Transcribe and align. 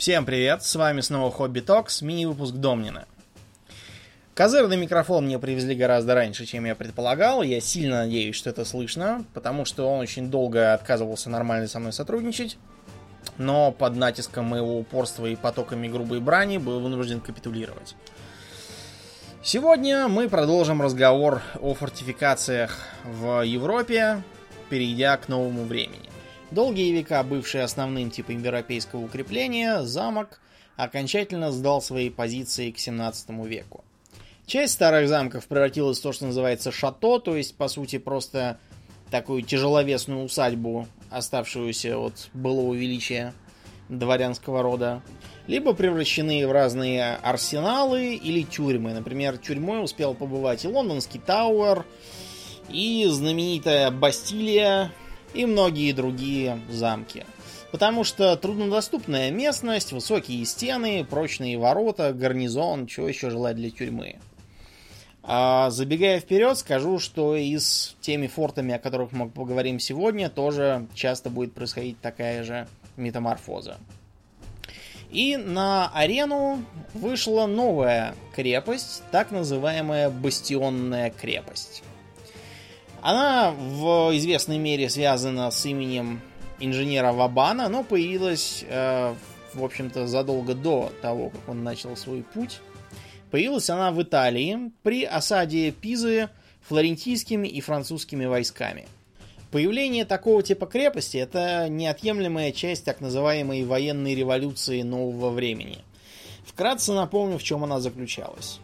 Всем 0.00 0.24
привет, 0.24 0.62
с 0.62 0.76
вами 0.76 1.02
снова 1.02 1.30
Хобби 1.30 1.60
Токс, 1.60 2.00
мини-выпуск 2.00 2.54
Домнина. 2.54 3.04
Козырный 4.34 4.78
микрофон 4.78 5.26
мне 5.26 5.38
привезли 5.38 5.74
гораздо 5.74 6.14
раньше, 6.14 6.46
чем 6.46 6.64
я 6.64 6.74
предполагал. 6.74 7.42
Я 7.42 7.60
сильно 7.60 7.98
надеюсь, 7.98 8.34
что 8.34 8.48
это 8.48 8.64
слышно, 8.64 9.26
потому 9.34 9.66
что 9.66 9.86
он 9.86 10.00
очень 10.00 10.30
долго 10.30 10.72
отказывался 10.72 11.28
нормально 11.28 11.68
со 11.68 11.80
мной 11.80 11.92
сотрудничать. 11.92 12.56
Но 13.36 13.72
под 13.72 13.94
натиском 13.94 14.46
моего 14.46 14.78
упорства 14.78 15.26
и 15.26 15.36
потоками 15.36 15.86
грубой 15.86 16.20
брани 16.20 16.56
был 16.56 16.80
вынужден 16.80 17.20
капитулировать. 17.20 17.94
Сегодня 19.42 20.08
мы 20.08 20.30
продолжим 20.30 20.80
разговор 20.80 21.42
о 21.60 21.74
фортификациях 21.74 22.78
в 23.04 23.42
Европе, 23.42 24.22
перейдя 24.70 25.18
к 25.18 25.28
новому 25.28 25.64
времени. 25.64 26.09
Долгие 26.50 26.90
века 26.90 27.22
бывший 27.22 27.62
основным 27.62 28.10
типом 28.10 28.42
европейского 28.42 29.04
укрепления, 29.04 29.82
замок 29.84 30.40
окончательно 30.76 31.52
сдал 31.52 31.80
свои 31.80 32.10
позиции 32.10 32.72
к 32.72 32.78
17 32.78 33.30
веку. 33.46 33.84
Часть 34.46 34.72
старых 34.72 35.08
замков 35.08 35.46
превратилась 35.46 36.00
в 36.00 36.02
то, 36.02 36.10
что 36.10 36.26
называется 36.26 36.72
шато, 36.72 37.20
то 37.20 37.36
есть, 37.36 37.54
по 37.54 37.68
сути, 37.68 37.98
просто 37.98 38.58
такую 39.12 39.42
тяжеловесную 39.42 40.24
усадьбу, 40.24 40.88
оставшуюся 41.08 41.96
от 41.96 42.30
былого 42.32 42.74
величия 42.74 43.32
дворянского 43.88 44.62
рода, 44.62 45.02
либо 45.46 45.72
превращены 45.72 46.48
в 46.48 46.52
разные 46.52 47.14
арсеналы 47.22 48.16
или 48.16 48.42
тюрьмы. 48.42 48.92
Например, 48.92 49.38
тюрьмой 49.38 49.84
успел 49.84 50.14
побывать 50.14 50.64
и 50.64 50.68
лондонский 50.68 51.20
Тауэр, 51.20 51.84
и 52.68 53.06
знаменитая 53.08 53.92
Бастилия, 53.92 54.90
и 55.34 55.46
многие 55.46 55.92
другие 55.92 56.60
замки. 56.68 57.24
Потому 57.72 58.02
что 58.02 58.36
труднодоступная 58.36 59.30
местность, 59.30 59.92
высокие 59.92 60.44
стены, 60.44 61.04
прочные 61.04 61.56
ворота, 61.56 62.12
гарнизон, 62.12 62.86
чего 62.86 63.08
еще 63.08 63.30
желать 63.30 63.56
для 63.56 63.70
тюрьмы. 63.70 64.16
А 65.22 65.70
забегая 65.70 66.18
вперед, 66.18 66.58
скажу, 66.58 66.98
что 66.98 67.36
и 67.36 67.56
с 67.56 67.94
теми 68.00 68.26
фортами, 68.26 68.74
о 68.74 68.78
которых 68.78 69.12
мы 69.12 69.28
поговорим 69.28 69.78
сегодня, 69.78 70.28
тоже 70.28 70.88
часто 70.94 71.30
будет 71.30 71.52
происходить 71.52 72.00
такая 72.00 72.42
же 72.42 72.66
метаморфоза. 72.96 73.76
И 75.10 75.36
на 75.36 75.88
арену 75.92 76.64
вышла 76.94 77.46
новая 77.46 78.14
крепость, 78.34 79.02
так 79.10 79.30
называемая 79.30 80.08
Бастионная 80.08 81.10
крепость. 81.10 81.82
Она 83.02 83.52
в 83.52 84.16
известной 84.16 84.58
мере 84.58 84.90
связана 84.90 85.50
с 85.50 85.64
именем 85.64 86.20
инженера 86.58 87.12
Вабана, 87.12 87.68
но 87.68 87.82
появилась, 87.82 88.64
э, 88.68 89.14
в 89.54 89.64
общем-то, 89.64 90.06
задолго 90.06 90.54
до 90.54 90.92
того, 91.00 91.30
как 91.30 91.48
он 91.48 91.64
начал 91.64 91.96
свой 91.96 92.22
путь. 92.22 92.60
Появилась 93.30 93.70
она 93.70 93.90
в 93.92 94.02
Италии 94.02 94.72
при 94.82 95.04
осаде 95.04 95.70
Пизы 95.70 96.28
флорентийскими 96.68 97.48
и 97.48 97.60
французскими 97.60 98.26
войсками. 98.26 98.86
Появление 99.50 100.04
такого 100.04 100.42
типа 100.42 100.66
крепости– 100.66 101.16
это 101.18 101.68
неотъемлемая 101.68 102.52
часть 102.52 102.84
так 102.84 103.00
называемой 103.00 103.64
военной 103.64 104.14
революции 104.14 104.82
нового 104.82 105.30
времени. 105.30 105.78
Вкратце 106.44 106.92
напомню, 106.92 107.38
в 107.38 107.42
чем 107.42 107.64
она 107.64 107.80
заключалась. 107.80 108.60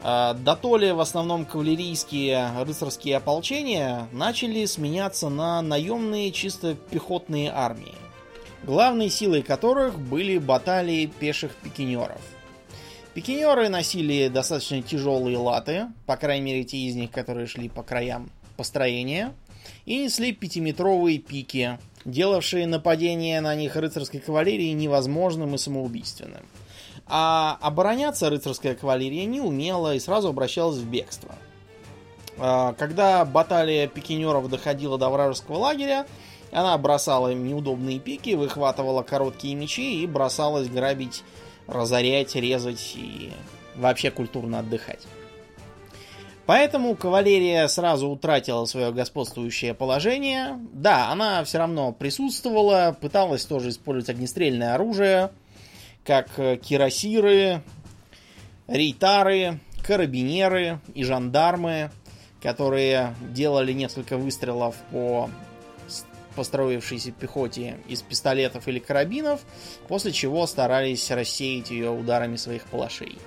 А, 0.00 0.34
Дотоле 0.34 0.94
в 0.94 1.00
основном 1.00 1.44
кавалерийские 1.44 2.50
рыцарские 2.64 3.16
ополчения 3.16 4.08
начали 4.12 4.64
сменяться 4.64 5.28
на 5.28 5.60
наемные 5.60 6.30
чисто 6.30 6.74
пехотные 6.74 7.50
армии, 7.52 7.94
главной 8.62 9.10
силой 9.10 9.42
которых 9.42 9.98
были 9.98 10.38
баталии 10.38 11.06
пеших 11.06 11.52
пикинеров. 11.56 12.20
Пикинеры 13.14 13.68
носили 13.68 14.28
достаточно 14.28 14.80
тяжелые 14.82 15.36
латы, 15.36 15.88
по 16.06 16.16
крайней 16.16 16.44
мере 16.44 16.64
те 16.64 16.78
из 16.78 16.94
них, 16.94 17.10
которые 17.10 17.48
шли 17.48 17.68
по 17.68 17.82
краям 17.82 18.30
построения, 18.56 19.34
и 19.84 20.04
несли 20.04 20.32
пятиметровые 20.32 21.18
пики, 21.18 21.78
делавшие 22.04 22.68
нападение 22.68 23.40
на 23.40 23.56
них 23.56 23.74
рыцарской 23.74 24.20
кавалерии 24.20 24.70
невозможным 24.70 25.56
и 25.56 25.58
самоубийственным. 25.58 26.42
А 27.08 27.56
обороняться 27.62 28.28
рыцарская 28.28 28.74
кавалерия 28.74 29.24
не 29.24 29.40
умела 29.40 29.94
и 29.94 30.00
сразу 30.00 30.28
обращалась 30.28 30.76
в 30.76 30.86
бегство. 30.86 31.34
А, 32.38 32.74
когда 32.74 33.24
баталия 33.24 33.86
пикинеров 33.86 34.48
доходила 34.50 34.98
до 34.98 35.08
вражеского 35.08 35.56
лагеря, 35.56 36.06
она 36.52 36.76
бросала 36.76 37.28
им 37.32 37.46
неудобные 37.46 37.98
пики, 37.98 38.34
выхватывала 38.34 39.02
короткие 39.02 39.54
мечи 39.54 40.02
и 40.02 40.06
бросалась 40.06 40.68
грабить, 40.68 41.24
разорять, 41.66 42.34
резать 42.34 42.94
и 42.94 43.32
вообще 43.74 44.10
культурно 44.10 44.58
отдыхать. 44.58 45.06
Поэтому 46.44 46.94
кавалерия 46.94 47.66
сразу 47.68 48.08
утратила 48.08 48.64
свое 48.64 48.90
господствующее 48.90 49.74
положение. 49.74 50.58
Да, 50.72 51.10
она 51.10 51.44
все 51.44 51.58
равно 51.58 51.92
присутствовала, 51.92 52.96
пыталась 52.98 53.44
тоже 53.44 53.70
использовать 53.70 54.10
огнестрельное 54.10 54.74
оружие– 54.74 55.30
как 56.08 56.38
э, 56.38 56.56
кирасиры, 56.56 57.60
рейтары, 58.66 59.60
карабинеры 59.86 60.80
и 60.94 61.04
жандармы, 61.04 61.90
которые 62.42 63.14
делали 63.20 63.74
несколько 63.74 64.16
выстрелов 64.16 64.74
по 64.90 65.28
построившейся 66.34 67.12
пехоте 67.12 67.76
из 67.88 68.00
пистолетов 68.00 68.68
или 68.68 68.78
карабинов, 68.78 69.42
после 69.86 70.12
чего 70.12 70.46
старались 70.46 71.10
рассеять 71.10 71.70
ее 71.70 71.90
ударами 71.90 72.36
своих 72.36 72.64
палашей. 72.64 73.18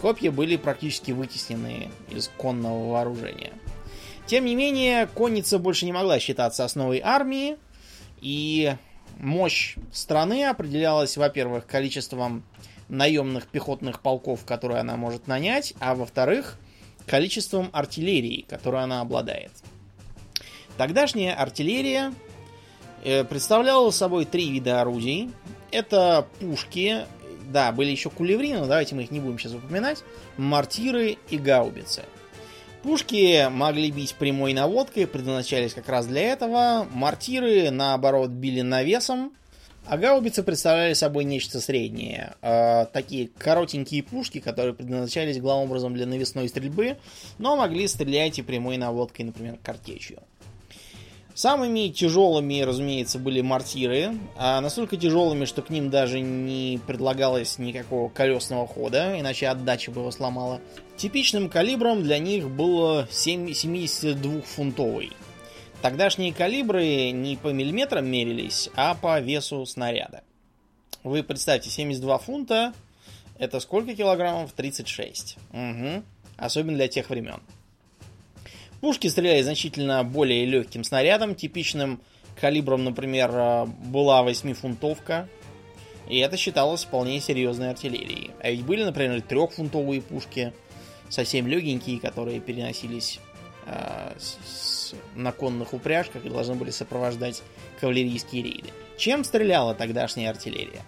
Копья 0.00 0.32
были 0.32 0.56
практически 0.56 1.12
вытеснены 1.12 1.92
из 2.10 2.26
конного 2.36 2.90
вооружения. 2.90 3.52
Тем 4.26 4.44
не 4.44 4.56
менее, 4.56 5.06
конница 5.06 5.60
больше 5.60 5.86
не 5.86 5.92
могла 5.92 6.18
считаться 6.18 6.64
основой 6.64 7.00
армии, 7.00 7.58
и 8.20 8.74
мощь 9.18 9.76
страны 9.92 10.44
определялась, 10.44 11.16
во-первых, 11.16 11.66
количеством 11.66 12.44
наемных 12.88 13.46
пехотных 13.46 14.00
полков, 14.00 14.44
которые 14.44 14.80
она 14.80 14.96
может 14.96 15.26
нанять, 15.26 15.74
а 15.80 15.94
во-вторых, 15.94 16.58
количеством 17.06 17.70
артиллерии, 17.72 18.44
которой 18.48 18.82
она 18.82 19.00
обладает. 19.00 19.52
Тогдашняя 20.76 21.34
артиллерия 21.34 22.12
э, 23.04 23.24
представляла 23.24 23.90
собой 23.90 24.24
три 24.24 24.50
вида 24.50 24.80
орудий. 24.80 25.30
Это 25.70 26.26
пушки, 26.40 27.06
да, 27.50 27.72
были 27.72 27.90
еще 27.90 28.10
кулеврины, 28.10 28.60
но 28.60 28.66
давайте 28.66 28.94
мы 28.94 29.04
их 29.04 29.10
не 29.10 29.20
будем 29.20 29.38
сейчас 29.38 29.54
упоминать, 29.54 30.02
мортиры 30.36 31.18
и 31.30 31.38
гаубицы. 31.38 32.02
Пушки 32.84 33.48
могли 33.48 33.90
бить 33.90 34.14
прямой 34.14 34.52
наводкой, 34.52 35.06
предназначались 35.06 35.72
как 35.72 35.88
раз 35.88 36.06
для 36.06 36.20
этого. 36.20 36.86
Мортиры, 36.92 37.70
наоборот, 37.70 38.28
били 38.28 38.60
навесом. 38.60 39.32
А 39.86 39.96
гаубицы 39.96 40.42
представляли 40.42 40.92
собой 40.92 41.24
нечто 41.24 41.60
среднее. 41.60 42.34
Э, 42.42 42.84
такие 42.92 43.30
коротенькие 43.38 44.02
пушки, 44.02 44.38
которые 44.38 44.74
предназначались 44.74 45.40
главным 45.40 45.70
образом 45.70 45.94
для 45.94 46.04
навесной 46.04 46.46
стрельбы, 46.50 46.98
но 47.38 47.56
могли 47.56 47.88
стрелять 47.88 48.38
и 48.38 48.42
прямой 48.42 48.76
наводкой, 48.76 49.24
например, 49.24 49.58
картечью. 49.62 50.22
Самыми 51.34 51.88
тяжелыми, 51.88 52.60
разумеется, 52.60 53.18
были 53.18 53.40
мортиры, 53.40 54.16
а 54.36 54.60
настолько 54.60 54.96
тяжелыми, 54.96 55.46
что 55.46 55.62
к 55.62 55.70
ним 55.70 55.90
даже 55.90 56.20
не 56.20 56.78
предлагалось 56.86 57.58
никакого 57.58 58.08
колесного 58.08 58.68
хода, 58.68 59.18
иначе 59.18 59.48
отдача 59.48 59.90
бы 59.90 60.02
его 60.02 60.12
сломала. 60.12 60.60
Типичным 60.96 61.50
калибром 61.50 62.04
для 62.04 62.18
них 62.18 62.48
было 62.48 63.08
72-фунтовый. 63.10 65.10
Тогдашние 65.82 66.32
калибры 66.32 67.10
не 67.10 67.36
по 67.36 67.48
миллиметрам 67.48 68.06
мерились, 68.06 68.70
а 68.76 68.94
по 68.94 69.20
весу 69.20 69.66
снаряда. 69.66 70.22
Вы 71.02 71.24
представьте, 71.24 71.68
72 71.68 72.18
фунта 72.18 72.72
это 73.38 73.60
сколько 73.60 73.94
килограммов? 73.94 74.52
36. 74.52 75.36
Угу. 75.52 76.02
Особенно 76.36 76.76
для 76.76 76.88
тех 76.88 77.10
времен. 77.10 77.40
Пушки 78.84 79.06
стреляли 79.06 79.40
значительно 79.40 80.04
более 80.04 80.44
легким 80.44 80.84
снарядом, 80.84 81.34
типичным 81.34 82.02
калибром, 82.38 82.84
например, 82.84 83.30
э, 83.32 83.64
была 83.64 84.22
8-фунтовка. 84.22 85.26
И 86.06 86.18
это 86.18 86.36
считалось 86.36 86.84
вполне 86.84 87.18
серьезной 87.18 87.70
артиллерией. 87.70 88.32
А 88.42 88.50
ведь 88.50 88.62
были, 88.62 88.84
например, 88.84 89.22
трехфунтовые 89.22 90.02
пушки, 90.02 90.52
совсем 91.08 91.46
легенькие, 91.46 91.98
которые 91.98 92.40
переносились 92.40 93.20
э, 93.64 94.12
с, 94.18 94.92
на 95.14 95.32
конных 95.32 95.72
упряжках 95.72 96.26
и 96.26 96.28
должны 96.28 96.54
были 96.54 96.68
сопровождать 96.68 97.42
кавалерийские 97.80 98.42
рейды. 98.42 98.68
Чем 98.98 99.24
стреляла 99.24 99.74
тогдашняя 99.74 100.28
артиллерия? 100.28 100.82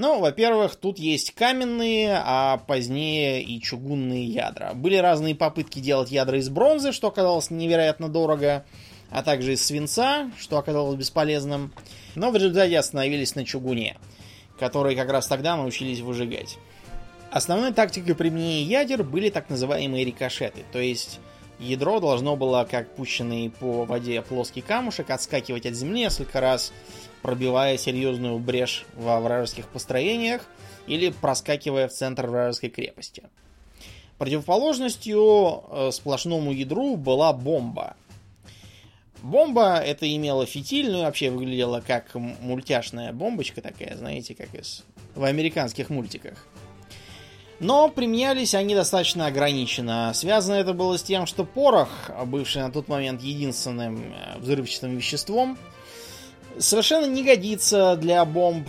Ну, 0.00 0.20
во-первых, 0.20 0.76
тут 0.76 1.00
есть 1.00 1.32
каменные, 1.34 2.22
а 2.24 2.58
позднее 2.58 3.42
и 3.42 3.60
чугунные 3.60 4.26
ядра. 4.26 4.72
Были 4.72 4.94
разные 4.94 5.34
попытки 5.34 5.80
делать 5.80 6.12
ядра 6.12 6.38
из 6.38 6.48
бронзы, 6.48 6.92
что 6.92 7.08
оказалось 7.08 7.50
невероятно 7.50 8.08
дорого, 8.08 8.64
а 9.10 9.24
также 9.24 9.54
из 9.54 9.66
свинца, 9.66 10.30
что 10.38 10.56
оказалось 10.56 10.96
бесполезным. 10.96 11.72
Но 12.14 12.30
в 12.30 12.36
результате 12.36 12.78
остановились 12.78 13.34
на 13.34 13.44
чугуне. 13.44 13.96
которые 14.56 14.96
как 14.96 15.10
раз 15.10 15.26
тогда 15.26 15.56
научились 15.56 15.98
выжигать. 15.98 16.58
Основной 17.32 17.72
тактикой 17.72 18.14
применения 18.14 18.62
ядер 18.62 19.02
были 19.02 19.30
так 19.30 19.50
называемые 19.50 20.04
рикошеты, 20.04 20.64
то 20.72 20.78
есть 20.78 21.18
ядро 21.58 22.00
должно 22.00 22.36
было, 22.36 22.66
как 22.70 22.94
пущенный 22.94 23.50
по 23.50 23.84
воде 23.84 24.22
плоский 24.22 24.60
камушек, 24.60 25.10
отскакивать 25.10 25.66
от 25.66 25.74
земли 25.74 26.02
несколько 26.02 26.40
раз, 26.40 26.72
пробивая 27.22 27.76
серьезную 27.76 28.38
брешь 28.38 28.84
во 28.94 29.20
вражеских 29.20 29.68
построениях 29.68 30.42
или 30.86 31.10
проскакивая 31.10 31.88
в 31.88 31.92
центр 31.92 32.26
вражеской 32.26 32.70
крепости. 32.70 33.24
Противоположностью 34.18 35.64
э, 35.70 35.90
сплошному 35.92 36.52
ядру 36.52 36.96
была 36.96 37.32
бомба. 37.32 37.96
Бомба 39.22 39.76
это 39.76 40.12
имела 40.14 40.46
фитиль, 40.46 40.90
ну 40.90 41.00
и 41.00 41.02
вообще 41.02 41.30
выглядела 41.30 41.82
как 41.86 42.14
мультяшная 42.14 43.12
бомбочка 43.12 43.60
такая, 43.60 43.96
знаете, 43.96 44.34
как 44.34 44.54
из 44.54 44.84
в 45.14 45.24
американских 45.24 45.90
мультиках. 45.90 46.46
Но 47.60 47.88
применялись 47.88 48.54
они 48.54 48.74
достаточно 48.74 49.26
ограниченно. 49.26 50.12
Связано 50.14 50.54
это 50.54 50.72
было 50.74 50.96
с 50.96 51.02
тем, 51.02 51.26
что 51.26 51.44
порох, 51.44 52.10
бывший 52.26 52.62
на 52.62 52.70
тот 52.70 52.86
момент 52.86 53.20
единственным 53.22 54.14
э, 54.14 54.38
взрывчатым 54.38 54.96
веществом, 54.96 55.58
совершенно 56.58 57.06
не 57.06 57.22
годится 57.22 57.96
для 57.96 58.24
бомб. 58.24 58.68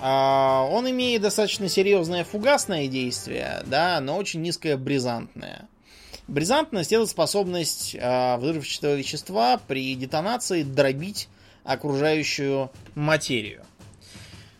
А, 0.00 0.66
он 0.70 0.88
имеет 0.90 1.22
достаточно 1.22 1.68
серьезное 1.68 2.24
фугасное 2.24 2.86
действие, 2.86 3.62
да, 3.66 4.00
но 4.00 4.16
очень 4.16 4.42
низкое 4.42 4.76
бризантное. 4.76 5.68
Бризантность 6.28 6.92
это 6.92 7.06
способность 7.06 7.96
а, 8.00 8.36
взрывчатого 8.36 8.94
вещества 8.94 9.60
при 9.66 9.94
детонации 9.94 10.62
дробить 10.62 11.28
окружающую 11.64 12.70
материю. 12.94 13.64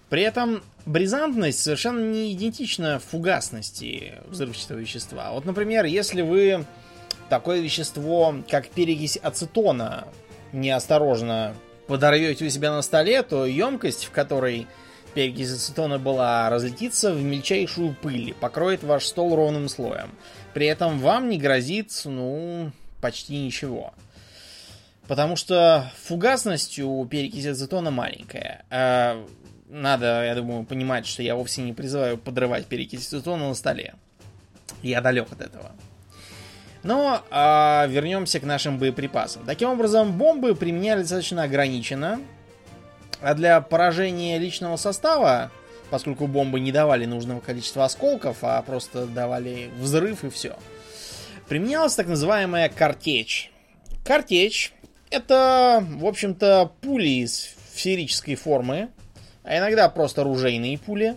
При 0.08 0.22
этом 0.22 0.62
бризантность 0.86 1.60
совершенно 1.60 2.00
не 2.00 2.32
идентична 2.32 2.98
фугасности 2.98 4.14
взрывчатого 4.26 4.78
вещества. 4.78 5.32
Вот, 5.32 5.44
например, 5.44 5.84
если 5.84 6.22
вы 6.22 6.64
такое 7.28 7.60
вещество, 7.60 8.34
как 8.50 8.70
перекись 8.70 9.18
ацетона, 9.18 10.08
неосторожно 10.52 11.54
подорвете 11.88 12.46
у 12.46 12.50
себя 12.50 12.70
на 12.70 12.82
столе, 12.82 13.22
то 13.22 13.46
емкость, 13.46 14.04
в 14.04 14.10
которой 14.12 14.68
перекись 15.14 15.52
ацетона 15.52 15.98
была, 15.98 16.48
разлетится 16.50 17.12
в 17.12 17.20
мельчайшую 17.20 17.96
пыль, 18.00 18.34
покроет 18.34 18.84
ваш 18.84 19.06
стол 19.06 19.34
ровным 19.34 19.68
слоем. 19.68 20.10
При 20.54 20.66
этом 20.66 21.00
вам 21.00 21.28
не 21.28 21.38
грозит, 21.38 21.90
ну, 22.04 22.70
почти 23.00 23.36
ничего. 23.38 23.92
Потому 25.08 25.36
что 25.36 25.90
фугасность 26.04 26.78
у 26.78 27.04
перекиси 27.06 27.48
ацетона 27.48 27.90
маленькая. 27.90 28.64
А 28.70 29.26
надо, 29.68 30.24
я 30.24 30.34
думаю, 30.34 30.64
понимать, 30.64 31.06
что 31.06 31.22
я 31.22 31.34
вовсе 31.34 31.62
не 31.62 31.72
призываю 31.72 32.18
подрывать 32.18 32.66
перекись 32.66 33.06
ацетона 33.06 33.48
на 33.48 33.54
столе. 33.54 33.94
Я 34.82 35.00
далек 35.00 35.32
от 35.32 35.40
этого. 35.40 35.72
Но 36.82 37.22
а, 37.30 37.86
вернемся 37.88 38.40
к 38.40 38.44
нашим 38.44 38.78
боеприпасам. 38.78 39.44
Таким 39.44 39.70
образом, 39.70 40.12
бомбы 40.16 40.54
применяли 40.54 41.02
достаточно 41.02 41.42
ограниченно. 41.42 42.20
А 43.20 43.34
для 43.34 43.60
поражения 43.60 44.38
личного 44.38 44.76
состава, 44.76 45.50
поскольку 45.90 46.28
бомбы 46.28 46.60
не 46.60 46.70
давали 46.70 47.04
нужного 47.04 47.40
количества 47.40 47.84
осколков, 47.84 48.38
а 48.42 48.62
просто 48.62 49.06
давали 49.06 49.70
взрыв 49.80 50.22
и 50.22 50.30
все, 50.30 50.56
применялась 51.48 51.96
так 51.96 52.06
называемая 52.06 52.68
картечь. 52.68 53.50
Картечь 54.04 54.72
это, 55.10 55.84
в 55.84 56.06
общем-то, 56.06 56.72
пули 56.80 57.22
из 57.24 57.56
сферической 57.74 58.34
формы, 58.34 58.90
а 59.42 59.58
иногда 59.58 59.88
просто 59.88 60.22
ружейные 60.22 60.78
пули, 60.78 61.16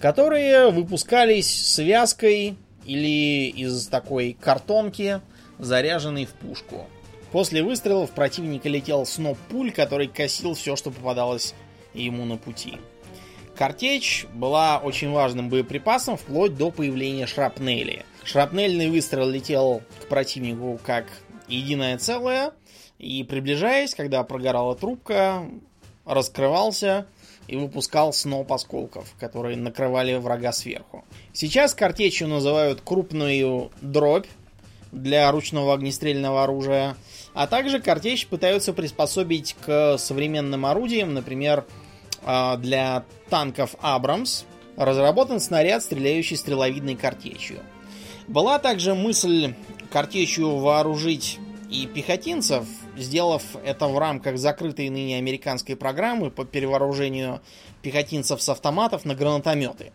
которые 0.00 0.70
выпускались 0.70 1.74
связкой 1.74 2.56
или 2.86 3.48
из 3.48 3.88
такой 3.88 4.36
картонки, 4.40 5.20
заряженной 5.58 6.26
в 6.26 6.32
пушку. 6.32 6.86
После 7.32 7.62
выстрелов 7.62 8.12
противника 8.12 8.68
летел 8.68 9.04
сноп 9.04 9.36
пуль, 9.50 9.72
который 9.72 10.06
косил 10.06 10.54
все, 10.54 10.76
что 10.76 10.90
попадалось 10.90 11.54
ему 11.92 12.24
на 12.24 12.36
пути. 12.36 12.78
Картечь 13.56 14.26
была 14.34 14.78
очень 14.78 15.10
важным 15.10 15.48
боеприпасом 15.48 16.16
вплоть 16.16 16.56
до 16.56 16.70
появления 16.70 17.26
шрапнели. 17.26 18.04
Шрапнельный 18.22 18.90
выстрел 18.90 19.28
летел 19.28 19.82
к 20.02 20.08
противнику 20.08 20.78
как 20.84 21.06
единое 21.48 21.96
целое, 21.98 22.52
и 22.98 23.24
приближаясь, 23.24 23.94
когда 23.94 24.22
прогорала 24.24 24.74
трубка, 24.74 25.48
раскрывался 26.04 27.06
и 27.48 27.56
выпускал 27.56 28.12
сноп 28.12 28.52
осколков, 28.52 29.14
которые 29.18 29.56
накрывали 29.56 30.14
врага 30.16 30.52
сверху. 30.52 31.04
Сейчас 31.32 31.74
картечью 31.74 32.28
называют 32.28 32.80
крупную 32.80 33.70
дробь 33.80 34.26
для 34.92 35.30
ручного 35.30 35.74
огнестрельного 35.74 36.44
оружия, 36.44 36.96
а 37.34 37.46
также 37.46 37.80
картечь 37.80 38.26
пытаются 38.26 38.72
приспособить 38.72 39.56
к 39.64 39.98
современным 39.98 40.66
орудиям, 40.66 41.14
например, 41.14 41.66
а, 42.24 42.56
для 42.56 43.04
танков 43.28 43.76
Абрамс 43.80 44.44
разработан 44.76 45.40
снаряд, 45.40 45.82
стреляющий 45.82 46.36
стреловидной 46.36 46.96
картечью. 46.96 47.58
Была 48.28 48.58
также 48.58 48.94
мысль 48.94 49.54
картечью 49.92 50.56
вооружить 50.56 51.38
и 51.70 51.86
пехотинцев, 51.86 52.64
сделав 52.96 53.42
это 53.64 53.86
в 53.88 53.98
рамках 53.98 54.38
закрытой 54.38 54.88
ныне 54.88 55.18
американской 55.18 55.76
программы 55.76 56.30
по 56.30 56.44
перевооружению 56.44 57.40
пехотинцев 57.82 58.42
с 58.42 58.48
автоматов 58.48 59.04
на 59.04 59.14
гранатометы. 59.14 59.92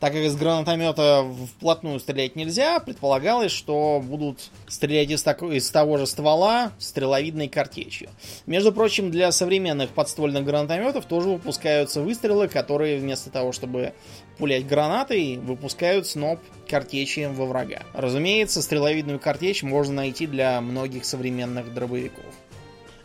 Так 0.00 0.12
как 0.12 0.22
из 0.22 0.36
гранатомета 0.36 1.24
вплотную 1.56 1.98
стрелять 2.00 2.36
нельзя, 2.36 2.80
предполагалось, 2.80 3.52
что 3.52 4.02
будут 4.04 4.50
стрелять 4.66 5.10
из, 5.10 5.22
так... 5.22 5.42
из 5.42 5.70
того 5.70 5.96
же 5.96 6.06
ствола 6.06 6.72
стреловидной 6.78 7.48
картечью. 7.48 8.10
Между 8.44 8.72
прочим, 8.72 9.10
для 9.10 9.32
современных 9.32 9.90
подствольных 9.90 10.44
гранатометов 10.44 11.06
тоже 11.06 11.30
выпускаются 11.30 12.02
выстрелы, 12.02 12.48
которые 12.48 12.98
вместо 12.98 13.30
того, 13.30 13.52
чтобы 13.52 13.94
пулять 14.38 14.66
гранатой, 14.66 15.38
выпускают 15.38 16.06
сноп 16.06 16.40
картечи 16.68 17.30
во 17.32 17.46
врага. 17.46 17.82
Разумеется, 17.92 18.62
стреловидную 18.62 19.18
картечь 19.18 19.62
можно 19.62 19.94
найти 19.94 20.26
для 20.26 20.60
многих 20.60 21.04
современных 21.04 21.72
дробовиков. 21.72 22.24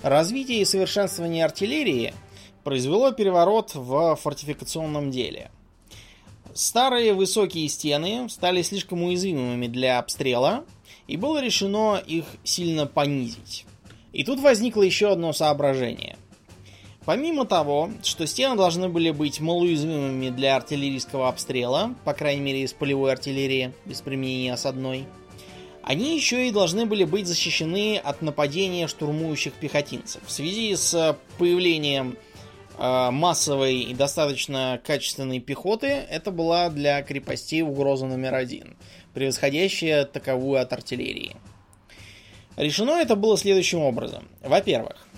Развитие 0.02 0.62
и 0.62 0.66
совершенствование 0.66 1.46
артиллерии 1.46 2.14
произвело 2.64 3.12
переворот 3.12 3.76
в 3.76 4.16
фортификационном 4.16 5.12
деле. 5.12 5.52
Старые 6.54 7.14
высокие 7.14 7.68
стены 7.68 8.28
стали 8.30 8.62
слишком 8.62 9.04
уязвимыми 9.04 9.68
для 9.68 10.00
обстрела, 10.00 10.66
и 11.08 11.18
было 11.18 11.42
решено 11.42 12.02
их 12.06 12.26
сильно 12.44 12.86
понизить. 12.86 13.66
И 14.14 14.24
тут 14.24 14.40
возникло 14.40 14.82
еще 14.82 15.12
одно 15.12 15.34
соображение– 15.34 16.18
Помимо 17.10 17.44
того, 17.46 17.90
что 18.04 18.28
стены 18.28 18.56
должны 18.56 18.88
были 18.88 19.10
быть 19.10 19.40
малоуязвимыми 19.40 20.30
для 20.30 20.56
артиллерийского 20.56 21.28
обстрела, 21.28 21.96
по 22.06 22.14
крайней 22.14 22.42
мере 22.42 22.62
из 22.62 22.74
полевой 22.74 23.12
артиллерии, 23.12 23.74
без 23.84 24.02
применения 24.02 24.54
осадной, 24.54 25.08
они 25.82 26.16
еще 26.16 26.48
и 26.48 26.52
должны 26.52 26.86
были 26.86 27.06
быть 27.06 27.26
защищены 27.26 27.98
от 27.98 28.22
нападения 28.22 28.88
штурмующих 28.88 29.54
пехотинцев. 29.54 30.22
В 30.24 30.30
связи 30.30 30.76
с 30.76 31.18
появлением 31.40 32.16
э, 32.78 33.10
массовой 33.10 33.80
и 33.80 33.96
достаточно 33.96 34.80
качественной 34.86 35.40
пехоты, 35.40 35.88
это 35.88 36.30
была 36.30 36.70
для 36.70 37.02
крепостей 37.02 37.64
угроза 37.64 38.06
номер 38.06 38.36
один, 38.36 38.78
превосходящая 39.16 40.06
таковую 40.06 40.62
от 40.62 40.72
артиллерии. 40.74 41.38
Решено 42.56 42.92
это 43.02 43.16
было 43.16 43.36
следующим 43.36 43.80
образом. 43.80 44.28
Во-первых, 44.44 45.09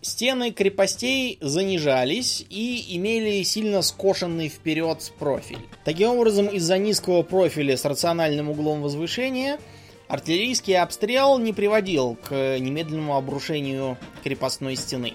Стены 0.00 0.52
крепостей 0.52 1.38
занижались 1.40 2.44
и 2.48 2.96
имели 2.96 3.42
сильно 3.42 3.82
скошенный 3.82 4.48
вперед 4.48 5.12
профиль. 5.18 5.58
Таким 5.84 6.10
образом, 6.10 6.46
из-за 6.46 6.78
низкого 6.78 7.22
профиля 7.22 7.76
с 7.76 7.84
рациональным 7.84 8.48
углом 8.48 8.80
возвышения 8.80 9.58
артиллерийский 10.06 10.78
обстрел 10.78 11.38
не 11.38 11.52
приводил 11.52 12.16
к 12.28 12.58
немедленному 12.58 13.16
обрушению 13.16 13.98
крепостной 14.22 14.76
стены. 14.76 15.14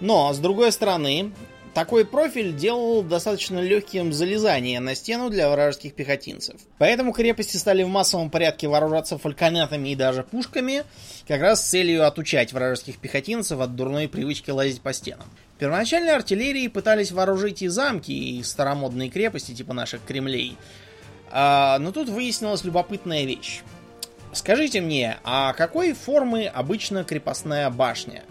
Но, 0.00 0.32
с 0.32 0.38
другой 0.38 0.72
стороны, 0.72 1.32
такой 1.74 2.04
профиль 2.04 2.54
делал 2.54 3.02
достаточно 3.02 3.58
легким 3.58 4.12
залезание 4.12 4.80
на 4.80 4.94
стену 4.94 5.28
для 5.28 5.50
вражеских 5.50 5.94
пехотинцев. 5.94 6.60
Поэтому 6.78 7.12
крепости 7.12 7.56
стали 7.56 7.82
в 7.82 7.88
массовом 7.88 8.30
порядке 8.30 8.68
вооружаться 8.68 9.18
фальконетами 9.18 9.90
и 9.90 9.96
даже 9.96 10.22
пушками, 10.22 10.84
как 11.26 11.40
раз 11.40 11.60
с 11.60 11.70
целью 11.70 12.06
отучать 12.06 12.52
вражеских 12.52 12.98
пехотинцев 12.98 13.60
от 13.60 13.74
дурной 13.74 14.08
привычки 14.08 14.50
лазить 14.50 14.80
по 14.80 14.92
стенам. 14.92 15.26
Первоначально 15.58 16.14
артиллерии 16.14 16.68
пытались 16.68 17.12
вооружить 17.12 17.62
и 17.62 17.68
замки, 17.68 18.12
и 18.12 18.42
старомодные 18.42 19.10
крепости, 19.10 19.52
типа 19.52 19.74
наших 19.74 20.04
Кремлей. 20.04 20.56
А, 21.30 21.78
но 21.80 21.90
тут 21.90 22.08
выяснилась 22.08 22.64
любопытная 22.64 23.24
вещь. 23.24 23.62
Скажите 24.32 24.80
мне, 24.80 25.18
а 25.24 25.52
какой 25.52 25.92
формы 25.92 26.46
обычно 26.46 27.04
крепостная 27.04 27.70
башня? 27.70 28.22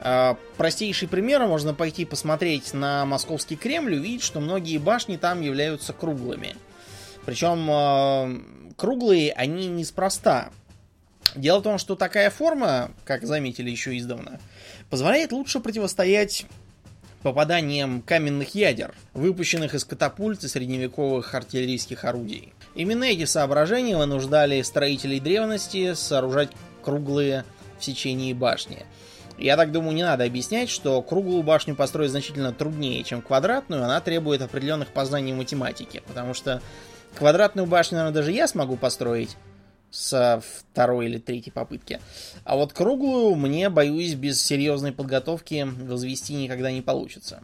Э, 0.00 0.34
простейший 0.56 1.08
пример, 1.08 1.44
можно 1.46 1.74
пойти 1.74 2.04
посмотреть 2.04 2.72
на 2.72 3.04
московский 3.04 3.56
Кремль, 3.56 3.94
увидеть, 3.94 4.22
что 4.22 4.40
многие 4.40 4.78
башни 4.78 5.16
там 5.16 5.40
являются 5.42 5.92
круглыми. 5.92 6.56
Причем 7.26 7.70
э, 7.70 8.72
круглые 8.76 9.32
они 9.32 9.66
неспроста. 9.66 10.50
Дело 11.36 11.60
в 11.60 11.62
том, 11.62 11.78
что 11.78 11.94
такая 11.94 12.30
форма, 12.30 12.90
как 13.04 13.24
заметили 13.24 13.70
еще 13.70 13.96
издавна, 13.96 14.40
позволяет 14.88 15.32
лучше 15.32 15.60
противостоять 15.60 16.46
попаданием 17.22 18.00
каменных 18.00 18.54
ядер, 18.54 18.94
выпущенных 19.12 19.74
из 19.74 19.84
катапульт 19.84 20.42
и 20.42 20.48
средневековых 20.48 21.34
артиллерийских 21.34 22.04
орудий. 22.04 22.54
Именно 22.74 23.04
эти 23.04 23.26
соображения 23.26 23.96
вынуждали 23.96 24.62
строителей 24.62 25.20
древности 25.20 25.92
сооружать 25.92 26.50
круглые 26.82 27.44
в 27.78 27.84
сечении 27.84 28.32
башни. 28.32 28.86
Я 29.40 29.56
так 29.56 29.72
думаю, 29.72 29.94
не 29.94 30.02
надо 30.02 30.24
объяснять, 30.24 30.68
что 30.68 31.00
круглую 31.00 31.42
башню 31.42 31.74
построить 31.74 32.10
значительно 32.10 32.52
труднее, 32.52 33.02
чем 33.02 33.22
квадратную, 33.22 33.82
она 33.82 34.00
требует 34.00 34.42
определенных 34.42 34.88
познаний 34.88 35.32
математики, 35.32 36.02
потому 36.06 36.34
что 36.34 36.60
квадратную 37.16 37.66
башню, 37.66 37.96
наверное, 37.96 38.14
даже 38.14 38.32
я 38.32 38.46
смогу 38.46 38.76
построить, 38.76 39.36
со 39.90 40.40
второй 40.40 41.06
или 41.06 41.18
третьей 41.18 41.52
попытки. 41.52 42.00
А 42.44 42.56
вот 42.56 42.72
круглую 42.72 43.34
мне, 43.34 43.68
боюсь, 43.70 44.14
без 44.14 44.40
серьезной 44.40 44.92
подготовки 44.92 45.66
возвести 45.82 46.34
никогда 46.34 46.70
не 46.70 46.80
получится. 46.80 47.42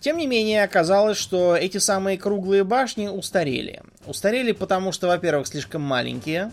Тем 0.00 0.18
не 0.18 0.26
менее, 0.26 0.62
оказалось, 0.62 1.18
что 1.18 1.56
эти 1.56 1.78
самые 1.78 2.16
круглые 2.16 2.64
башни 2.64 3.08
устарели. 3.08 3.82
Устарели 4.06 4.52
потому, 4.52 4.92
что, 4.92 5.08
во-первых, 5.08 5.46
слишком 5.46 5.82
маленькие. 5.82 6.52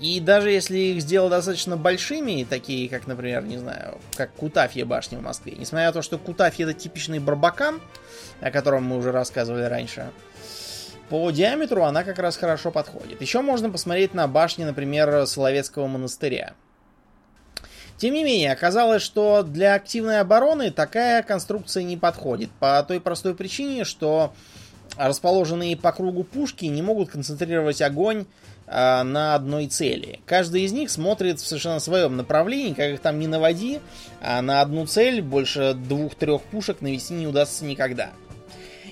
И 0.00 0.20
даже 0.20 0.50
если 0.50 0.76
их 0.76 1.02
сделать 1.02 1.30
достаточно 1.30 1.76
большими, 1.76 2.46
такие, 2.48 2.88
как, 2.88 3.06
например, 3.06 3.44
не 3.44 3.58
знаю, 3.58 3.98
как 4.16 4.32
Кутафья 4.34 4.84
башня 4.84 5.18
в 5.18 5.22
Москве, 5.22 5.54
несмотря 5.56 5.86
на 5.86 5.92
то, 5.92 6.02
что 6.02 6.18
Кутафья 6.18 6.64
это 6.64 6.74
типичный 6.74 7.20
барбакан, 7.20 7.80
о 8.40 8.50
котором 8.50 8.84
мы 8.84 8.98
уже 8.98 9.12
рассказывали 9.12 9.62
раньше, 9.62 10.10
по 11.08 11.30
диаметру 11.30 11.84
она 11.84 12.02
как 12.02 12.18
раз 12.18 12.36
хорошо 12.36 12.70
подходит. 12.70 13.20
Еще 13.20 13.40
можно 13.40 13.70
посмотреть 13.70 14.14
на 14.14 14.26
башни, 14.26 14.64
например, 14.64 15.26
Соловецкого 15.26 15.86
монастыря. 15.86 16.54
Тем 17.96 18.14
не 18.14 18.24
менее, 18.24 18.52
оказалось, 18.52 19.02
что 19.02 19.42
для 19.42 19.74
активной 19.74 20.20
обороны 20.20 20.70
такая 20.70 21.22
конструкция 21.22 21.84
не 21.84 21.96
подходит. 21.96 22.50
По 22.58 22.82
той 22.82 23.00
простой 23.00 23.34
причине, 23.36 23.84
что 23.84 24.34
расположенные 24.96 25.76
по 25.76 25.92
кругу 25.92 26.24
пушки 26.24 26.66
не 26.66 26.82
могут 26.82 27.10
концентрировать 27.10 27.82
огонь 27.82 28.26
э, 28.66 29.02
на 29.02 29.34
одной 29.34 29.66
цели. 29.66 30.20
Каждый 30.26 30.62
из 30.62 30.72
них 30.72 30.90
смотрит 30.90 31.40
в 31.40 31.46
совершенно 31.46 31.80
своем 31.80 32.16
направлении, 32.16 32.74
как 32.74 32.90
их 32.90 33.00
там 33.00 33.18
не 33.18 33.26
наводи, 33.26 33.80
а 34.20 34.42
на 34.42 34.60
одну 34.60 34.86
цель 34.86 35.22
больше 35.22 35.74
двух-трех 35.74 36.42
пушек 36.42 36.80
навести 36.80 37.14
не 37.14 37.26
удастся 37.26 37.64
никогда. 37.64 38.10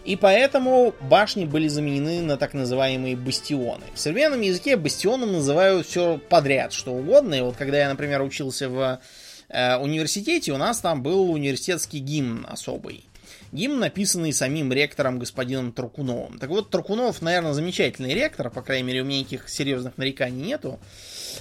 И 0.05 0.17
поэтому 0.17 0.95
башни 1.01 1.45
были 1.45 1.69
заменены 1.69 2.23
на 2.23 2.37
так 2.37 2.55
называемые 2.55 3.17
бастионы. 3.17 3.85
В 3.95 4.01
современном 4.01 4.41
языке 4.41 4.77
бастионом 4.77 5.33
называют 5.33 5.87
все 5.87 6.19
подряд, 6.29 6.73
что 6.73 6.93
угодно. 6.93 7.35
И 7.35 7.41
вот 7.41 7.57
когда 7.57 7.79
я, 7.79 7.89
например, 7.89 8.21
учился 8.23 8.69
в 8.69 9.01
э, 9.49 9.77
университете, 9.77 10.53
у 10.53 10.57
нас 10.57 10.81
там 10.81 11.03
был 11.03 11.31
университетский 11.31 12.01
гимн 12.01 12.47
особый. 12.51 13.05
Гимн, 13.53 13.79
написанный 13.79 14.33
самим 14.33 14.73
ректором 14.73 15.19
господином 15.19 15.73
Трукуновым. 15.73 16.39
Так 16.39 16.51
вот, 16.51 16.71
Трукунов, 16.71 17.21
наверное, 17.21 17.53
замечательный 17.53 18.15
ректор, 18.15 18.51
по 18.51 18.63
крайней 18.63 18.85
мере, 18.85 19.03
у 19.03 19.05
меня 19.05 19.21
никаких 19.21 19.49
серьезных 19.49 19.99
нареканий 19.99 20.43
нету. 20.43 20.81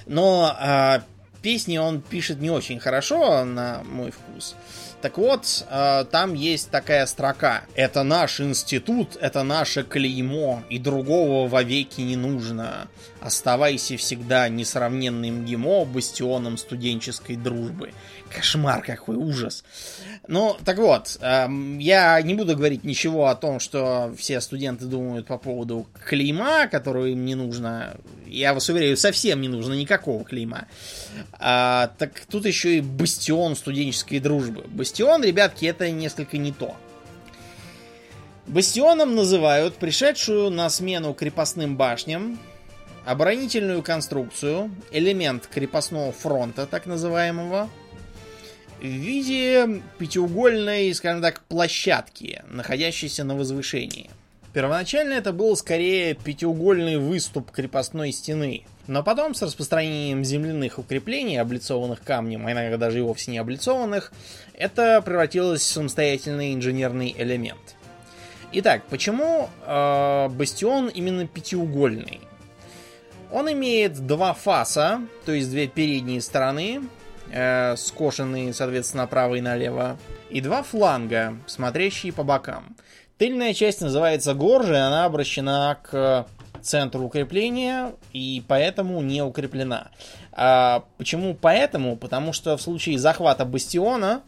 Но 0.06 0.56
э, 0.60 1.00
песни 1.42 1.78
он 1.78 2.02
пишет 2.02 2.40
не 2.40 2.50
очень 2.50 2.80
хорошо, 2.80 3.46
на 3.46 3.82
мой 3.84 4.12
вкус. 4.12 4.56
Так 5.02 5.18
вот, 5.18 5.66
э, 5.68 6.06
там 6.12 6.36
есть 6.36 6.70
такая 6.70 7.06
строка. 7.08 7.64
Это 7.74 8.04
наш 8.04 8.40
институт, 8.40 9.18
это 9.20 9.42
наше 9.42 9.84
клеймо, 9.84 10.64
и 10.70 10.78
другого 10.78 11.48
вовеки 11.48 12.02
не 12.02 12.16
нужно. 12.16 12.88
Оставайся 13.20 13.98
всегда 13.98 14.48
несравненным 14.48 15.46
ГИМО, 15.46 15.86
бастионом 15.86 16.58
студенческой 16.58 17.36
дружбы. 17.36 17.94
Кошмар 18.34 18.82
какой, 18.82 19.16
ужас. 19.16 19.64
Ну, 20.28 20.58
так 20.64 20.78
вот, 20.78 21.18
эм, 21.22 21.80
я 21.80 22.22
не 22.22 22.34
буду 22.34 22.56
говорить 22.56 22.84
ничего 22.84 23.28
о 23.28 23.36
том, 23.36 23.60
что 23.60 24.14
все 24.18 24.40
студенты 24.42 24.86
думают 24.86 25.28
по 25.28 25.38
поводу 25.38 25.88
клейма, 26.06 26.68
которого 26.68 27.08
им 27.08 27.26
не 27.26 27.36
нужно. 27.36 27.98
Я 28.26 28.54
вас 28.54 28.70
уверяю, 28.70 28.96
совсем 28.98 29.42
не 29.42 29.50
нужно 29.50 29.74
никакого 29.74 30.24
клейма. 30.24 30.68
А, 31.34 31.92
так 31.98 32.22
тут 32.30 32.46
еще 32.46 32.78
и 32.78 32.82
бастион 32.82 33.56
студенческой 33.56 34.20
дружбы. 34.20 34.64
Бастион, 34.68 35.24
ребятки, 35.24 35.66
это 35.66 35.90
несколько 35.92 36.38
не 36.38 36.52
то. 36.52 36.76
Бастионом 38.48 39.16
называют 39.16 39.76
пришедшую 39.76 40.50
на 40.50 40.70
смену 40.70 41.14
крепостным 41.14 41.78
башням 41.78 42.40
оборонительную 43.06 43.82
конструкцию, 43.82 44.72
элемент 44.92 45.48
крепостного 45.48 46.12
фронта, 46.12 46.66
так 46.66 46.86
называемого, 46.86 47.70
в 48.82 48.86
виде 48.86 49.82
пятиугольной, 50.00 50.94
скажем 50.94 51.22
так, 51.22 51.42
площадки, 51.42 52.42
находящейся 52.50 53.24
на 53.24 53.36
возвышении. 53.36 54.10
Первоначально 54.54 55.14
это 55.14 55.32
был 55.32 55.56
скорее 55.56 56.14
пятиугольный 56.14 56.98
выступ 56.98 57.52
крепостной 57.52 58.12
стены, 58.12 58.64
но 58.88 59.02
потом 59.02 59.34
с 59.34 59.42
распространением 59.42 60.26
земляных 60.26 60.78
укреплений, 60.78 61.38
облицованных 61.38 62.04
камнем, 62.04 62.46
а 62.46 62.52
иногда 62.52 62.78
даже 62.78 63.00
и 63.00 63.02
вовсе 63.02 63.32
не 63.32 63.38
облицованных, 63.38 64.12
это 64.54 65.02
превратилось 65.02 65.62
в 65.62 65.72
самостоятельный 65.72 66.54
инженерный 66.54 67.16
элемент. 67.18 67.76
Итак, 68.52 68.84
почему 68.90 69.50
э, 69.66 70.28
бастион 70.30 70.90
именно 70.90 71.26
пятиугольный? 71.26 72.20
Он 73.32 73.50
имеет 73.54 74.06
два 74.06 74.34
фаса, 74.34 75.00
то 75.26 75.32
есть 75.32 75.50
две 75.50 75.68
передние 75.68 76.20
стороны, 76.20 76.82
э, 77.32 77.76
скошенные, 77.78 78.54
соответственно, 78.54 79.04
направо 79.04 79.36
и 79.36 79.42
налево, 79.42 79.98
и 80.30 80.42
два 80.42 80.64
фланга, 80.64 81.38
смотрящие 81.48 82.14
по 82.14 82.24
бокам. 82.24 82.76
Тыльная 83.18 83.54
часть 83.54 83.82
называется 83.82 84.34
горжей, 84.34 84.86
она 84.86 85.06
обращена 85.06 85.78
к 85.84 86.28
центру 86.62 87.04
укрепления 87.04 87.94
и 88.14 88.44
поэтому 88.48 89.02
не 89.02 89.22
укреплена. 89.22 89.90
А 90.32 90.84
почему 90.98 91.36
поэтому? 91.36 91.98
Потому 91.98 92.34
что 92.34 92.58
в 92.58 92.62
случае 92.62 92.98
захвата 92.98 93.46
бастиона 93.46 94.22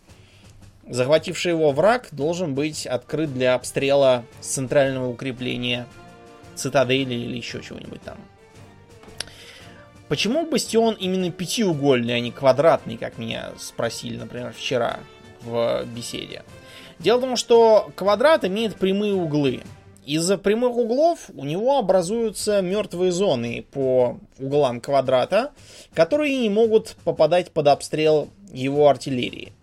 захвативший 0.87 1.51
его 1.51 1.71
враг 1.71 2.09
должен 2.11 2.55
быть 2.55 2.85
открыт 2.85 3.33
для 3.33 3.55
обстрела 3.55 4.25
с 4.41 4.47
центрального 4.47 5.09
укрепления 5.09 5.87
цитадели 6.55 7.13
или 7.13 7.37
еще 7.37 7.61
чего-нибудь 7.61 8.01
там. 8.01 8.17
Почему 10.09 10.45
бастион 10.45 10.95
именно 10.95 11.31
пятиугольный, 11.31 12.15
а 12.15 12.19
не 12.19 12.31
квадратный, 12.31 12.97
как 12.97 13.17
меня 13.17 13.51
спросили, 13.57 14.17
например, 14.17 14.53
вчера 14.57 14.99
в 15.41 15.85
беседе? 15.85 16.43
Дело 16.99 17.17
в 17.17 17.21
том, 17.21 17.35
что 17.35 17.91
квадрат 17.95 18.45
имеет 18.45 18.75
прямые 18.75 19.13
углы. 19.13 19.61
Из-за 20.05 20.37
прямых 20.37 20.75
углов 20.75 21.29
у 21.33 21.45
него 21.45 21.77
образуются 21.77 22.61
мертвые 22.61 23.13
зоны 23.13 23.65
по 23.71 24.19
углам 24.37 24.81
квадрата, 24.81 25.51
которые 25.93 26.37
не 26.37 26.49
могут 26.49 26.97
попадать 27.05 27.51
под 27.51 27.67
обстрел 27.67 28.29
его 28.51 28.89
артиллерии. 28.89 29.53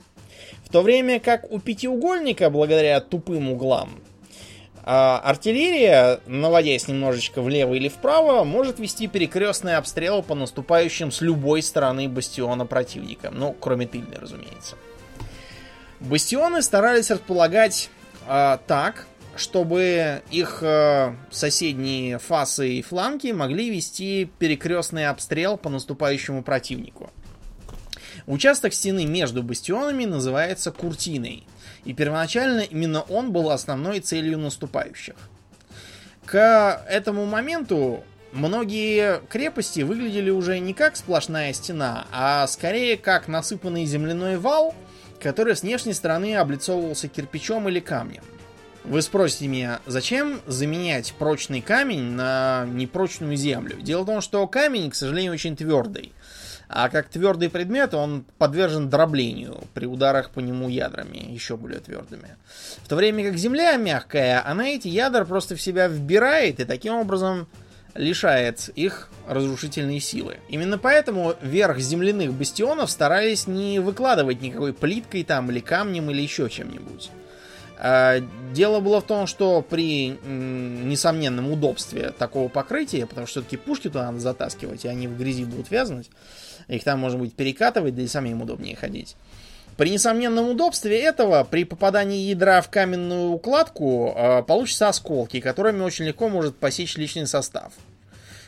В 0.64 0.70
то 0.70 0.80
время 0.82 1.20
как 1.20 1.50
у 1.50 1.58
пятиугольника, 1.58 2.48
благодаря 2.48 3.00
тупым 3.00 3.50
углам, 3.50 3.90
а 4.92 5.20
артиллерия, 5.20 6.18
наводясь 6.26 6.88
немножечко 6.88 7.42
влево 7.42 7.74
или 7.74 7.88
вправо, 7.88 8.42
может 8.42 8.80
вести 8.80 9.06
перекрестный 9.06 9.76
обстрел 9.76 10.20
по 10.20 10.34
наступающим 10.34 11.12
с 11.12 11.20
любой 11.20 11.62
стороны 11.62 12.08
бастиона 12.08 12.66
противника. 12.66 13.30
Ну, 13.30 13.52
кроме 13.52 13.86
тыльной, 13.86 14.18
разумеется. 14.18 14.74
Бастионы 16.00 16.60
старались 16.60 17.08
располагать 17.08 17.88
э, 18.26 18.58
так, 18.66 19.06
чтобы 19.36 20.22
их 20.32 20.58
э, 20.60 21.14
соседние 21.30 22.18
фасы 22.18 22.70
и 22.70 22.82
фланги 22.82 23.30
могли 23.30 23.70
вести 23.70 24.28
перекрестный 24.40 25.06
обстрел 25.06 25.56
по 25.56 25.68
наступающему 25.68 26.42
противнику. 26.42 27.10
Участок 28.26 28.74
стены 28.74 29.06
между 29.06 29.44
бастионами 29.44 30.04
называется 30.04 30.72
куртиной– 30.72 31.44
и 31.84 31.92
первоначально 31.92 32.60
именно 32.60 33.02
он 33.02 33.32
был 33.32 33.50
основной 33.50 34.00
целью 34.00 34.38
наступающих. 34.38 35.14
К 36.26 36.82
этому 36.88 37.26
моменту 37.26 38.04
многие 38.32 39.20
крепости 39.28 39.80
выглядели 39.80 40.30
уже 40.30 40.58
не 40.58 40.74
как 40.74 40.96
сплошная 40.96 41.52
стена, 41.52 42.06
а 42.12 42.46
скорее 42.46 42.96
как 42.96 43.28
насыпанный 43.28 43.84
земляной 43.84 44.36
вал, 44.36 44.74
который 45.20 45.56
с 45.56 45.62
внешней 45.62 45.92
стороны 45.92 46.36
облицовывался 46.36 47.08
кирпичом 47.08 47.68
или 47.68 47.80
камнем. 47.80 48.22
Вы 48.84 49.02
спросите 49.02 49.46
меня, 49.46 49.80
зачем 49.86 50.40
заменять 50.46 51.12
прочный 51.18 51.60
камень 51.60 52.12
на 52.12 52.66
непрочную 52.66 53.36
землю? 53.36 53.76
Дело 53.80 54.02
в 54.02 54.06
том, 54.06 54.20
что 54.22 54.46
камень, 54.46 54.90
к 54.90 54.94
сожалению, 54.94 55.32
очень 55.32 55.54
твердый. 55.54 56.12
А 56.72 56.88
как 56.88 57.08
твердый 57.08 57.50
предмет 57.50 57.94
он 57.94 58.24
подвержен 58.38 58.88
дроблению 58.88 59.64
при 59.74 59.86
ударах 59.86 60.30
по 60.30 60.38
нему 60.38 60.68
ядрами, 60.68 61.18
еще 61.18 61.56
более 61.56 61.80
твердыми. 61.80 62.36
В 62.84 62.88
то 62.88 62.94
время 62.94 63.24
как 63.24 63.36
Земля 63.36 63.76
мягкая, 63.76 64.46
она 64.46 64.68
эти 64.68 64.86
ядра 64.86 65.24
просто 65.24 65.56
в 65.56 65.60
себя 65.60 65.88
вбирает 65.88 66.60
и 66.60 66.64
таким 66.64 66.94
образом 66.94 67.48
лишает 67.94 68.70
их 68.76 69.10
разрушительной 69.26 69.98
силы. 69.98 70.36
Именно 70.48 70.78
поэтому 70.78 71.34
верх 71.42 71.80
земляных 71.80 72.32
бастионов 72.32 72.88
старались 72.88 73.48
не 73.48 73.80
выкладывать 73.80 74.40
никакой 74.40 74.72
плиткой 74.72 75.24
там 75.24 75.50
или 75.50 75.58
камнем 75.58 76.08
или 76.12 76.22
еще 76.22 76.48
чем-нибудь. 76.48 77.10
А, 77.78 78.20
дело 78.52 78.78
было 78.78 79.00
в 79.00 79.06
том, 79.06 79.26
что 79.26 79.60
при 79.62 80.10
несомненном 80.24 81.50
удобстве 81.50 82.12
такого 82.16 82.48
покрытия, 82.48 83.06
потому 83.06 83.26
что 83.26 83.40
все-таки 83.40 83.56
пушки 83.56 83.88
туда 83.88 84.06
надо 84.06 84.20
затаскивать, 84.20 84.84
и 84.84 84.88
они 84.88 85.08
в 85.08 85.18
грязи 85.18 85.44
будут 85.44 85.72
вязнуть, 85.72 86.10
их 86.76 86.84
там 86.84 87.00
можно 87.00 87.18
будет 87.18 87.34
перекатывать, 87.34 87.94
да 87.94 88.02
и 88.02 88.06
самим 88.06 88.42
удобнее 88.42 88.76
ходить. 88.76 89.16
При 89.76 89.90
несомненном 89.90 90.50
удобстве 90.50 91.00
этого, 91.00 91.42
при 91.44 91.64
попадании 91.64 92.28
ядра 92.28 92.60
в 92.60 92.70
каменную 92.70 93.30
укладку, 93.30 94.12
э, 94.14 94.42
получатся 94.42 94.88
осколки, 94.88 95.40
которыми 95.40 95.80
очень 95.82 96.04
легко 96.04 96.28
может 96.28 96.56
посечь 96.56 96.96
личный 96.96 97.26
состав. 97.26 97.72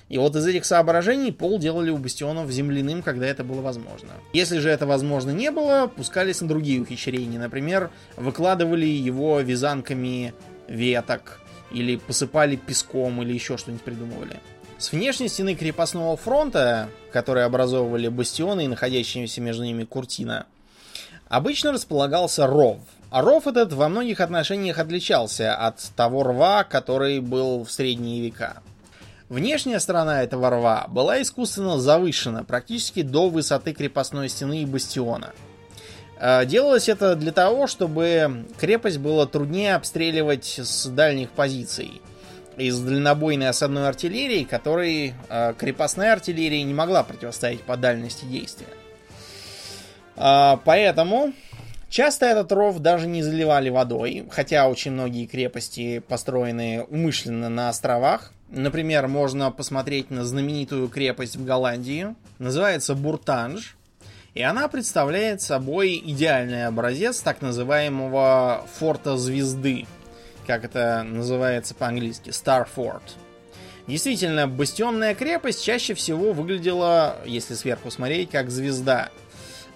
И 0.08 0.18
вот 0.18 0.36
из 0.36 0.44
этих 0.46 0.66
соображений 0.66 1.32
пол 1.32 1.58
делали 1.58 1.90
у 1.90 1.96
бастионов 1.96 2.50
земляным, 2.50 3.02
когда 3.02 3.26
это 3.26 3.44
было 3.44 3.62
возможно. 3.62 4.10
Если 4.34 4.58
же 4.58 4.68
это 4.68 4.86
возможно 4.86 5.30
не 5.30 5.50
было, 5.50 5.86
пускались 5.86 6.42
на 6.42 6.48
другие 6.48 6.82
ухищрения. 6.82 7.38
Например, 7.38 7.90
выкладывали 8.16 8.84
его 8.84 9.40
вязанками 9.40 10.34
веток, 10.68 11.40
или 11.70 11.96
посыпали 11.96 12.56
песком, 12.56 13.22
или 13.22 13.32
еще 13.32 13.56
что-нибудь 13.56 13.84
придумывали. 13.84 14.36
С 14.82 14.90
внешней 14.90 15.28
стены 15.28 15.54
крепостного 15.54 16.16
фронта, 16.16 16.88
которые 17.12 17.46
образовывали 17.46 18.08
бастионы 18.08 18.64
и 18.64 18.66
находящиеся 18.66 19.40
между 19.40 19.62
ними 19.62 19.84
куртина, 19.84 20.46
обычно 21.28 21.70
располагался 21.70 22.48
ров. 22.48 22.78
А 23.08 23.22
ров 23.22 23.46
этот 23.46 23.72
во 23.74 23.88
многих 23.88 24.18
отношениях 24.18 24.80
отличался 24.80 25.54
от 25.54 25.78
того 25.94 26.24
рва, 26.24 26.64
который 26.64 27.20
был 27.20 27.62
в 27.62 27.70
средние 27.70 28.22
века. 28.22 28.60
Внешняя 29.28 29.78
сторона 29.78 30.24
этого 30.24 30.50
рва 30.50 30.86
была 30.88 31.22
искусственно 31.22 31.78
завышена 31.78 32.42
практически 32.42 33.02
до 33.02 33.28
высоты 33.28 33.74
крепостной 33.74 34.28
стены 34.28 34.62
и 34.62 34.66
бастиона. 34.66 35.32
Э, 36.18 36.44
делалось 36.44 36.88
это 36.88 37.14
для 37.14 37.30
того, 37.30 37.68
чтобы 37.68 38.46
крепость 38.58 38.98
было 38.98 39.28
труднее 39.28 39.76
обстреливать 39.76 40.58
с 40.58 40.86
дальних 40.86 41.30
позиций. 41.30 42.02
Из 42.62 42.78
дальнобойной 42.78 43.48
осадной 43.48 43.88
артиллерии, 43.88 44.44
которой 44.44 45.14
э, 45.28 45.54
крепостная 45.58 46.12
артиллерия 46.12 46.62
не 46.62 46.74
могла 46.74 47.02
противостоять 47.02 47.62
по 47.62 47.76
дальности 47.76 48.24
действия. 48.24 48.68
Э, 50.16 50.56
поэтому 50.64 51.32
часто 51.88 52.26
этот 52.26 52.52
ров 52.52 52.78
даже 52.78 53.06
не 53.06 53.22
заливали 53.22 53.68
водой, 53.68 54.26
хотя 54.30 54.68
очень 54.68 54.92
многие 54.92 55.26
крепости 55.26 55.98
построены 56.00 56.84
умышленно 56.88 57.48
на 57.48 57.68
островах, 57.68 58.32
Например, 58.52 59.08
можно 59.08 59.50
посмотреть 59.50 60.10
на 60.10 60.26
знаменитую 60.26 60.88
крепость 60.88 61.36
в 61.36 61.44
Голландии. 61.44 62.14
Называется 62.38 62.94
Буртанж. 62.94 63.76
И 64.34 64.42
она 64.42 64.68
представляет 64.68 65.40
собой 65.40 65.96
идеальный 66.04 66.66
образец 66.66 67.20
так 67.20 67.40
называемого 67.40 68.66
форта 68.78 69.16
звезды. 69.16 69.86
Как 70.46 70.64
это 70.64 71.02
называется 71.02 71.74
по-английски. 71.74 72.30
Fort. 72.30 73.02
Действительно, 73.86 74.46
бастионная 74.46 75.14
крепость 75.14 75.64
чаще 75.64 75.94
всего 75.94 76.32
выглядела, 76.32 77.16
если 77.26 77.54
сверху 77.54 77.90
смотреть, 77.90 78.30
как 78.30 78.50
звезда 78.50 79.10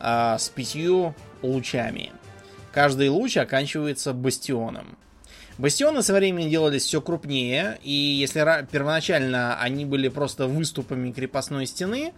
э, 0.01 0.37
с 0.39 0.49
пятью 0.49 1.15
лучами. 1.43 2.13
Каждый 2.73 3.09
луч 3.09 3.37
оканчивается 3.37 4.13
бастионом. 4.13 4.97
Бастионы 5.59 6.03
со 6.03 6.13
временем 6.13 6.51
делались 6.51 6.85
все 6.85 7.01
крупнее, 7.01 7.79
и 7.83 7.91
если 7.91 8.41
первоначально 8.71 9.59
они 9.59 9.87
были 9.87 10.09
просто 10.09 10.47
выступами 10.47 11.13
крепостной 11.13 11.65
стены, 11.65 12.13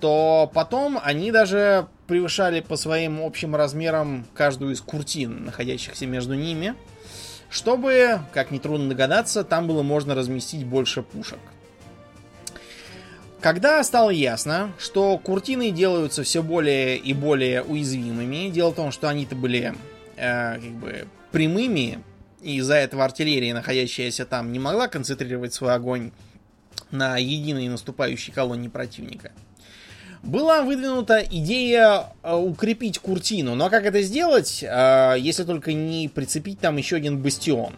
то 0.00 0.50
потом 0.52 0.98
они 1.00 1.30
даже 1.30 1.86
превышали 2.08 2.58
по 2.58 2.76
своим 2.76 3.20
общим 3.20 3.54
размерам 3.54 4.26
каждую 4.34 4.72
из 4.72 4.80
куртин, 4.80 5.44
находящихся 5.44 6.06
между 6.06 6.34
ними, 6.34 6.74
чтобы, 7.52 8.20
как 8.32 8.50
нетрудно 8.50 8.88
догадаться, 8.88 9.44
там 9.44 9.68
было 9.68 9.82
можно 9.82 10.14
разместить 10.14 10.64
больше 10.64 11.02
пушек. 11.02 11.38
Когда 13.40 13.82
стало 13.84 14.10
ясно, 14.10 14.72
что 14.78 15.18
куртины 15.18 15.70
делаются 15.70 16.22
все 16.22 16.42
более 16.42 16.96
и 16.96 17.12
более 17.12 17.62
уязвимыми, 17.62 18.48
дело 18.48 18.70
в 18.70 18.76
том, 18.76 18.90
что 18.90 19.08
они-то 19.08 19.34
были 19.34 19.74
э, 20.16 20.54
как 20.54 20.70
бы 20.70 21.06
прямыми, 21.30 22.02
и 22.40 22.56
из-за 22.56 22.76
этого 22.76 23.04
артиллерия, 23.04 23.52
находящаяся 23.52 24.24
там, 24.24 24.50
не 24.50 24.58
могла 24.58 24.88
концентрировать 24.88 25.52
свой 25.52 25.74
огонь 25.74 26.12
на 26.90 27.18
единой 27.18 27.68
наступающей 27.68 28.32
колонне 28.32 28.70
противника. 28.70 29.32
Была 30.22 30.62
выдвинута 30.62 31.18
идея 31.18 32.12
э, 32.22 32.34
укрепить 32.34 33.00
Куртину, 33.00 33.56
но 33.56 33.68
как 33.68 33.84
это 33.84 34.02
сделать, 34.02 34.62
э, 34.62 35.16
если 35.18 35.42
только 35.42 35.72
не 35.72 36.08
прицепить 36.08 36.60
там 36.60 36.76
еще 36.76 36.96
один 36.96 37.18
бастион? 37.18 37.74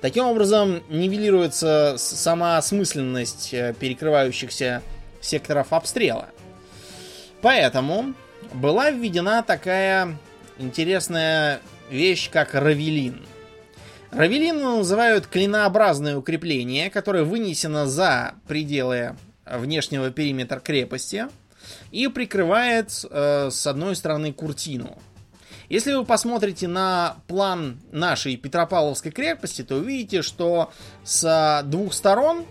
Таким 0.00 0.24
образом, 0.24 0.82
нивелируется 0.88 1.96
сама 1.98 2.58
осмысленность 2.58 3.52
э, 3.52 3.74
перекрывающихся 3.78 4.82
секторов 5.20 5.72
обстрела. 5.72 6.28
Поэтому 7.42 8.14
была 8.54 8.90
введена 8.90 9.42
такая 9.42 10.16
интересная 10.58 11.60
вещь, 11.90 12.30
как 12.30 12.54
равелин. 12.54 13.26
Равелин 14.12 14.60
называют 14.60 15.26
клинообразное 15.26 16.16
укрепление, 16.16 16.88
которое 16.88 17.24
вынесено 17.24 17.86
за 17.86 18.34
пределы 18.46 19.16
внешнего 19.44 20.10
периметра 20.10 20.60
крепости 20.60 21.26
и 21.90 22.08
прикрывает 22.08 22.90
э, 23.10 23.50
с 23.50 23.66
одной 23.66 23.96
стороны 23.96 24.32
куртину. 24.32 24.98
Если 25.68 25.92
вы 25.92 26.04
посмотрите 26.04 26.66
на 26.66 27.18
план 27.28 27.80
нашей 27.92 28.36
Петропавловской 28.36 29.12
крепости, 29.12 29.62
то 29.62 29.76
увидите, 29.76 30.22
что 30.22 30.72
с 31.04 31.62
двух 31.64 31.94
сторон 31.94 32.44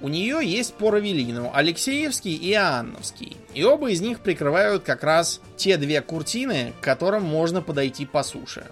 у 0.00 0.08
нее 0.08 0.40
есть 0.42 0.74
по 0.74 0.92
Алексеевский 0.92 2.34
и 2.34 2.52
Иоанновский. 2.52 3.36
И 3.54 3.64
оба 3.64 3.90
из 3.90 4.00
них 4.00 4.20
прикрывают 4.20 4.82
как 4.82 5.02
раз 5.02 5.40
те 5.56 5.76
две 5.76 6.00
куртины, 6.02 6.72
к 6.80 6.84
которым 6.84 7.24
можно 7.24 7.62
подойти 7.62 8.06
по 8.06 8.22
суше. 8.22 8.66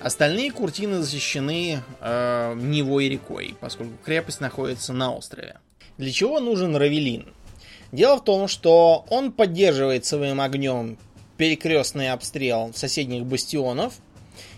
Остальные 0.00 0.50
куртины 0.50 1.00
защищены 1.00 1.80
э, 2.00 2.54
Невой 2.56 3.08
рекой, 3.08 3.54
поскольку 3.60 3.94
крепость 4.04 4.40
находится 4.40 4.92
на 4.92 5.14
острове. 5.14 5.58
Для 5.96 6.10
чего 6.10 6.40
нужен 6.40 6.74
Равелин? 6.74 7.32
Дело 7.92 8.16
в 8.16 8.24
том, 8.24 8.48
что 8.48 9.04
он 9.10 9.32
поддерживает 9.32 10.06
своим 10.06 10.40
огнем 10.40 10.96
перекрестный 11.36 12.10
обстрел 12.10 12.72
соседних 12.74 13.26
бастионов 13.26 13.94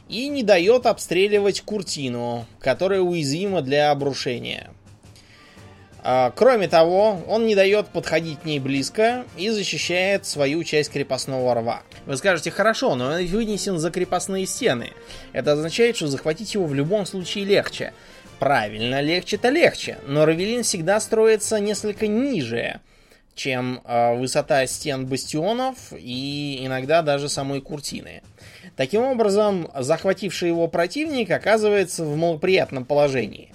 и 0.09 0.29
не 0.29 0.45
дает 0.45 0.87
обстреливать 0.87 1.63
Куртину, 1.63 2.47
которая 2.61 3.01
уязвима 3.01 3.61
для 3.61 3.91
обрушения. 3.91 4.71
А, 6.07 6.31
кроме 6.37 6.69
того, 6.69 7.23
он 7.27 7.47
не 7.47 7.55
дает 7.55 7.89
подходить 7.89 8.41
к 8.41 8.45
ней 8.45 8.61
близко 8.61 9.25
и 9.39 9.49
защищает 9.49 10.27
свою 10.27 10.63
часть 10.63 10.93
крепостного 10.93 11.55
рва. 11.55 11.83
Вы 12.05 12.17
скажете, 12.19 12.51
хорошо, 12.51 12.95
но 12.95 13.07
он 13.07 13.27
вынесен 13.27 13.79
за 13.79 13.91
крепостные 13.91 14.47
стены. 14.47 14.91
Это 15.33 15.53
означает, 15.53 15.97
что 15.97 16.07
захватить 16.07 16.55
его 16.55 16.67
в 16.67 16.75
любом 16.75 17.07
случае 17.07 17.47
легче. 17.47 17.95
Правильно, 18.39 19.01
легче-то 19.01 19.49
легче, 19.49 19.99
но 20.07 20.27
Равелин 20.27 20.63
всегда 20.63 21.01
строится 21.01 21.59
несколько 21.59 22.07
ниже, 22.07 22.81
чем 23.35 23.81
э, 23.85 24.17
высота 24.17 24.67
стен 24.67 25.07
бастионов 25.07 25.77
и 25.97 26.61
иногда 26.63 27.03
даже 27.03 27.29
самой 27.29 27.61
Куртины. 27.61 28.23
Таким 28.77 29.03
образом, 29.03 29.71
захвативший 29.79 30.49
его 30.49 30.69
противник 30.69 31.31
оказывается 31.31 32.05
в 32.05 32.17
малоприятном 32.17 32.85
положении. 32.85 33.53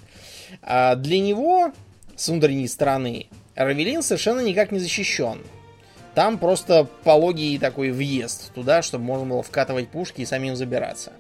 А 0.62 0.96
для 0.96 1.20
него 1.20 1.72
с 2.20 2.28
внутренней 2.28 2.68
стороны, 2.68 3.28
Равелин 3.56 4.02
совершенно 4.02 4.42
никак 4.42 4.72
не 4.72 4.80
защищен. 4.80 5.42
Там 6.16 6.38
просто 6.38 6.86
пологий 7.06 7.58
такой 7.58 7.92
въезд 7.92 8.54
туда, 8.54 8.82
чтобы 8.82 9.06
можно 9.06 9.26
было 9.26 9.42
вкатывать 9.42 9.88
пушки 9.88 10.22
и 10.22 10.26
самим 10.26 10.58
забираться. 10.58 11.14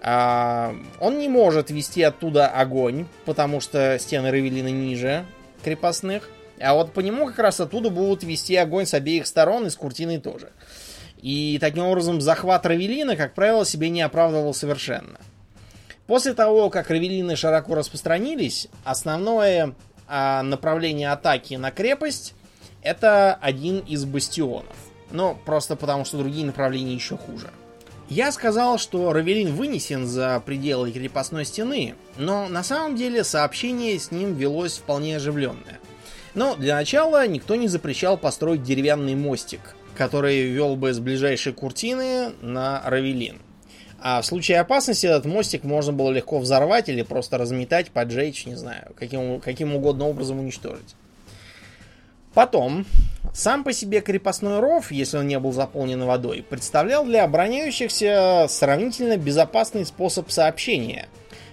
А, 0.00 0.74
он 0.98 1.18
не 1.18 1.28
может 1.28 1.70
вести 1.70 2.02
оттуда 2.02 2.48
огонь, 2.48 3.06
потому 3.26 3.60
что 3.60 3.96
стены 4.00 4.32
Равелина 4.32 4.68
ниже 4.68 5.24
крепостных. 5.62 6.28
А 6.60 6.74
вот 6.74 6.92
по 6.92 7.00
нему 7.00 7.26
как 7.26 7.38
раз 7.38 7.60
оттуда 7.60 7.90
будут 7.90 8.22
вести 8.22 8.56
огонь 8.56 8.86
с 8.86 8.94
обеих 8.94 9.26
сторон 9.26 9.66
и 9.66 9.70
с 9.70 9.76
Куртиной 9.76 10.18
тоже. 10.18 10.50
И 11.20 11.58
таким 11.60 11.84
образом 11.84 12.20
захват 12.20 12.64
Равелина, 12.66 13.16
как 13.16 13.34
правило, 13.34 13.64
себе 13.64 13.90
не 13.90 14.02
оправдывал 14.02 14.54
совершенно. 14.54 15.18
После 16.06 16.32
того, 16.32 16.70
как 16.70 16.90
Равелины 16.90 17.36
широко 17.36 17.74
распространились, 17.74 18.68
основное 18.84 19.74
а, 20.06 20.42
направление 20.42 21.12
атаки 21.12 21.54
на 21.54 21.70
крепость 21.70 22.34
Это 22.82 23.34
один 23.34 23.80
из 23.80 24.04
бастионов. 24.04 24.76
Но 25.10 25.34
просто 25.34 25.74
потому, 25.76 26.04
что 26.04 26.18
другие 26.18 26.46
направления 26.46 26.94
еще 26.94 27.16
хуже. 27.16 27.50
Я 28.08 28.32
сказал, 28.32 28.78
что 28.78 29.12
Равелин 29.12 29.54
вынесен 29.54 30.06
за 30.06 30.40
пределы 30.40 30.92
крепостной 30.92 31.44
стены, 31.44 31.94
но 32.16 32.48
на 32.48 32.62
самом 32.62 32.96
деле 32.96 33.22
сообщение 33.22 33.98
с 33.98 34.10
ним 34.10 34.34
велось 34.34 34.78
вполне 34.78 35.16
оживленное. 35.16 35.78
Но 36.38 36.54
для 36.54 36.76
начала 36.76 37.26
никто 37.26 37.56
не 37.56 37.66
запрещал 37.66 38.16
построить 38.16 38.62
деревянный 38.62 39.16
мостик, 39.16 39.74
который 39.96 40.42
вел 40.42 40.76
бы 40.76 40.92
с 40.92 41.00
ближайшей 41.00 41.52
Куртины 41.52 42.30
на 42.40 42.80
Равелин. 42.86 43.40
А 44.00 44.22
в 44.22 44.24
случае 44.24 44.60
опасности 44.60 45.04
этот 45.04 45.24
мостик 45.24 45.64
можно 45.64 45.92
было 45.92 46.12
легко 46.12 46.38
взорвать 46.38 46.88
или 46.88 47.02
просто 47.02 47.38
разметать, 47.38 47.90
поджечь, 47.90 48.46
не 48.46 48.54
знаю, 48.54 48.92
каким, 48.94 49.40
каким 49.40 49.74
угодно 49.74 50.06
образом 50.06 50.38
уничтожить. 50.38 50.94
Потом, 52.34 52.86
сам 53.34 53.64
по 53.64 53.72
себе 53.72 54.00
крепостной 54.00 54.60
ров, 54.60 54.92
если 54.92 55.18
он 55.18 55.26
не 55.26 55.40
был 55.40 55.50
заполнен 55.50 56.04
водой, 56.04 56.46
представлял 56.48 57.04
для 57.04 57.24
обороняющихся 57.24 58.46
сравнительно 58.48 59.16
безопасный 59.16 59.84
способ 59.84 60.30
сообщения. 60.30 61.08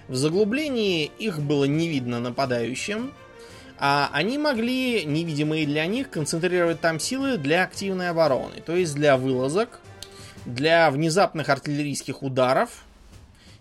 В 0.06 0.14
заглублении 0.14 1.10
их 1.18 1.40
было 1.40 1.64
не 1.64 1.88
видно 1.88 2.20
нападающим, 2.20 3.10
а 3.78 4.10
они 4.12 4.38
могли, 4.38 5.04
невидимые 5.04 5.66
для 5.66 5.86
них, 5.86 6.10
концентрировать 6.10 6.80
там 6.80 6.98
силы 6.98 7.36
для 7.36 7.64
активной 7.64 8.10
обороны, 8.10 8.60
то 8.64 8.74
есть 8.74 8.94
для 8.94 9.16
вылазок, 9.16 9.80
для 10.46 10.90
внезапных 10.90 11.48
артиллерийских 11.48 12.22
ударов 12.22 12.84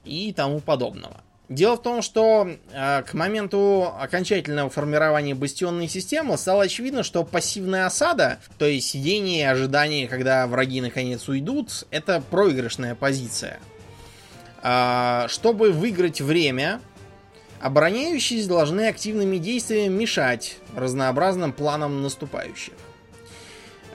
и 0.05 0.31
тому 0.33 0.59
подобного. 0.59 1.21
Дело 1.47 1.75
в 1.75 1.81
том, 1.83 2.01
что 2.01 2.47
э, 2.71 3.03
к 3.03 3.13
моменту 3.13 3.93
окончательного 3.99 4.71
формирования 4.71 5.35
бастионной 5.35 5.87
системы 5.87 6.37
стало 6.37 6.63
очевидно, 6.63 7.03
что 7.03 7.23
пассивная 7.23 7.85
осада, 7.85 8.39
то 8.57 8.65
есть 8.65 8.89
сидение 8.89 9.41
и 9.41 9.43
ожидание, 9.43 10.07
когда 10.07 10.47
враги 10.47 10.81
наконец 10.81 11.27
уйдут, 11.27 11.85
это 11.91 12.23
проигрышная 12.31 12.95
позиция. 12.95 13.59
Э, 14.63 15.25
чтобы 15.27 15.71
выиграть 15.71 16.19
время, 16.19 16.81
обороняющиеся 17.59 18.47
должны 18.47 18.87
активными 18.87 19.37
действиями 19.37 19.93
мешать 19.93 20.57
разнообразным 20.75 21.53
планам 21.53 22.01
наступающих. 22.01 22.73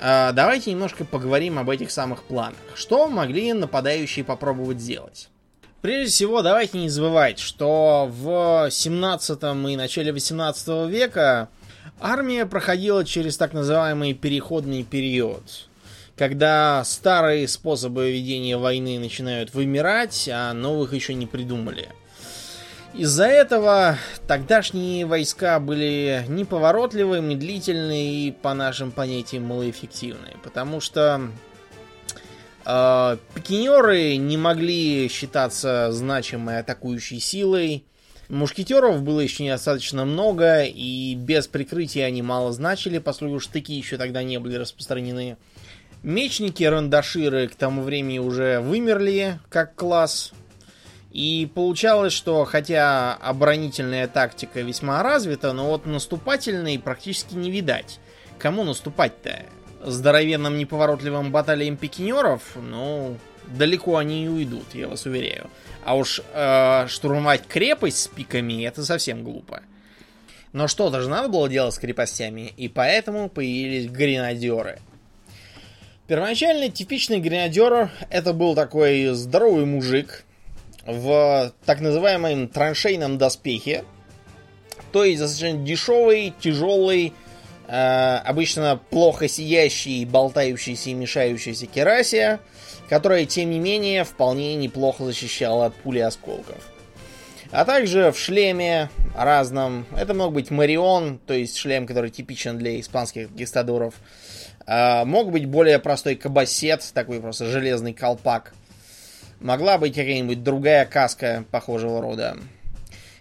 Э, 0.01 0.33
давайте 0.33 0.71
немножко 0.71 1.05
поговорим 1.05 1.59
об 1.59 1.71
этих 1.71 1.91
самых 1.91 2.23
планах. 2.25 2.59
Что 2.75 3.09
могли 3.09 3.53
нападающие 3.53 4.25
попробовать 4.25 4.81
сделать? 4.81 5.29
Прежде 5.83 6.13
всего, 6.13 6.43
давайте 6.43 6.79
не 6.79 6.91
забывать, 6.91 7.39
что 7.39 8.07
в 8.11 8.69
17 8.71 9.43
и 9.71 9.77
начале 9.77 10.13
18 10.13 10.91
века 10.91 11.49
армия 11.99 12.45
проходила 12.45 13.03
через 13.05 13.39
так 13.39 13.55
называемый 13.55 14.13
переходный 14.13 14.85
период, 14.85 15.69
когда 16.17 16.85
старые 16.85 17.49
способы 17.49 18.13
ведения 18.13 18.59
войны 18.59 18.99
начинают 18.99 19.55
вымирать, 19.55 20.29
а 20.31 20.53
новых 20.53 20.93
еще 20.93 21.15
не 21.15 21.27
придумали. 21.27 21.89
Из-за 22.93 23.27
этого 23.27 23.99
тогдашние 24.27 25.07
войска 25.07 25.61
были 25.61 26.25
неповоротливые, 26.29 27.23
медлительные 27.23 28.29
и, 28.29 28.33
по 28.33 28.53
нашим 28.53 28.91
понятиям, 28.91 29.45
малоэффективные. 29.45 30.37
Потому 30.43 30.81
что 30.81 31.31
э, 32.67 33.17
пикинеры 33.35 34.17
не 34.17 34.37
могли 34.37 35.09
считаться 35.09 35.93
значимой 35.93 36.59
атакующей 36.59 37.21
силой. 37.21 37.85
Мушкетеров 38.29 39.03
было 39.03 39.21
еще 39.21 39.45
недостаточно 39.45 40.05
много, 40.05 40.65
и 40.65 41.15
без 41.15 41.47
прикрытия 41.47 42.07
они 42.07 42.23
мало 42.23 42.53
значили, 42.53 42.99
поскольку 42.99 43.39
штыки 43.39 43.73
еще 43.73 43.99
тогда 43.99 44.25
не 44.25 44.39
были 44.39 44.57
распространены. 44.57 45.37
Мечники, 46.03 46.65
рандаширы 46.65 47.47
к 47.49 47.55
тому 47.55 47.83
времени 47.83 48.19
уже 48.19 48.61
вымерли 48.61 49.39
как 49.49 49.75
класс, 49.75 50.33
и 51.11 51.51
получалось, 51.55 52.13
что 52.13 52.45
хотя 52.45 53.15
оборонительная 53.15 54.07
тактика 54.07 54.61
весьма 54.61 55.03
развита, 55.03 55.53
но 55.53 55.67
вот 55.69 55.87
наступательной 55.87 56.79
практически 56.79 57.35
не 57.35 57.51
видать. 57.51 57.99
Кому 58.39 58.63
наступать-то? 58.63 59.43
Здоровенным 59.85 60.59
неповоротливым 60.59 61.33
баталиям 61.33 61.77
пикинеров? 61.77 62.43
Ну, 62.57 63.17
далеко 63.47 63.97
они 63.97 64.23
не 64.23 64.29
уйдут, 64.29 64.75
я 64.75 64.89
вас 64.89 65.05
уверяю. 65.07 65.51
А 65.85 65.97
уж 65.97 66.21
э, 66.33 66.87
штурмовать 66.89 67.47
крепость 67.47 68.03
с 68.03 68.07
пиками 68.07 68.65
это 68.65 68.85
совсем 68.85 69.25
глупо. 69.25 69.63
Но 70.53 70.69
что-то 70.69 71.01
же 71.01 71.09
надо 71.09 71.29
было 71.29 71.49
делать 71.49 71.75
с 71.75 71.79
крепостями, 71.79 72.53
и 72.57 72.69
поэтому 72.69 73.29
появились 73.29 73.91
гренадеры. 73.91 74.81
Первоначально 76.07 76.71
типичный 76.71 77.21
гренадер 77.21 77.91
это 78.11 78.33
был 78.33 78.55
такой 78.55 79.07
здоровый 79.15 79.65
мужик, 79.65 80.25
в 80.87 81.53
так 81.65 81.81
называемом 81.81 82.49
траншейном 82.49 83.19
доспехе. 83.19 83.85
То 84.93 85.05
есть 85.05 85.21
достаточно 85.21 85.59
дешевый, 85.59 86.35
тяжелый, 86.41 87.13
э, 87.69 88.17
обычно 88.25 88.81
плохо 88.91 89.29
сияющий, 89.29 90.05
болтающийся 90.05 90.91
и 90.91 90.95
мешающийся 90.95 91.67
керасия, 91.67 92.41
которая, 92.89 93.25
тем 93.25 93.51
не 93.51 93.59
менее, 93.61 94.05
вполне 94.05 94.57
неплохо 94.57 95.05
защищала 95.05 95.67
от 95.67 95.75
пули 95.77 96.01
осколков. 96.01 96.71
А 97.53 97.65
также 97.65 98.13
в 98.13 98.19
шлеме 98.19 98.91
разном. 99.17 99.87
Это 99.97 100.15
мог 100.15 100.33
быть 100.33 100.51
Марион, 100.51 101.19
то 101.19 101.35
есть 101.35 101.57
шлем, 101.57 101.87
который 101.87 102.11
типичен 102.11 102.59
для 102.59 102.79
испанских 102.79 103.31
гестадоров. 103.33 103.95
Э, 104.67 105.05
мог 105.05 105.31
быть 105.31 105.47
более 105.47 105.79
простой 105.79 106.15
кабасет, 106.15 106.89
такой 106.95 107.21
просто 107.21 107.47
железный 107.47 107.93
колпак. 107.93 108.53
Могла 109.41 109.79
быть 109.79 109.95
какая-нибудь 109.95 110.43
другая 110.43 110.85
каска 110.85 111.45
похожего 111.51 112.03
рода. 112.03 112.37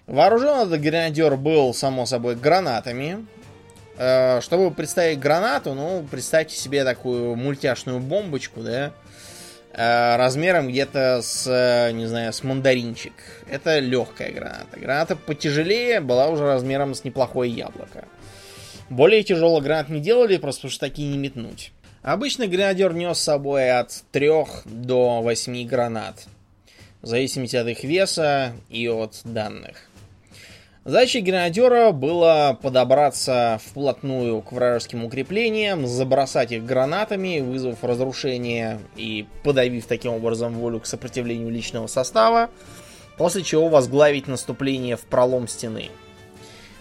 Вооружен 0.05 0.67
этот 0.67 0.82
гренадер 0.82 1.38
был, 1.38 1.73
само 1.73 2.05
собой, 2.05 2.36
гранатами. 2.36 3.25
Э, 3.97 4.41
чтобы 4.41 4.71
представить 4.71 5.19
гранату, 5.19 5.73
ну, 5.73 6.05
представьте 6.10 6.58
себе 6.58 6.84
такую 6.84 7.36
мультяшную 7.36 7.99
бомбочку, 7.99 8.62
да, 8.62 8.91
э, 9.71 10.15
размером 10.17 10.67
где-то 10.67 11.21
с, 11.21 11.91
не 11.93 12.05
знаю, 12.05 12.34
с 12.34 12.43
мандаринчик. 12.43 13.13
Это 13.49 13.79
легкая 13.79 14.32
граната. 14.32 14.77
Граната 14.77 15.15
потяжелее 15.15 16.01
была 16.01 16.27
уже 16.27 16.43
размером 16.43 16.95
с 16.95 17.05
неплохое 17.05 17.49
яблоко. 17.49 18.05
Более 18.89 19.23
тяжелых 19.23 19.63
гранат 19.63 19.88
не 19.88 20.01
делали, 20.01 20.38
просто 20.38 20.62
потому 20.62 20.71
что 20.71 20.79
такие 20.82 21.10
не 21.10 21.17
метнуть. 21.17 21.71
Обычно 22.01 22.47
гренадер 22.47 22.93
нес 22.93 23.17
с 23.17 23.23
собой 23.23 23.71
от 23.71 24.03
3 24.12 24.29
до 24.65 25.21
8 25.21 25.67
гранат, 25.67 26.27
в 27.01 27.07
зависимости 27.07 27.57
от 27.57 27.67
их 27.67 27.83
веса 27.83 28.53
и 28.69 28.88
от 28.88 29.19
данных. 29.25 29.89
Задачей 30.85 31.19
гренадера 31.19 31.91
было 31.91 32.57
подобраться 32.62 33.59
вплотную 33.65 34.41
к 34.41 34.53
вражеским 34.53 35.03
укреплениям, 35.03 35.85
забросать 35.85 36.53
их 36.53 36.65
гранатами, 36.65 37.41
вызвав 37.41 37.83
разрушение 37.83 38.79
и 38.95 39.27
подавив 39.43 39.85
таким 39.85 40.13
образом 40.13 40.53
волю 40.53 40.79
к 40.79 40.85
сопротивлению 40.85 41.49
личного 41.49 41.88
состава, 41.88 42.49
после 43.17 43.43
чего 43.43 43.67
возглавить 43.67 44.27
наступление 44.27 44.95
в 44.95 45.01
пролом 45.01 45.49
стены– 45.49 45.89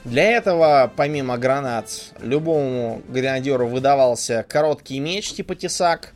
для 0.04 0.30
этого, 0.30 0.90
помимо 0.94 1.36
гранат, 1.38 2.12
любому 2.20 3.02
гренадеру 3.08 3.66
выдавался 3.66 4.44
короткий 4.48 5.00
меч 5.00 5.32
типа 5.32 5.54
тесак. 5.54 6.14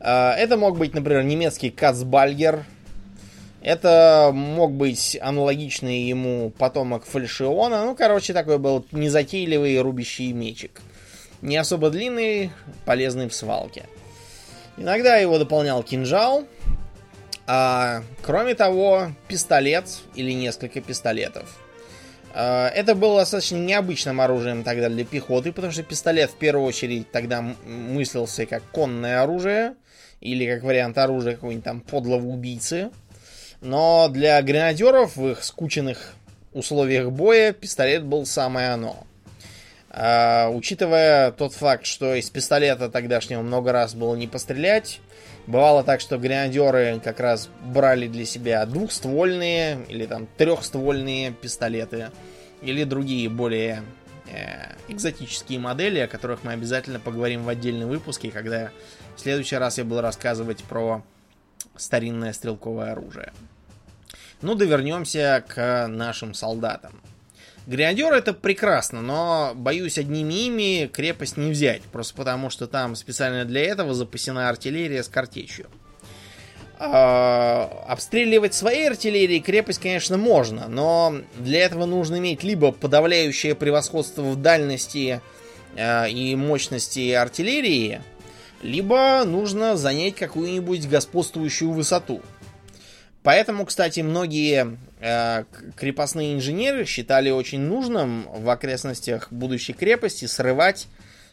А, 0.00 0.34
это 0.34 0.56
мог 0.56 0.76
быть, 0.76 0.94
например, 0.94 1.22
немецкий 1.22 1.70
Кацбальгер. 1.70 2.64
Это 3.62 4.30
мог 4.34 4.72
быть 4.72 5.16
аналогичный 5.22 6.02
ему 6.02 6.50
потомок 6.50 7.06
Фальшиона. 7.06 7.84
Ну, 7.86 7.94
короче, 7.94 8.34
такой 8.34 8.58
был 8.58 8.84
незатейливый 8.92 9.80
рубящий 9.80 10.32
мечик. 10.32 10.82
Не 11.40 11.56
особо 11.56 11.88
длинный, 11.88 12.50
полезный 12.84 13.28
в 13.28 13.34
свалке. 13.34 13.84
Иногда 14.76 15.16
его 15.16 15.38
дополнял 15.38 15.82
кинжал. 15.82 16.44
А, 17.46 18.02
кроме 18.22 18.54
того, 18.54 19.12
пистолет 19.28 19.86
или 20.14 20.32
несколько 20.32 20.80
пистолетов. 20.80 21.63
А, 22.36 22.68
это 22.68 22.96
было 22.96 23.20
достаточно 23.20 23.56
необычным 23.56 24.20
оружием 24.20 24.64
тогда 24.64 24.88
для 24.88 25.04
пехоты, 25.04 25.52
потому 25.52 25.72
что 25.72 25.84
пистолет 25.84 26.30
в 26.30 26.36
первую 26.36 26.66
очередь 26.66 27.10
тогда 27.12 27.42
мыслился 27.64 28.44
как 28.44 28.62
конное 28.72 29.22
оружие 29.22 29.74
или 30.20 30.52
как 30.52 30.64
вариант 30.64 30.98
оружия 30.98 31.34
какого-нибудь 31.34 31.64
там 31.64 31.80
подлого 31.80 32.26
убийцы. 32.26 32.90
Но 33.60 34.08
для 34.08 34.42
гренадеров 34.42 35.16
в 35.16 35.28
их 35.28 35.44
скученных 35.44 36.14
условиях 36.52 37.10
боя 37.12 37.52
пистолет 37.52 38.04
был 38.04 38.26
самое 38.26 38.70
оно. 38.70 39.06
А, 39.90 40.48
учитывая 40.50 41.30
тот 41.30 41.52
факт, 41.52 41.86
что 41.86 42.16
из 42.16 42.28
пистолета 42.30 42.88
тогдашнего 42.88 43.42
много 43.42 43.70
раз 43.70 43.94
было 43.94 44.16
не 44.16 44.26
пострелять, 44.26 45.00
бывало 45.46 45.82
так, 45.84 46.00
что 46.00 46.18
гренадеры 46.18 47.00
как 47.02 47.20
раз 47.20 47.48
брали 47.64 48.08
для 48.08 48.24
себя 48.24 48.64
двухствольные 48.66 49.84
или 49.88 50.06
там 50.06 50.26
трехствольные 50.36 51.32
пистолеты 51.32 52.10
или 52.62 52.84
другие 52.84 53.28
более 53.28 53.82
э, 54.30 54.72
экзотические 54.88 55.58
модели, 55.58 56.00
о 56.00 56.08
которых 56.08 56.44
мы 56.44 56.52
обязательно 56.52 57.00
поговорим 57.00 57.44
в 57.44 57.48
отдельном 57.48 57.88
выпуске, 57.88 58.30
когда 58.30 58.70
в 59.16 59.20
следующий 59.20 59.56
раз 59.56 59.78
я 59.78 59.84
буду 59.84 60.00
рассказывать 60.00 60.64
про 60.64 61.02
старинное 61.76 62.32
стрелковое 62.32 62.92
оружие. 62.92 63.32
Ну 64.42 64.54
да 64.54 64.64
вернемся 64.64 65.44
к 65.46 65.86
нашим 65.88 66.34
солдатам. 66.34 67.00
Гренадер 67.66 68.12
это 68.12 68.34
прекрасно, 68.34 69.00
но, 69.00 69.52
боюсь, 69.54 69.96
одними 69.96 70.46
ими 70.46 70.86
крепость 70.86 71.38
не 71.38 71.50
взять. 71.50 71.82
Просто 71.82 72.14
потому, 72.14 72.50
что 72.50 72.66
там 72.66 72.94
специально 72.94 73.44
для 73.44 73.62
этого 73.62 73.94
запасена 73.94 74.50
артиллерия 74.50 75.02
с 75.02 75.08
картечью. 75.08 75.66
А, 76.78 77.84
обстреливать 77.88 78.52
своей 78.52 78.88
артиллерией 78.88 79.40
крепость, 79.40 79.80
конечно, 79.80 80.18
можно, 80.18 80.68
но 80.68 81.14
для 81.38 81.60
этого 81.60 81.86
нужно 81.86 82.16
иметь 82.18 82.42
либо 82.42 82.72
подавляющее 82.72 83.54
превосходство 83.54 84.22
в 84.22 84.42
дальности 84.42 85.22
а, 85.76 86.06
и 86.06 86.34
мощности 86.34 87.12
артиллерии, 87.12 88.02
либо 88.60 89.22
нужно 89.24 89.76
занять 89.76 90.16
какую-нибудь 90.16 90.86
господствующую 90.88 91.70
высоту. 91.70 92.20
Поэтому, 93.22 93.64
кстати, 93.64 94.00
многие 94.00 94.66
э, 94.66 94.93
крепостные 95.76 96.34
инженеры 96.34 96.84
считали 96.86 97.30
очень 97.30 97.60
нужным 97.60 98.26
в 98.32 98.48
окрестностях 98.48 99.30
будущей 99.30 99.74
крепости 99.74 100.24
срывать 100.24 100.86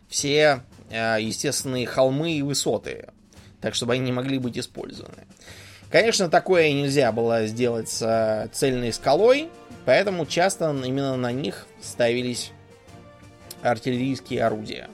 все 0.09 0.63
э, 0.89 1.17
естественные 1.21 1.87
холмы 1.87 2.33
и 2.33 2.41
высоты, 2.41 3.07
так 3.61 3.75
чтобы 3.75 3.93
они 3.93 4.01
не 4.03 4.11
могли 4.11 4.39
быть 4.39 4.57
использованы. 4.57 5.25
Конечно, 5.89 6.29
такое 6.29 6.71
нельзя 6.71 7.11
было 7.11 7.47
сделать 7.47 7.89
с 7.89 8.49
цельной 8.53 8.91
скалой, 8.93 9.49
поэтому 9.85 10.25
часто 10.25 10.71
именно 10.71 11.15
на 11.15 11.31
них 11.31 11.65
ставились 11.81 12.51
артиллерийские 13.61 14.43
орудия. 14.43 14.89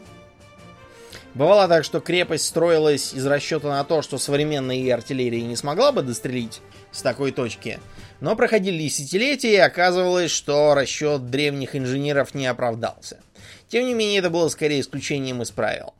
Бывало 1.34 1.68
так, 1.68 1.84
что 1.84 2.00
крепость 2.00 2.46
строилась 2.46 3.13
из 3.13 3.26
расчета 3.26 3.70
на 3.70 3.84
то, 3.84 4.02
что 4.02 4.18
современная 4.18 4.92
артиллерия 4.94 5.44
не 5.44 5.56
смогла 5.56 5.92
бы 5.92 6.02
дострелить 6.02 6.62
с 6.92 7.04
такой 7.04 7.32
точки. 7.32 7.80
Но 8.19 8.36
проходили 8.36 8.84
десятилетия, 8.84 9.53
и 9.53 9.58
оказывалось, 9.58 10.32
что 10.32 10.73
расчет 10.73 11.30
древних 11.30 11.75
инженеров 11.75 12.34
не 12.34 12.47
оправдался. 12.47 13.19
Тем 13.67 13.86
не 13.86 13.93
менее, 13.93 14.19
это 14.19 14.30
было 14.30 14.49
скорее 14.49 14.82
исключением 14.82 15.41
из 15.41 15.51
правил. 15.51 15.93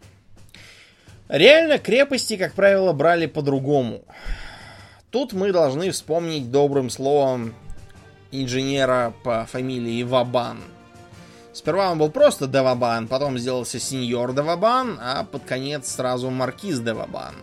Реально, 1.30 1.78
крепости, 1.78 2.38
как 2.38 2.54
правило, 2.54 2.94
брали 2.94 3.26
по-другому. 3.26 4.04
Тут 5.12 5.34
мы 5.34 5.52
должны 5.52 5.92
вспомнить 5.92 6.52
добрым 6.52 6.90
словом 6.90 7.54
инженера 8.32 9.14
по 9.24 9.46
фамилии 9.46 10.04
Вабан. 10.04 10.60
Сперва 11.54 11.92
он 11.92 11.98
был 11.98 12.12
просто 12.12 12.46
Девабан, 12.46 13.08
потом 13.08 13.38
сделался 13.40 13.80
сеньор 13.80 14.34
Девабан, 14.34 15.00
а 15.02 15.24
под 15.24 15.44
конец 15.44 15.92
сразу 15.92 16.30
маркиз 16.30 16.80
Девабан. 16.80 17.34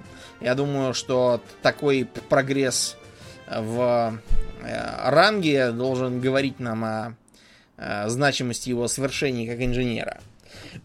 Я 0.41 0.55
думаю, 0.55 0.95
что 0.95 1.41
такой 1.63 2.09
прогресс 2.29 2.97
в 3.49 4.19
э, 4.63 5.11
ранге 5.11 5.71
должен 5.73 6.21
говорить 6.21 6.61
нам 6.61 6.85
о 6.85 7.17
э, 7.77 8.09
значимости 8.09 8.69
его 8.69 8.89
свершений 8.89 9.47
как 9.47 9.61
инженера. 9.61 10.21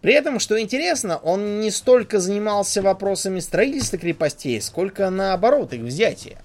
При 0.02 0.14
этом, 0.14 0.40
что 0.40 0.60
интересно, 0.60 1.18
он 1.18 1.60
не 1.60 1.72
столько 1.72 2.20
занимался 2.20 2.82
вопросами 2.82 3.40
строительства 3.40 3.98
крепостей, 3.98 4.62
сколько 4.62 5.10
наоборот 5.10 5.74
их 5.74 5.82
взятия. 5.82 6.42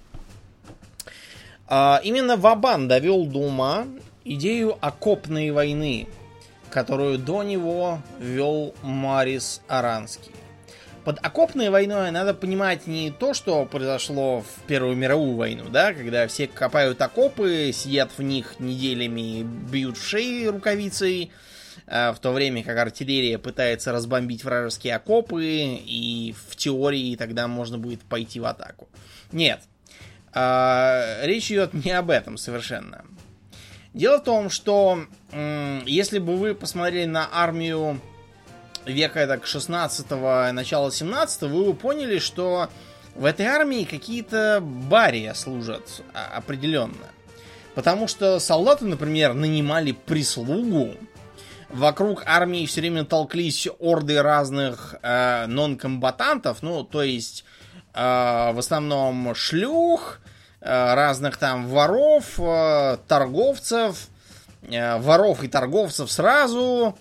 А, 1.67 2.01
именно 2.03 2.37
Вабан 2.37 2.89
довел 2.89 3.27
до 3.27 3.41
ума 3.41 3.87
идею 4.25 4.77
окопной 4.81 5.51
войны, 5.51 6.09
которую 6.71 7.19
до 7.19 7.43
него 7.43 8.01
вел 8.19 8.75
Марис 8.83 9.61
Аранский. 9.69 10.33
Под 11.05 11.19
окопной 11.25 11.69
войной 11.69 12.11
надо 12.11 12.33
понимать 12.33 12.87
не 12.87 13.11
то, 13.11 13.35
что 13.35 13.67
произошло 13.67 14.41
в 14.41 14.67
Первую 14.67 14.97
мировую 14.97 15.37
войну, 15.37 15.65
да, 15.69 15.93
когда 15.93 16.27
все 16.29 16.47
копают 16.47 17.01
окопы, 17.03 17.73
сидят 17.75 18.11
в 18.17 18.23
них 18.23 18.59
неделями, 18.59 19.43
бьют 19.43 19.99
шеи 19.99 20.47
рукавицей, 20.47 21.31
а 21.87 22.15
в 22.15 22.21
то 22.21 22.33
время 22.33 22.65
как 22.65 22.79
артиллерия 22.79 23.39
пытается 23.39 23.93
разбомбить 23.93 24.45
вражеские 24.45 24.97
окопы, 24.97 25.45
и 25.45 26.35
в 26.49 26.57
теории 26.57 27.17
тогда 27.17 27.49
можно 27.49 27.77
будет 27.77 28.01
пойти 28.01 28.41
в 28.41 28.47
атаку. 28.47 28.89
Нет, 29.31 29.61
а, 30.33 31.21
речь 31.23 31.51
идет 31.51 31.75
не 31.75 31.91
об 31.91 32.09
этом 32.09 32.39
совершенно. 32.39 33.05
Дело 33.93 34.19
в 34.19 34.25
том, 34.25 34.49
что 34.49 35.05
если 35.85 36.19
бы 36.19 36.37
вы 36.37 36.55
посмотрели 36.55 37.05
на 37.05 37.29
армию 37.31 38.01
века 38.87 39.27
так 39.27 39.45
16-го, 39.45 40.53
начала 40.53 40.89
17-го, 40.89 41.65
вы 41.65 41.75
поняли, 41.75 42.19
что 42.19 42.69
в 43.15 43.25
этой 43.25 43.47
армии 43.47 43.85
какие-то 43.85 44.61
бария 44.63 45.35
служат 45.35 46.03
а, 46.13 46.37
определенно. 46.37 47.07
Потому 47.75 48.09
что 48.09 48.39
солдаты, 48.39 48.85
например, 48.85 49.35
нанимали 49.35 49.93
прислугу. 49.93 50.95
Вокруг 51.71 52.23
армии 52.27 52.67
все 52.67 52.81
время 52.81 53.05
толклись 53.05 53.67
орды 53.81 54.23
разных 54.23 54.95
э, 55.03 55.47
нон-комбатантов, 55.47 56.63
ну, 56.63 56.85
то 56.85 57.03
есть 57.03 57.45
э, 57.95 58.01
в 58.53 58.59
основном 58.59 59.35
шлюх, 59.35 60.21
э, 60.61 60.95
разных 60.95 61.37
там 61.37 61.67
воров, 61.67 62.39
э, 62.39 62.99
торговцев, 63.09 64.09
э, 64.63 64.99
воров 64.99 65.43
и 65.43 65.49
торговцев 65.49 66.13
сразу, 66.13 66.97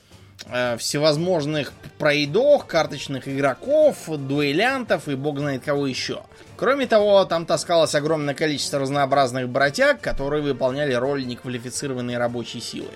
всевозможных 0.77 1.73
проидох, 1.97 2.67
карточных 2.67 3.27
игроков, 3.27 3.97
дуэлянтов 4.07 5.07
и 5.07 5.15
бог 5.15 5.39
знает 5.39 5.63
кого 5.63 5.87
еще. 5.87 6.23
Кроме 6.57 6.85
того, 6.85 7.25
там 7.25 7.45
таскалось 7.45 7.95
огромное 7.95 8.33
количество 8.33 8.79
разнообразных 8.79 9.49
братьяк, 9.49 10.01
которые 10.01 10.41
выполняли 10.41 10.93
роль 10.93 11.25
неквалифицированной 11.25 12.17
рабочей 12.17 12.59
силы. 12.59 12.89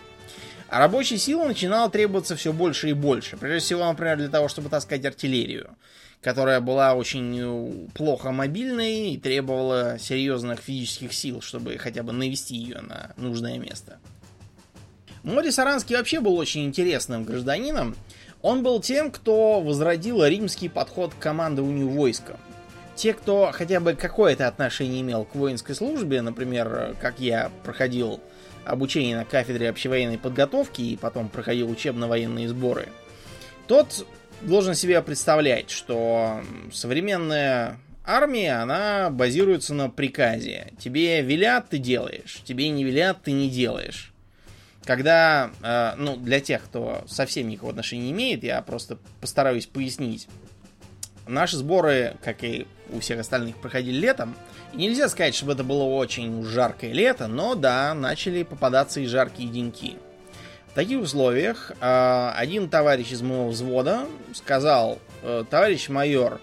А 0.70 0.80
рабочей 0.80 1.18
силы 1.18 1.46
начинало 1.46 1.90
требоваться 1.90 2.36
все 2.36 2.52
больше 2.52 2.90
и 2.90 2.94
больше. 2.94 3.38
Прежде 3.38 3.66
всего, 3.66 3.86
например, 3.86 4.18
для 4.18 4.28
того, 4.28 4.50
чтобы 4.50 4.70
таскать 4.70 5.06
артиллерию, 5.06 5.78
которая 6.22 6.60
была 6.60 6.94
очень 6.94 7.40
э, 7.40 7.88
плохо 7.94 8.32
мобильной 8.32 9.12
и 9.12 9.18
требовала 9.18 9.98
серьезных 9.98 10.60
физических 10.60 11.14
сил, 11.14 11.42
чтобы 11.42 11.78
хотя 11.78 12.04
бы 12.04 12.12
навести 12.12 12.56
ее 12.56 12.82
на 12.82 13.14
нужное 13.16 13.58
место. 13.60 14.00
Мори 15.28 15.52
Саранский 15.52 15.98
вообще 15.98 16.22
был 16.22 16.38
очень 16.38 16.64
интересным 16.64 17.26
гражданином. 17.26 17.98
Он 18.42 18.64
был 18.64 18.80
тем, 18.80 19.12
кто 19.12 19.60
возродил 19.60 20.24
римский 20.24 20.70
подход 20.70 21.14
к 21.14 21.20
командованию 21.20 21.90
войска. 21.90 22.40
Те, 22.96 23.14
кто 23.14 23.50
хотя 23.52 23.82
бы 23.82 23.94
какое-то 23.94 24.48
отношение 24.48 25.02
имел 25.02 25.26
к 25.26 25.36
воинской 25.36 25.76
службе, 25.76 26.22
например, 26.22 26.96
как 27.02 27.20
я 27.20 27.52
проходил 27.66 28.22
обучение 28.64 29.18
на 29.18 29.26
кафедре 29.26 29.70
общевоенной 29.70 30.18
подготовки 30.18 30.82
и 30.82 30.96
потом 30.96 31.28
проходил 31.28 31.70
учебно-военные 31.70 32.48
сборы, 32.48 32.88
тот 33.68 34.08
должен 34.44 34.76
себе 34.76 35.02
представлять, 35.02 35.70
что 35.70 36.40
современная 36.72 37.80
армия, 38.06 38.62
она 38.62 39.10
базируется 39.10 39.74
на 39.74 39.90
приказе. 39.90 40.72
Тебе 40.80 41.22
велят, 41.22 41.68
ты 41.68 41.80
делаешь. 41.80 42.40
Тебе 42.46 42.70
не 42.70 42.86
велят, 42.86 43.24
ты 43.24 43.34
не 43.34 43.50
делаешь. 43.50 44.14
Когда, 44.88 45.52
э, 45.62 45.96
ну, 45.98 46.16
для 46.16 46.40
тех, 46.40 46.64
кто 46.64 47.04
совсем 47.08 47.50
никакого 47.50 47.72
отношения 47.72 48.04
не 48.04 48.12
имеет, 48.12 48.44
я 48.46 48.62
просто 48.62 48.98
постараюсь 49.20 49.66
пояснить. 49.66 50.30
Наши 51.28 51.58
сборы, 51.58 52.16
как 52.24 52.42
и 52.46 52.66
у 52.90 53.02
всех 53.02 53.20
остальных, 53.20 53.58
проходили 53.58 53.98
летом. 53.98 54.34
И 54.72 54.78
нельзя 54.78 55.10
сказать, 55.10 55.36
чтобы 55.36 55.52
это 55.52 55.66
было 55.66 55.84
очень 55.84 56.42
жаркое 56.42 56.94
лето, 56.94 57.28
но 57.28 57.56
да, 57.56 57.94
начали 57.94 58.44
попадаться 58.44 59.02
и 59.02 59.08
жаркие 59.08 59.50
деньки. 59.50 59.98
В 60.72 60.74
таких 60.74 61.02
условиях 61.02 61.74
э, 61.82 62.32
один 62.36 62.70
товарищ 62.70 63.12
из 63.12 63.22
моего 63.22 63.50
взвода 63.50 64.06
сказал, 64.34 65.00
«Э, 65.22 65.44
товарищ 65.50 65.90
майор, 65.90 66.40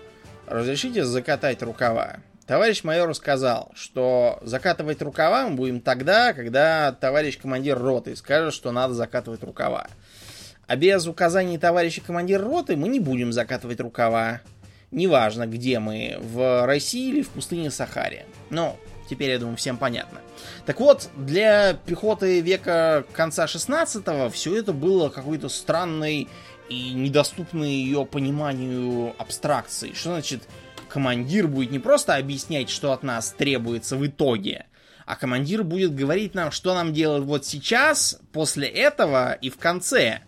разрешите 0.47 1.05
закатать 1.05 1.63
рукава? 1.63 2.17
Товарищ 2.47 2.85
майор 2.85 3.15
сказал, 3.15 3.73
что 3.75 4.39
закатывать 4.43 5.01
рукава 5.01 5.49
мы 5.49 5.57
будем 5.57 5.81
тогда, 5.81 6.35
когда 6.35 6.93
товарищ 6.93 7.39
командир 7.39 7.79
роты 7.79 8.15
скажет, 8.17 8.53
что 8.53 8.71
надо 8.71 8.93
закатывать 8.93 9.43
рукава. 9.43 9.87
А 10.67 10.77
без 10.77 11.07
указаний 11.07 11.57
товарища 11.57 12.03
командира 12.03 12.45
роты 12.45 12.77
мы 12.77 12.89
не 12.89 13.01
будем 13.01 13.33
закатывать 13.33 13.81
рукава. 13.81 14.43
Неважно, 14.91 15.47
где 15.47 15.79
мы, 15.79 16.19
в 16.21 16.67
России 16.67 17.09
или 17.09 17.23
в 17.23 17.31
пустыне 17.31 17.71
Сахаре. 17.71 18.27
Ну, 18.51 18.77
теперь, 19.09 19.31
я 19.31 19.39
думаю, 19.39 19.57
всем 19.57 19.79
понятно. 19.79 20.21
Так 20.67 20.81
вот, 20.81 21.09
для 21.17 21.75
пехоты 21.75 22.41
века 22.41 23.05
конца 23.13 23.47
16-го 23.47 24.29
все 24.29 24.57
это 24.57 24.73
было 24.73 25.09
какой-то 25.09 25.49
странной 25.49 26.29
и 26.69 26.93
недоступной 26.93 27.71
ее 27.71 28.07
пониманию 28.07 29.15
абстракцией. 29.19 29.95
Что 29.95 30.11
значит 30.11 30.43
командир 30.95 31.49
будет 31.49 31.73
не 31.73 31.81
просто 31.81 32.15
объяснять, 32.15 32.71
что 32.71 32.93
от 32.93 33.03
нас 33.03 33.35
требуется 33.37 33.97
в 33.97 34.07
итоге, 34.07 34.67
а 35.07 35.17
командир 35.17 35.65
будет 35.65 35.93
говорить 35.93 36.35
нам, 36.35 36.53
что 36.53 36.73
нам 36.73 36.93
делать 36.93 37.25
вот 37.25 37.45
сейчас, 37.45 38.21
после 38.33 38.69
этого 38.69 39.33
и 39.33 39.51
в 39.51 39.59
конце. 39.59 40.21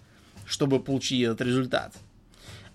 чтобы 0.46 0.80
получить 0.80 1.22
этот 1.22 1.40
результат. 1.42 1.92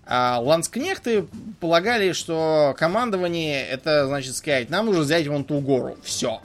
А 0.04 0.38
ланскнехты 0.40 1.26
полагали, 1.60 2.12
что 2.12 2.74
командование 2.78 3.66
это 3.66 4.06
значит 4.06 4.36
сказать, 4.36 4.68
нам 4.68 4.86
нужно 4.86 5.02
взять 5.02 5.26
вон 5.26 5.44
ту 5.44 5.60
гору. 5.60 5.96
Все. 6.02 6.40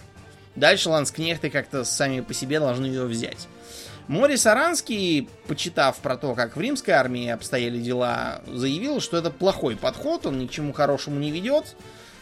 Дальше 0.56 0.90
ланскнехты 0.90 1.50
как-то 1.50 1.84
сами 1.84 2.22
по 2.22 2.34
себе 2.34 2.60
должны 2.60 2.86
ее 2.86 3.06
взять. 3.06 3.48
Морис 4.08 4.46
Аранский, 4.46 5.28
почитав 5.48 5.98
про 5.98 6.16
то, 6.16 6.34
как 6.34 6.56
в 6.56 6.62
римской 6.62 6.94
армии 6.94 7.28
обстояли 7.28 7.80
дела, 7.80 8.42
заявил, 8.48 9.02
что 9.02 9.18
это 9.18 9.32
плохой 9.32 9.76
подход, 9.76 10.26
он 10.26 10.40
ни 10.40 10.48
к 10.48 10.52
чему 10.52 10.72
хорошему 10.72 11.20
не 11.20 11.30
ведет. 11.30 11.76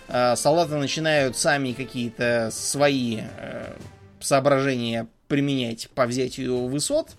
А, 0.08 0.36
солдаты 0.36 0.76
начинают 0.76 1.38
сами 1.38 1.74
какие-то 1.74 2.50
свои 2.52 3.20
э, 3.22 3.74
соображения 4.20 5.08
применять 5.28 5.90
по 5.92 6.06
взятию 6.08 6.66
высот. 6.68 7.12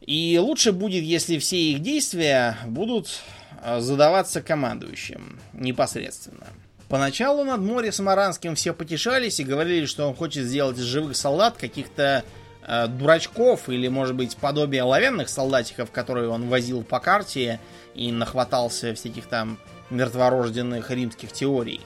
И 0.00 0.38
лучше 0.40 0.72
будет, 0.72 1.04
если 1.04 1.38
все 1.38 1.58
их 1.72 1.82
действия 1.82 2.56
будут 2.66 3.20
а, 3.62 3.80
задаваться 3.80 4.40
командующим 4.40 5.38
непосредственно. 5.52 6.46
Поначалу 6.88 7.44
над 7.44 7.60
Морисом 7.60 8.08
Аранским 8.08 8.54
все 8.54 8.72
потешались 8.72 9.40
и 9.40 9.44
говорили, 9.44 9.84
что 9.84 10.08
он 10.08 10.14
хочет 10.14 10.46
сделать 10.46 10.78
из 10.78 10.84
живых 10.84 11.14
солдат 11.14 11.58
каких-то 11.58 12.24
э, 12.68 12.86
дурачков 12.86 13.68
или, 13.68 13.88
может 13.88 14.14
быть, 14.14 14.36
подобие 14.36 14.82
оловянных 14.82 15.28
солдатиков, 15.28 15.90
которые 15.90 16.28
он 16.28 16.48
возил 16.48 16.84
по 16.84 17.00
карте 17.00 17.58
и 17.94 18.12
нахватался 18.12 18.94
всяких 18.94 19.26
там 19.26 19.58
мертворожденных 19.90 20.90
римских 20.90 21.32
теорий. 21.32 21.80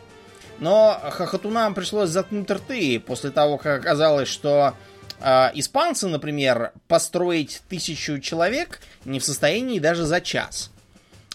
Но 0.59 1.01
хохотунам 1.11 1.75
пришлось 1.75 2.11
заткнуть 2.11 2.51
рты 2.51 3.01
после 3.01 3.31
того, 3.31 3.59
как 3.59 3.81
оказалось, 3.81 4.29
что 4.29 4.75
э, 5.21 5.51
испанцы, 5.55 6.09
например, 6.09 6.73
построить 6.89 7.63
тысячу 7.69 8.19
человек 8.21 8.81
не 9.05 9.19
в 9.19 9.25
состоянии 9.25 9.79
даже 9.79 10.05
за 10.05 10.21
час. 10.21 10.71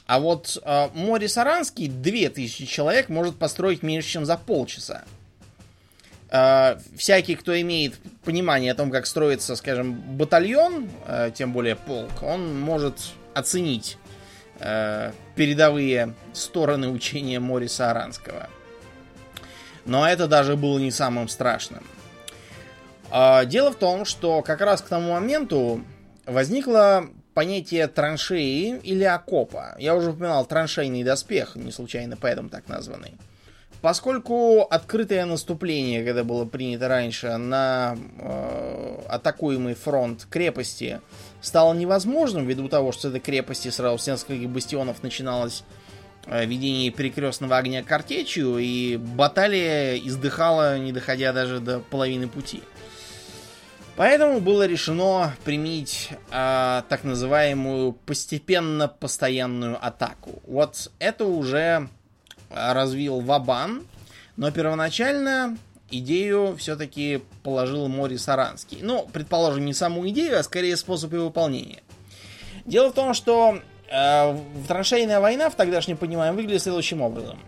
А 0.05 0.19
вот 0.19 0.57
э, 0.63 0.89
Морис 0.93 1.38
Аранский 1.38 1.88
2000 1.88 2.65
человек 2.65 3.10
может 3.10 3.38
построить 3.38 3.83
меньше, 3.83 4.10
чем 4.10 4.25
за 4.25 4.38
полчаса. 4.38 5.03
Э, 6.29 6.77
всякий, 6.95 7.35
кто 7.35 7.59
имеет 7.61 7.95
понимание 8.23 8.73
о 8.73 8.75
том, 8.75 8.91
как 8.91 9.05
строится, 9.05 9.55
скажем, 9.55 9.93
батальон, 9.93 10.89
э, 11.07 11.31
тем 11.33 11.53
более 11.53 11.75
полк, 11.75 12.21
он 12.21 12.59
может 12.59 12.95
оценить 13.33 13.97
э, 14.59 15.11
передовые 15.35 16.13
стороны 16.33 16.89
учения 16.89 17.39
Мориса 17.39 17.91
Аранского. 17.91 18.49
Но 19.85 20.07
это 20.07 20.27
даже 20.27 20.57
было 20.57 20.79
не 20.79 20.91
самым 20.91 21.29
страшным. 21.29 21.83
Дело 23.09 23.71
в 23.71 23.75
том, 23.75 24.03
что 24.03 24.41
как 24.41 24.59
раз 24.59 24.81
к 24.81 24.89
тому 24.89 25.13
моменту 25.13 25.81
возникло 26.25 27.07
понятие 27.33 27.87
траншеи 27.87 28.81
или 28.83 29.05
окопа. 29.05 29.77
Я 29.79 29.95
уже 29.95 30.09
упоминал 30.09 30.45
траншейный 30.45 31.05
доспех, 31.05 31.55
не 31.55 31.71
случайно 31.71 32.17
поэтому 32.17 32.49
так 32.49 32.67
названный. 32.67 33.13
Поскольку 33.81 34.63
открытое 34.63 35.25
наступление, 35.25 36.03
когда 36.03 36.23
было 36.23 36.45
принято 36.45 36.87
раньше, 36.87 37.37
на 37.37 37.95
э, 38.19 39.01
атакуемый 39.07 39.75
фронт 39.75 40.25
крепости 40.29 40.99
стало 41.41 41.73
невозможным, 41.73 42.47
ввиду 42.47 42.67
того, 42.69 42.91
что 42.91 43.03
с 43.03 43.05
этой 43.05 43.19
крепости 43.19 43.69
сразу 43.69 43.99
с 43.99 44.07
нескольких 44.07 44.49
бастионов 44.49 45.03
начиналось 45.03 45.63
э, 46.25 46.45
ведение 46.45 46.89
перекрестного 46.89 47.57
огня 47.57 47.83
картечью, 47.83 48.57
и 48.57 48.97
баталия 48.97 49.97
издыхала, 49.97 50.79
не 50.79 50.91
доходя 50.91 51.31
даже 51.31 51.59
до 51.59 51.79
половины 51.79 52.27
пути. 52.27 52.63
Поэтому 53.95 54.41
было 54.41 54.65
решено 54.65 55.35
применить 55.43 56.09
э, 56.31 56.81
так 56.89 57.03
называемую 57.03 57.93
постепенно 57.93 58.87
постоянную 58.87 59.77
атаку. 59.83 60.41
Вот 60.47 60.91
это 60.99 61.25
уже 61.25 61.89
развил 62.49 63.19
Вабан, 63.19 63.86
но 64.36 64.51
первоначально 64.51 65.57
идею 65.89 66.55
все-таки 66.57 67.23
положил 67.43 67.88
Мори 67.88 68.17
Саранский. 68.17 68.79
Ну, 68.81 69.07
предположим, 69.12 69.65
не 69.65 69.73
саму 69.73 70.07
идею, 70.10 70.39
а 70.39 70.43
скорее 70.43 70.75
способ 70.77 71.13
ее 71.13 71.21
выполнения. 71.21 71.83
Дело 72.65 72.89
в 72.89 72.93
том, 72.93 73.13
что 73.13 73.60
э, 73.89 74.39
траншейная 74.67 75.19
война 75.19 75.49
в 75.49 75.55
тогдашнем 75.55 75.97
понимании 75.97 76.36
выглядит 76.36 76.63
следующим 76.63 77.01
образом. 77.01 77.39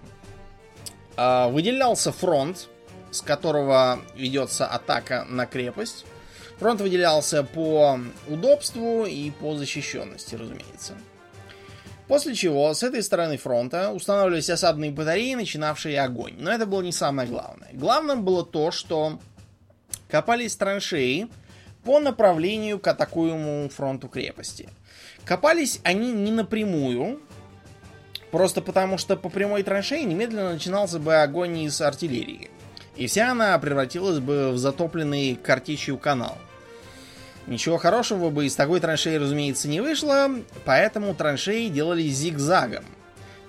Э, 1.17 1.49
выделялся 1.49 2.12
фронт, 2.12 2.69
с 3.12 3.21
которого 3.21 3.99
ведется 4.15 4.65
атака 4.65 5.25
на 5.29 5.45
крепость. 5.45 6.05
Фронт 6.59 6.81
выделялся 6.81 7.43
по 7.43 7.99
удобству 8.27 9.05
и 9.05 9.31
по 9.31 9.55
защищенности, 9.55 10.35
разумеется. 10.35 10.93
После 12.09 12.33
чего 12.33 12.73
с 12.73 12.81
этой 12.81 13.03
стороны 13.03 13.37
фронта 13.37 13.91
устанавливались 13.91 14.49
осадные 14.49 14.89
батареи, 14.89 15.35
начинавшие 15.35 16.01
огонь. 16.01 16.33
Но 16.39 16.51
это 16.51 16.65
было 16.65 16.81
не 16.81 16.91
самое 16.91 17.29
главное. 17.29 17.69
Главным 17.71 18.25
было 18.25 18.43
то, 18.43 18.71
что 18.71 19.19
копались 20.09 20.55
траншеи 20.55 21.29
по 21.83 21.99
направлению 21.99 22.79
к 22.79 22.87
атакуемому 22.87 23.69
фронту 23.69 24.07
крепости. 24.07 24.69
Копались 25.23 25.81
они 25.83 26.11
не 26.11 26.31
напрямую, 26.31 27.21
просто 28.31 28.63
потому 28.63 28.97
что 28.97 29.15
по 29.15 29.29
прямой 29.29 29.61
траншеи 29.61 30.01
немедленно 30.01 30.53
начинался 30.53 30.97
бы 30.97 31.17
огонь 31.17 31.59
из 31.59 31.79
артиллерии. 31.79 32.49
И 32.95 33.05
вся 33.05 33.33
она 33.33 33.57
превратилась 33.59 34.17
бы 34.17 34.49
в 34.49 34.57
затопленный 34.57 35.35
картечью 35.35 35.99
канал. 35.99 36.39
Ничего 37.49 37.77
хорошего 37.79 38.29
бы 38.29 38.45
из 38.45 38.55
такой 38.55 38.79
траншеи, 38.79 39.15
разумеется, 39.15 39.67
не 39.67 39.81
вышло, 39.81 40.29
поэтому 40.65 41.15
траншеи 41.15 41.67
делали 41.69 42.03
зигзагом. 42.03 42.85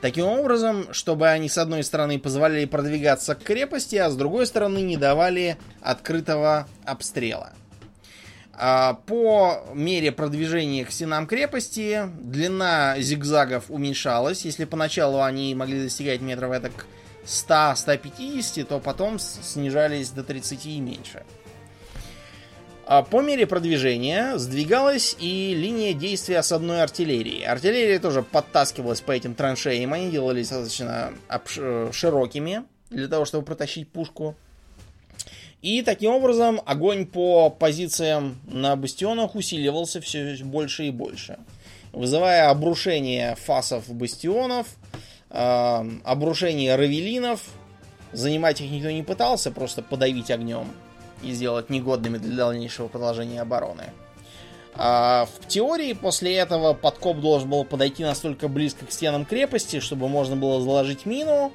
Таким 0.00 0.24
образом, 0.24 0.94
чтобы 0.94 1.28
они 1.28 1.50
с 1.50 1.58
одной 1.58 1.84
стороны 1.84 2.18
позволяли 2.18 2.64
продвигаться 2.64 3.34
к 3.34 3.42
крепости, 3.42 3.96
а 3.96 4.08
с 4.08 4.16
другой 4.16 4.46
стороны 4.46 4.78
не 4.78 4.96
давали 4.96 5.58
открытого 5.82 6.66
обстрела. 6.86 7.52
А 8.54 8.94
по 8.94 9.66
мере 9.74 10.12
продвижения 10.12 10.86
к 10.86 10.92
стенам 10.92 11.26
крепости 11.26 12.08
длина 12.20 12.98
зигзагов 12.98 13.64
уменьшалась. 13.68 14.46
Если 14.46 14.64
поначалу 14.64 15.20
они 15.20 15.54
могли 15.54 15.82
достигать 15.82 16.22
метров 16.22 16.52
это 16.52 16.70
100-150, 17.26 18.64
то 18.64 18.80
потом 18.80 19.18
снижались 19.18 20.08
до 20.08 20.24
30 20.24 20.64
и 20.64 20.80
меньше. 20.80 21.22
А 22.90 23.04
по 23.04 23.20
мере 23.20 23.46
продвижения 23.46 24.36
сдвигалась 24.36 25.14
и 25.20 25.54
линия 25.54 25.92
действия 25.92 26.42
с 26.42 26.50
одной 26.50 26.82
артиллерии. 26.82 27.44
Артиллерия 27.44 28.00
тоже 28.00 28.24
подтаскивалась 28.24 29.00
по 29.00 29.12
этим 29.12 29.36
траншеям. 29.36 29.92
Они 29.92 30.10
делались 30.10 30.48
достаточно 30.48 31.12
широкими 31.92 32.64
для 32.90 33.06
того, 33.06 33.26
чтобы 33.26 33.44
протащить 33.44 33.88
пушку. 33.88 34.34
И 35.62 35.82
таким 35.82 36.10
образом 36.10 36.60
огонь 36.66 37.06
по 37.06 37.48
позициям 37.48 38.40
на 38.48 38.74
бастионах 38.74 39.36
усиливался 39.36 40.00
все 40.00 40.36
больше 40.42 40.86
и 40.86 40.90
больше. 40.90 41.38
Вызывая 41.92 42.50
обрушение 42.50 43.36
фасов 43.36 43.88
бастионов, 43.88 44.66
э, 45.30 45.90
обрушение 46.02 46.74
равелинов. 46.74 47.40
Занимать 48.10 48.60
их 48.60 48.68
никто 48.68 48.90
не 48.90 49.04
пытался, 49.04 49.52
просто 49.52 49.80
подавить 49.80 50.32
огнем 50.32 50.66
и 51.22 51.32
сделать 51.32 51.70
негодными 51.70 52.18
для 52.18 52.46
дальнейшего 52.46 52.88
продолжения 52.88 53.40
обороны. 53.40 53.92
А 54.74 55.26
в 55.26 55.48
теории 55.48 55.92
после 55.92 56.36
этого 56.36 56.74
подкоп 56.74 57.18
должен 57.18 57.50
был 57.50 57.64
подойти 57.64 58.04
настолько 58.04 58.48
близко 58.48 58.86
к 58.86 58.92
стенам 58.92 59.24
крепости, 59.24 59.80
чтобы 59.80 60.08
можно 60.08 60.36
было 60.36 60.60
заложить 60.60 61.06
мину, 61.06 61.52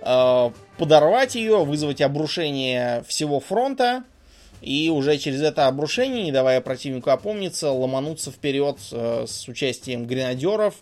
а, 0.00 0.52
подорвать 0.78 1.34
ее, 1.34 1.64
вызвать 1.64 2.00
обрушение 2.00 3.04
всего 3.06 3.40
фронта, 3.40 4.04
и 4.60 4.90
уже 4.90 5.18
через 5.18 5.42
это 5.42 5.66
обрушение, 5.66 6.22
не 6.22 6.32
давая 6.32 6.60
противнику 6.60 7.10
опомниться, 7.10 7.70
ломануться 7.70 8.30
вперед 8.30 8.78
а, 8.92 9.24
с 9.26 9.48
участием 9.48 10.06
гренадеров 10.06 10.76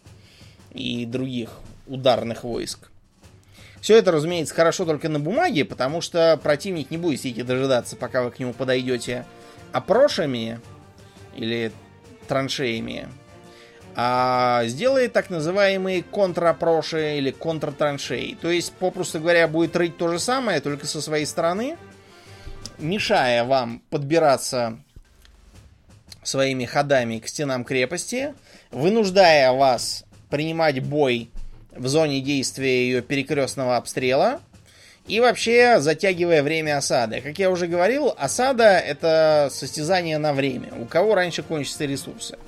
и 0.72 1.06
других 1.06 1.58
ударных 1.86 2.44
войск. 2.44 2.89
Все 3.80 3.96
это, 3.96 4.12
разумеется, 4.12 4.54
хорошо 4.54 4.84
только 4.84 5.08
на 5.08 5.18
бумаге, 5.18 5.64
потому 5.64 6.00
что 6.00 6.38
противник 6.42 6.90
не 6.90 6.98
будет 6.98 7.20
сидеть 7.20 7.38
и 7.38 7.42
дожидаться, 7.42 7.96
пока 7.96 8.22
вы 8.22 8.30
к 8.30 8.38
нему 8.38 8.52
подойдете 8.52 9.24
опрошами 9.72 10.60
или 11.34 11.72
траншеями, 12.28 13.08
а 13.96 14.64
сделает 14.66 15.12
так 15.12 15.30
называемые 15.30 16.02
контрапроши 16.02 17.18
или 17.18 17.30
контртраншеи. 17.30 18.36
То 18.40 18.50
есть, 18.50 18.72
попросту 18.74 19.18
говоря, 19.18 19.48
будет 19.48 19.74
рыть 19.76 19.96
то 19.96 20.08
же 20.08 20.18
самое, 20.18 20.60
только 20.60 20.86
со 20.86 21.00
своей 21.00 21.26
стороны, 21.26 21.76
мешая 22.78 23.44
вам 23.44 23.82
подбираться 23.90 24.78
своими 26.22 26.66
ходами 26.66 27.18
к 27.18 27.28
стенам 27.28 27.64
крепости, 27.64 28.34
вынуждая 28.70 29.52
вас 29.52 30.04
принимать 30.28 30.80
бой 30.80 31.30
в 31.80 31.88
зоне 31.88 32.20
действия 32.20 32.86
ее 32.86 33.00
перекрестного 33.00 33.78
обстрела 33.78 34.40
и 35.06 35.18
вообще 35.18 35.80
затягивая 35.80 36.42
время 36.42 36.76
осады. 36.76 37.22
Как 37.22 37.38
я 37.38 37.50
уже 37.50 37.66
говорил, 37.66 38.14
осада 38.18 38.78
это 38.78 39.48
состязание 39.50 40.18
на 40.18 40.34
время. 40.34 40.68
У 40.78 40.84
кого 40.84 41.14
раньше 41.14 41.42
кончатся 41.42 41.86
ресурсы. 41.86 42.38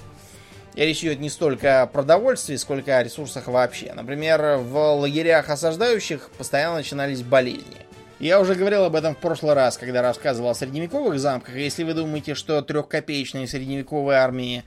И 0.74 0.84
речь 0.84 1.00
идет 1.00 1.18
не 1.18 1.30
столько 1.30 1.82
о 1.82 1.86
продовольствии, 1.86 2.56
сколько 2.56 2.98
о 2.98 3.02
ресурсах 3.02 3.46
вообще. 3.46 3.92
Например, 3.94 4.58
в 4.58 4.76
лагерях 4.96 5.48
осаждающих 5.48 6.30
постоянно 6.36 6.76
начинались 6.76 7.22
болезни. 7.22 7.86
Я 8.18 8.38
уже 8.38 8.54
говорил 8.54 8.84
об 8.84 8.94
этом 8.94 9.14
в 9.14 9.18
прошлый 9.18 9.54
раз, 9.54 9.78
когда 9.78 10.02
рассказывал 10.02 10.50
о 10.50 10.54
средневековых 10.54 11.18
замках. 11.18 11.56
Если 11.56 11.84
вы 11.84 11.94
думаете, 11.94 12.34
что 12.34 12.60
трехкопеечные 12.60 13.48
средневековые 13.48 14.18
армии 14.18 14.62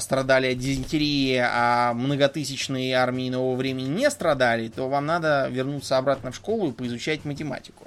страдали 0.00 0.52
от 0.52 0.58
дизентерии, 0.58 1.42
а 1.42 1.92
многотысячные 1.92 2.94
армии 2.94 3.30
нового 3.30 3.56
времени 3.56 3.88
не 3.88 4.10
страдали, 4.10 4.68
то 4.68 4.88
вам 4.88 5.06
надо 5.06 5.48
вернуться 5.50 5.98
обратно 5.98 6.30
в 6.30 6.36
школу 6.36 6.68
и 6.68 6.72
поизучать 6.72 7.24
математику. 7.24 7.86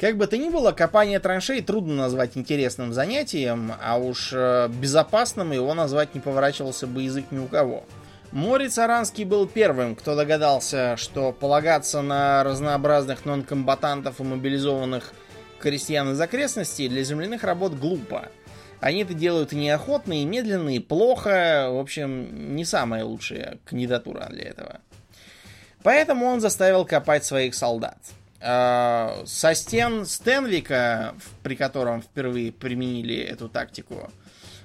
Как 0.00 0.16
бы 0.16 0.26
то 0.26 0.38
ни 0.38 0.48
было, 0.48 0.72
копание 0.72 1.20
траншей 1.20 1.60
трудно 1.60 1.94
назвать 1.94 2.34
интересным 2.34 2.94
занятием, 2.94 3.74
а 3.82 3.98
уж 3.98 4.30
э, 4.32 4.68
безопасным 4.68 5.52
его 5.52 5.74
назвать 5.74 6.14
не 6.14 6.22
поворачивался 6.22 6.86
бы 6.86 7.02
язык 7.02 7.26
ни 7.30 7.38
у 7.38 7.46
кого. 7.46 7.84
Морец 8.32 8.78
Аранский 8.78 9.24
был 9.24 9.46
первым, 9.46 9.94
кто 9.94 10.16
догадался, 10.16 10.96
что 10.96 11.32
полагаться 11.32 12.00
на 12.00 12.42
разнообразных 12.44 13.26
нонкомбатантов 13.26 14.20
и 14.20 14.22
мобилизованных 14.22 15.12
крестьян 15.58 16.12
из 16.12 16.20
окрестностей 16.20 16.88
для 16.88 17.02
земляных 17.02 17.44
работ 17.44 17.74
глупо. 17.74 18.28
Они 18.80 19.02
это 19.02 19.12
делают 19.12 19.52
неохотно, 19.52 20.20
и 20.20 20.24
медленно, 20.24 20.74
и 20.74 20.78
плохо. 20.78 21.68
В 21.70 21.78
общем, 21.78 22.56
не 22.56 22.64
самая 22.64 23.04
лучшая 23.04 23.58
кандидатура 23.64 24.26
для 24.30 24.44
этого. 24.44 24.80
Поэтому 25.82 26.26
он 26.26 26.40
заставил 26.40 26.84
копать 26.84 27.24
своих 27.24 27.54
солдат. 27.54 27.98
А, 28.40 29.22
со 29.26 29.54
стен 29.54 30.06
Стенвика, 30.06 31.14
при 31.42 31.56
котором 31.56 32.00
впервые 32.00 32.52
применили 32.52 33.16
эту 33.16 33.50
тактику, 33.50 34.10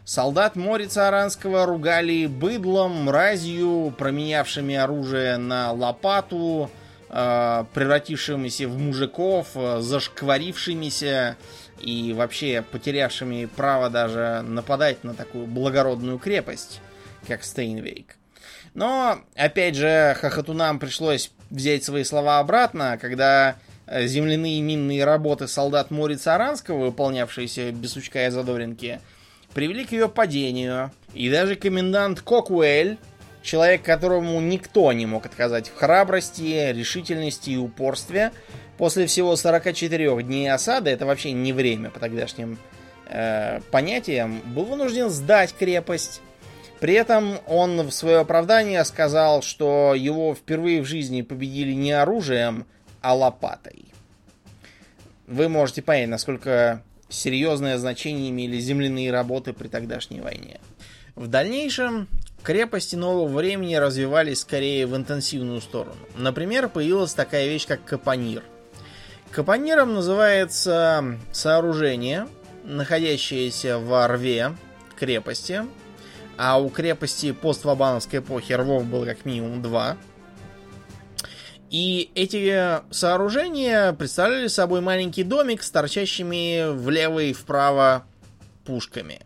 солдат 0.06 0.56
Морица 0.56 1.10
Аранского 1.10 1.66
ругали 1.66 2.26
быдлом, 2.26 3.04
мразью, 3.04 3.94
променявшими 3.98 4.76
оружие 4.76 5.36
на 5.38 5.74
лопату, 5.74 6.70
а, 7.10 7.66
превратившимися 7.74 8.68
в 8.70 8.78
мужиков, 8.78 9.48
зашкварившимися 9.80 11.36
и 11.82 12.14
вообще 12.14 12.64
потерявшими 12.72 13.46
право 13.46 13.90
даже 13.90 14.42
нападать 14.44 15.04
на 15.04 15.14
такую 15.14 15.46
благородную 15.48 16.20
крепость, 16.20 16.82
как 17.28 17.44
Стейнвейк. 17.44 18.18
Но, 18.74 19.20
опять 19.36 19.76
же, 19.76 20.16
хохотунам 20.20 20.80
пришлось 20.80 21.32
взять 21.50 21.84
свои 21.84 22.04
слова 22.04 22.40
обратно, 22.40 22.98
когда 23.00 23.56
э, 23.88 24.06
земляные 24.06 24.62
минные 24.62 25.06
работы 25.06 25.48
солдат 25.48 25.92
Морица 25.92 26.36
Аранского, 26.36 26.86
выполнявшиеся 26.86 27.72
без 27.72 27.94
сучка 27.94 28.28
и 28.28 28.30
задоринки, 28.30 29.00
привели 29.54 29.86
к 29.86 29.94
ее 29.94 30.10
падению. 30.10 30.92
И 31.14 31.30
даже 31.30 31.56
комендант 31.56 32.20
Кокуэль, 32.20 32.98
человек, 33.42 33.84
которому 33.84 34.42
никто 34.42 34.92
не 34.92 35.06
мог 35.06 35.26
отказать 35.26 35.70
в 35.70 35.76
храбрости, 35.76 36.74
решительности 36.74 37.52
и 37.52 37.58
упорстве, 37.58 38.34
после 38.78 39.08
всего 39.08 39.36
44 39.36 40.24
дней 40.24 40.52
осады, 40.52 40.90
это 40.90 41.06
вообще 41.06 41.32
не 41.32 41.54
время 41.54 41.90
по 41.90 42.00
тогдашним 42.00 42.58
э, 43.08 43.60
понятиям, 43.72 44.42
был 44.54 44.66
вынужден 44.66 45.10
сдать 45.10 45.54
крепость 45.54 46.22
при 46.80 46.94
этом 46.94 47.40
он 47.48 47.88
в 47.88 47.92
свое 47.92 48.20
оправдание 48.20 48.84
сказал, 48.86 49.42
что 49.42 49.94
его 49.96 50.36
впервые 50.36 50.82
в 50.82 50.86
жизни 50.86 51.22
победили 51.22 51.72
не 51.72 51.92
оружием, 51.94 52.66
а 53.02 53.16
лопатой. 53.16 53.86
Вы 55.28 55.50
можете 55.50 55.82
понять, 55.82 56.10
насколько 56.10 56.84
серьезное 57.10 57.78
значение 57.78 58.30
имели 58.30 58.60
земляные 58.60 59.12
работы 59.12 59.54
при 59.54 59.68
тогдашней 59.68 60.22
войне. 60.22 60.60
В 61.16 61.28
дальнейшем 61.28 62.08
крепости 62.44 62.96
нового 62.96 63.28
времени 63.28 63.76
развивались 63.76 64.42
скорее 64.42 64.86
в 64.86 64.96
интенсивную 64.96 65.62
сторону. 65.62 65.96
Например, 66.18 66.70
появилась 66.70 67.14
такая 67.14 67.48
вещь, 67.48 67.66
как 67.66 67.84
капонир. 67.84 68.44
Капониром 69.36 69.94
называется 69.94 71.20
сооружение, 71.34 72.30
находящееся 72.64 73.80
в 73.80 74.08
рве 74.08 74.56
крепости, 74.98 75.66
а 76.38 76.58
у 76.58 76.70
крепости 76.70 77.34
поствабановской 77.34 78.20
эпохи 78.20 78.54
рвов 78.54 78.86
было 78.86 79.04
как 79.04 79.26
минимум 79.26 79.62
два. 79.62 79.98
И 81.70 82.12
эти 82.16 82.80
сооружения 82.94 83.92
представляли 83.92 84.48
собой 84.48 84.80
маленький 84.80 85.26
домик 85.26 85.64
с 85.64 85.70
торчащими 85.70 86.74
влево 86.74 87.20
и 87.20 87.34
вправо 87.34 88.06
пушками. 88.64 89.20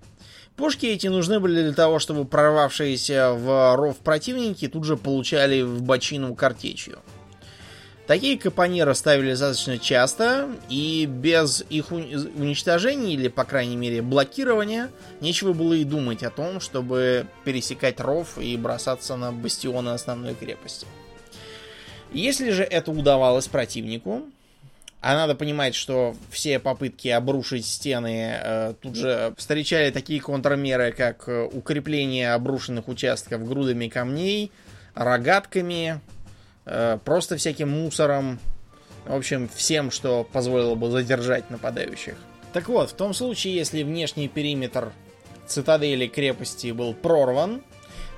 Пушки 0.56 0.88
эти 0.88 1.06
нужны 1.06 1.40
были 1.40 1.62
для 1.62 1.74
того, 1.74 2.00
чтобы 2.00 2.26
прорвавшиеся 2.26 3.34
в 3.34 3.76
ров 3.76 3.98
противники 3.98 4.68
тут 4.68 4.86
же 4.86 4.98
получали 4.98 5.62
в 5.62 5.84
бочину 5.84 6.34
картечью. 6.34 6.98
Такие 8.10 8.40
капониры 8.40 8.96
ставили 8.96 9.30
достаточно 9.30 9.78
часто, 9.78 10.50
и 10.68 11.06
без 11.06 11.64
их 11.70 11.92
уничтожения, 11.92 13.14
или, 13.14 13.28
по 13.28 13.44
крайней 13.44 13.76
мере, 13.76 14.02
блокирования, 14.02 14.90
нечего 15.22 15.54
было 15.54 15.74
и 15.74 15.84
думать 15.84 16.24
о 16.24 16.32
том, 16.32 16.60
чтобы 16.60 17.28
пересекать 17.44 18.00
ров 18.00 18.40
и 18.40 18.58
бросаться 18.58 19.16
на 19.16 19.32
бастионы 19.32 19.90
основной 19.90 20.34
крепости. 20.34 20.88
Если 22.12 22.50
же 22.50 22.64
это 22.64 22.90
удавалось 22.90 23.48
противнику, 23.48 24.24
а 25.02 25.14
надо 25.14 25.36
понимать, 25.36 25.76
что 25.76 26.16
все 26.32 26.58
попытки 26.58 27.10
обрушить 27.10 27.68
стены 27.68 28.40
э, 28.42 28.74
тут 28.82 28.96
же 28.96 29.36
встречали 29.38 29.92
такие 29.92 30.20
контрмеры, 30.20 30.94
как 30.94 31.30
э, 31.30 31.44
укрепление 31.44 32.34
обрушенных 32.34 32.88
участков 32.88 33.48
грудами 33.48 33.88
камней, 33.88 34.52
рогатками, 34.96 36.02
просто 36.64 37.38
всяким 37.38 37.70
мусором, 37.70 38.40
в 39.06 39.16
общем, 39.16 39.50
всем, 39.54 39.92
что 39.92 40.24
позволило 40.24 40.76
бы 40.76 40.92
задержать 40.92 41.50
нападающих. 41.50 42.16
Так 42.54 42.68
вот, 42.68 42.92
в 42.92 42.94
том 42.94 43.14
случае, 43.14 43.56
если 43.56 43.84
внешний 43.84 44.28
периметр 44.28 44.92
цитадели 45.48 46.08
крепости 46.08 46.72
был 46.72 46.94
прорван, 46.94 47.64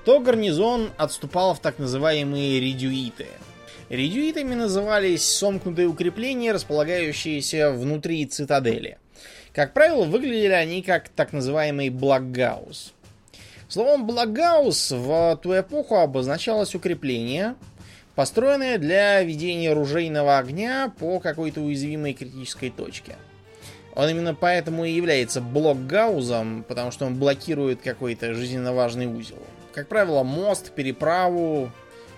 то 0.05 0.19
гарнизон 0.19 0.89
отступал 0.97 1.53
в 1.53 1.59
так 1.59 1.79
называемые 1.79 2.59
редюиты. 2.59 3.27
Редюитами 3.89 4.55
назывались 4.55 5.23
сомкнутые 5.23 5.87
укрепления, 5.87 6.53
располагающиеся 6.53 7.71
внутри 7.71 8.25
цитадели. 8.25 8.97
Как 9.53 9.73
правило, 9.73 10.05
выглядели 10.05 10.53
они 10.53 10.81
как 10.81 11.09
так 11.09 11.33
называемый 11.33 11.89
Блокгаус. 11.89 12.93
Словом 13.67 14.07
Блокгаус 14.07 14.91
в 14.91 15.39
ту 15.43 15.59
эпоху 15.59 15.97
обозначалось 15.97 16.73
укрепление, 16.73 17.55
построенная 18.15 18.77
для 18.77 19.21
ведения 19.23 19.73
ружейного 19.73 20.37
огня 20.37 20.91
по 20.99 21.19
какой-то 21.19 21.61
уязвимой 21.61 22.13
критической 22.13 22.69
точке. 22.69 23.15
Он 23.93 24.09
именно 24.09 24.33
поэтому 24.33 24.85
и 24.85 24.91
является 24.91 25.41
блокгаузом, 25.41 26.63
потому 26.67 26.91
что 26.91 27.05
он 27.05 27.15
блокирует 27.15 27.81
какой-то 27.81 28.33
жизненно 28.33 28.73
важный 28.73 29.05
узел. 29.05 29.39
Как 29.73 29.87
правило, 29.87 30.23
мост, 30.23 30.71
переправу, 30.71 31.71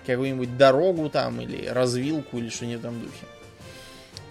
какую-нибудь 0.06 0.56
дорогу 0.56 1.08
там, 1.10 1.40
или 1.40 1.66
развилку, 1.66 2.38
или 2.38 2.48
что-нибудь 2.48 2.82
в 2.82 2.84
этом 2.84 3.00
духе. 3.00 3.26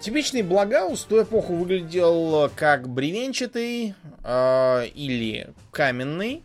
Типичный 0.00 0.42
блокгаус 0.42 1.02
в 1.02 1.06
ту 1.06 1.22
эпоху 1.22 1.54
выглядел 1.54 2.50
как 2.54 2.88
бревенчатый 2.88 3.94
э, 4.22 4.86
или 4.94 5.48
каменный, 5.70 6.42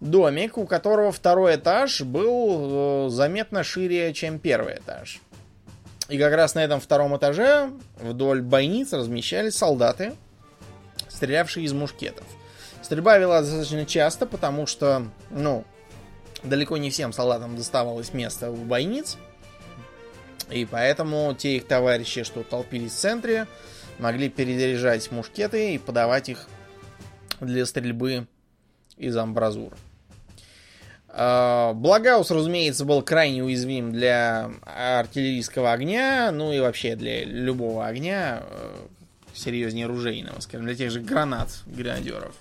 домик, 0.00 0.58
у 0.58 0.66
которого 0.66 1.12
второй 1.12 1.56
этаж 1.56 2.02
был 2.02 3.06
э, 3.06 3.10
заметно 3.10 3.62
шире, 3.62 4.12
чем 4.12 4.38
первый 4.38 4.76
этаж. 4.76 5.20
И 6.08 6.18
как 6.18 6.34
раз 6.34 6.54
на 6.54 6.62
этом 6.62 6.80
втором 6.80 7.16
этаже 7.16 7.70
вдоль 7.98 8.42
бойниц 8.42 8.92
размещались 8.92 9.56
солдаты, 9.56 10.14
стрелявшие 11.08 11.64
из 11.64 11.72
мушкетов. 11.72 12.24
Стрельба 12.82 13.16
вела 13.16 13.40
достаточно 13.40 13.86
часто, 13.86 14.26
потому 14.26 14.66
что, 14.66 15.06
ну, 15.30 15.64
далеко 16.42 16.76
не 16.76 16.90
всем 16.90 17.14
солдатам 17.14 17.56
доставалось 17.56 18.12
место 18.12 18.50
в 18.50 18.64
бойниц. 18.64 19.16
И 20.50 20.66
поэтому 20.66 21.34
те 21.34 21.56
их 21.56 21.66
товарищи, 21.66 22.22
что 22.22 22.42
толпились 22.42 22.92
в 22.92 22.98
центре, 22.98 23.46
могли 23.98 24.28
перезаряжать 24.28 25.10
мушкеты 25.10 25.74
и 25.74 25.78
подавать 25.78 26.28
их 26.28 26.46
для 27.40 27.64
стрельбы 27.64 28.26
из 28.96 29.16
амбразур. 29.16 29.72
А, 31.08 31.72
Благаус, 31.74 32.30
разумеется, 32.30 32.84
был 32.84 33.02
крайне 33.02 33.44
уязвим 33.44 33.92
для 33.92 34.50
артиллерийского 34.62 35.72
огня, 35.72 36.30
ну 36.32 36.52
и 36.52 36.58
вообще 36.58 36.96
для 36.96 37.24
любого 37.24 37.86
огня, 37.86 38.42
э, 38.42 38.86
серьезнее 39.32 39.86
оружейного, 39.86 40.40
скажем, 40.40 40.66
для 40.66 40.74
тех 40.74 40.90
же 40.90 41.00
гранат 41.00 41.48
гренадеров. 41.66 42.34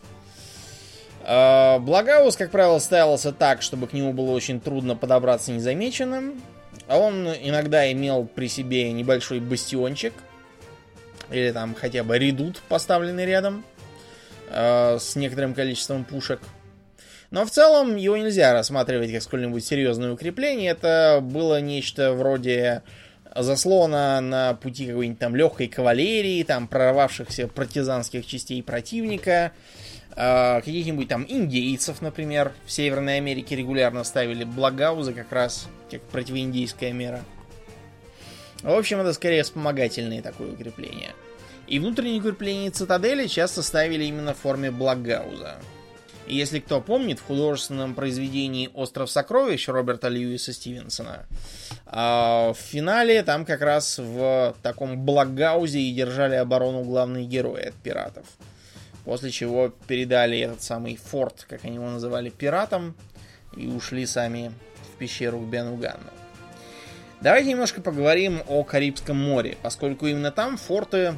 А, 1.26 1.78
Благаус, 1.80 2.36
как 2.36 2.50
правило, 2.50 2.80
ставился 2.80 3.32
так, 3.32 3.62
чтобы 3.62 3.88
к 3.88 3.94
нему 3.94 4.12
было 4.12 4.32
очень 4.32 4.60
трудно 4.60 4.96
подобраться 4.96 5.52
незамеченным. 5.52 6.42
А 6.88 6.98
он 6.98 7.28
иногда 7.28 7.90
имел 7.92 8.26
при 8.26 8.48
себе 8.48 8.92
небольшой 8.92 9.40
бастиончик, 9.40 10.14
или 11.30 11.52
там 11.52 11.76
хотя 11.76 12.04
бы 12.04 12.18
редут, 12.18 12.62
поставленный 12.68 13.26
рядом, 13.26 13.64
э, 14.50 14.98
с 15.00 15.16
некоторым 15.16 15.54
количеством 15.54 16.06
пушек– 16.06 16.40
Но 17.34 17.46
в 17.46 17.50
целом 17.50 17.96
его 17.96 18.16
нельзя 18.16 18.54
рассматривать 18.54 19.12
как 19.12 19.24
сколь-нибудь 19.24 19.66
серьезное 19.66 20.12
укрепление. 20.12 20.70
Это 20.70 21.20
было 21.20 21.60
нечто 21.60 22.14
вроде 22.14 22.84
заслона 23.36 24.22
на 24.22 24.54
пути 24.54 24.86
какой-нибудь 24.86 25.18
там 25.18 25.36
легкой 25.36 25.68
кавалерии, 25.68 26.44
там 26.44 26.68
прорвавшихся 26.68 27.48
партизанских 27.48 28.28
частей 28.28 28.62
противника, 28.62 29.52
э, 30.16 30.62
каких-нибудь 30.62 31.08
там 31.08 31.26
индейцев, 31.28 32.04
например, 32.04 32.52
в 32.68 32.72
Северной 32.72 33.18
Америке 33.18 33.56
регулярно 33.56 34.04
ставили 34.04 34.44
благаузы 34.44 35.14
как 35.14 35.32
раз 35.32 35.68
как 35.90 36.04
противоиндейская 36.04 36.92
мера. 36.92 37.24
В 38.62 38.74
общем, 38.74 39.00
это 39.00 39.12
скорее 39.12 39.42
вспомогательное 39.42 40.22
такое 40.22 40.52
укрепление. 40.52 41.14
И 41.68 41.80
внутренние 41.80 42.20
укрепления 42.20 42.72
цитадели 42.72 43.28
часто 43.28 43.62
ставили 43.64 44.04
именно 44.04 44.34
в 44.34 44.38
форме 44.38 44.70
благауза. 44.70 45.56
И 46.28 46.36
если 46.36 46.60
кто 46.60 46.80
помнит, 46.80 47.20
в 47.20 47.26
художественном 47.26 47.96
произведении 47.96 48.70
«Остров 48.74 49.12
сокровищ» 49.12 49.68
Роберта 49.68 50.08
Льюиса 50.08 50.54
Стивенсона, 50.54 51.26
в 51.86 52.56
финале 52.58 53.24
там 53.24 53.44
как 53.46 53.62
раз 53.62 54.00
в 54.00 54.56
таком 54.62 55.04
благаузе 55.04 55.80
и 55.80 55.94
держали 55.94 56.36
оборону 56.36 56.84
главные 56.84 57.26
герои 57.26 57.66
от 57.66 57.76
пиратов. 57.76 58.26
После 59.04 59.32
чего 59.32 59.74
передали 59.88 60.40
этот 60.40 60.64
самый 60.64 60.96
форт, 60.96 61.46
как 61.50 61.66
они 61.66 61.76
его 61.76 61.90
называли, 61.90 62.30
пиратам, 62.30 62.96
и 63.58 63.68
ушли 63.68 64.06
сами 64.06 64.54
в 64.94 64.98
пещеру 64.98 65.40
к 65.40 65.44
Бенугану. 65.44 66.00
Давайте 67.20 67.50
немножко 67.50 67.82
поговорим 67.82 68.42
о 68.48 68.64
Карибском 68.64 69.18
море, 69.18 69.58
поскольку 69.62 70.08
именно 70.08 70.32
там 70.32 70.56
форты 70.56 71.16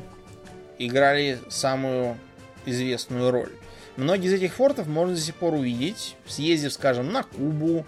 играли 0.80 1.40
самую 1.50 2.18
известную 2.66 3.32
роль. 3.32 3.52
Многие 3.98 4.28
из 4.28 4.34
этих 4.34 4.54
фортов 4.54 4.88
можно 4.88 5.16
до 5.16 5.22
сих 5.22 5.36
пор 5.36 5.54
увидеть, 5.54 6.16
съездив, 6.28 6.74
скажем, 6.74 7.12
на 7.12 7.24
Кубу, 7.24 7.86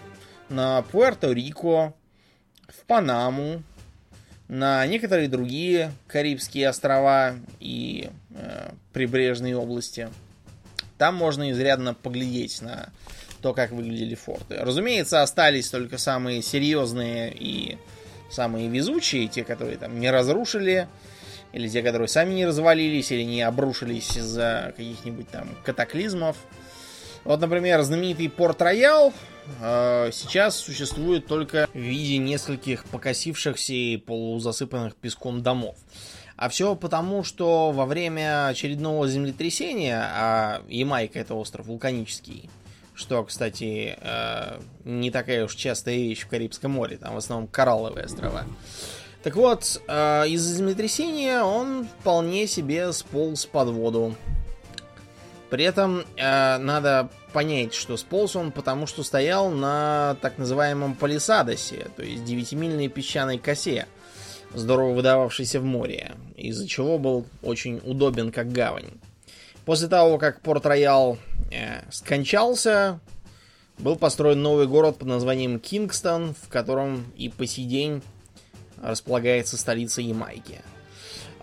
на 0.50 0.84
Пуэрто-Рико, 0.92 1.94
в 2.68 2.86
Панаму, 2.86 3.64
на 4.48 4.86
некоторые 4.88 5.28
другие 5.28 5.92
Карибские 6.08 6.70
острова 6.70 7.36
и 7.60 8.10
э, 8.32 8.72
прибрежные 8.94 9.58
области. 9.58 10.10
Там 10.98 11.16
можно 11.16 11.52
изрядно 11.52 11.94
поглядеть 11.94 12.62
на 12.62 12.90
то, 13.42 13.54
как 13.54 13.72
выглядели 13.72 14.16
форты. 14.16 14.56
Разумеется, 14.58 15.22
остались 15.22 15.70
только 15.70 15.98
самые 15.98 16.42
серьезные 16.42 17.32
и 17.34 17.78
самые 18.32 18.68
везучие, 18.68 19.28
те, 19.28 19.44
которые 19.44 19.78
там 19.78 20.00
не 20.00 20.10
разрушили, 20.10 20.88
или 21.58 21.68
те, 21.68 21.82
которые 21.82 22.08
сами 22.08 22.36
не 22.36 22.46
развалились, 22.46 23.12
или 23.12 23.24
не 23.24 23.42
обрушились 23.42 24.16
из-за 24.16 24.74
каких-нибудь 24.78 25.28
там 25.30 25.50
катаклизмов. 25.64 26.38
Вот, 27.24 27.42
например, 27.42 27.82
знаменитый 27.82 28.30
Порт-Роял 28.30 29.12
э, 29.60 30.12
сейчас 30.14 30.56
существует 30.56 31.26
только 31.26 31.68
в 31.74 31.78
виде 31.78 32.20
нескольких 32.20 32.86
покосившихся 32.86 33.74
и 33.74 33.98
полузасыпанных 33.98 34.96
песком 34.96 35.42
домов. 35.42 35.76
А 36.38 36.48
все 36.50 36.76
потому, 36.76 37.24
что 37.24 37.72
во 37.72 37.88
время 37.88 38.48
очередного 38.48 39.08
землетрясения, 39.08 40.00
а 40.00 40.62
Ямайка 40.70 41.20
это 41.20 41.34
остров 41.34 41.66
вулканический, 41.66 42.52
что, 42.94 43.24
кстати, 43.24 43.98
э, 44.00 44.60
не 44.86 45.10
такая 45.10 45.46
уж 45.46 45.56
частая 45.56 45.96
вещь 45.96 46.22
в 46.22 46.28
Карибском 46.28 46.72
море, 46.72 46.98
там 46.98 47.16
в 47.16 47.18
основном 47.18 47.48
коралловые 47.48 48.06
острова. 48.06 48.46
Так 49.28 49.36
вот, 49.36 49.82
э, 49.90 50.30
из-за 50.30 50.56
землетрясения 50.56 51.42
он 51.42 51.86
вполне 52.00 52.48
себе 52.48 52.94
сполз 52.94 53.46
под 53.46 53.68
воду. 53.68 54.16
При 55.50 55.66
этом 55.66 56.06
э, 56.16 56.58
надо 56.60 57.10
понять, 57.34 57.74
что 57.74 57.98
сполз 57.98 58.38
он 58.38 58.54
потому, 58.54 58.88
что 58.88 59.04
стоял 59.04 59.50
на 59.50 60.16
так 60.22 60.38
называемом 60.38 60.96
палисадосе, 60.96 61.88
то 61.98 62.04
есть 62.04 62.24
девятимильной 62.24 62.88
песчаной 62.88 63.38
косе, 63.38 63.88
здорово 64.54 64.94
выдававшейся 64.94 65.60
в 65.60 65.66
море, 65.66 66.14
из-за 66.38 66.66
чего 66.66 66.98
был 66.98 67.26
очень 67.44 67.82
удобен 67.84 68.32
как 68.32 68.54
гавань. 68.54 68.92
После 69.66 69.90
того, 69.90 70.20
как 70.20 70.40
Порт-Роял 70.40 71.18
э, 71.52 71.82
скончался, 71.92 73.02
был 73.78 73.98
построен 73.98 74.42
новый 74.42 74.68
город 74.68 75.00
под 75.00 75.10
названием 75.10 75.60
Кингстон, 75.60 76.34
в 76.34 76.48
котором 76.48 77.12
и 77.18 77.28
по 77.28 77.46
сей 77.46 77.66
день 77.66 78.02
располагается 78.82 79.58
столица 79.58 80.02
Ямайки. 80.02 80.62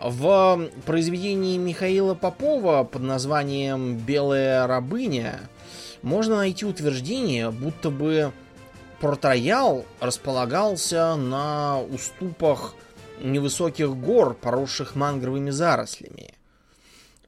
В 0.01 0.69
произведении 0.87 1.57
Михаила 1.57 2.15
Попова 2.15 2.85
под 2.85 3.03
названием 3.03 3.97
«Белая 3.97 4.67
рабыня» 4.67 5.41
можно 6.03 6.37
найти 6.37 6.67
утверждение, 6.67 7.51
будто 7.51 7.91
бы 7.91 8.33
Порт-Роял 9.01 9.85
располагался 10.01 11.15
на 11.17 11.81
уступах 11.81 12.75
невысоких 13.21 13.97
гор, 13.97 14.35
поросших 14.35 14.95
мангровыми 14.97 15.51
зарослями. 15.51 16.35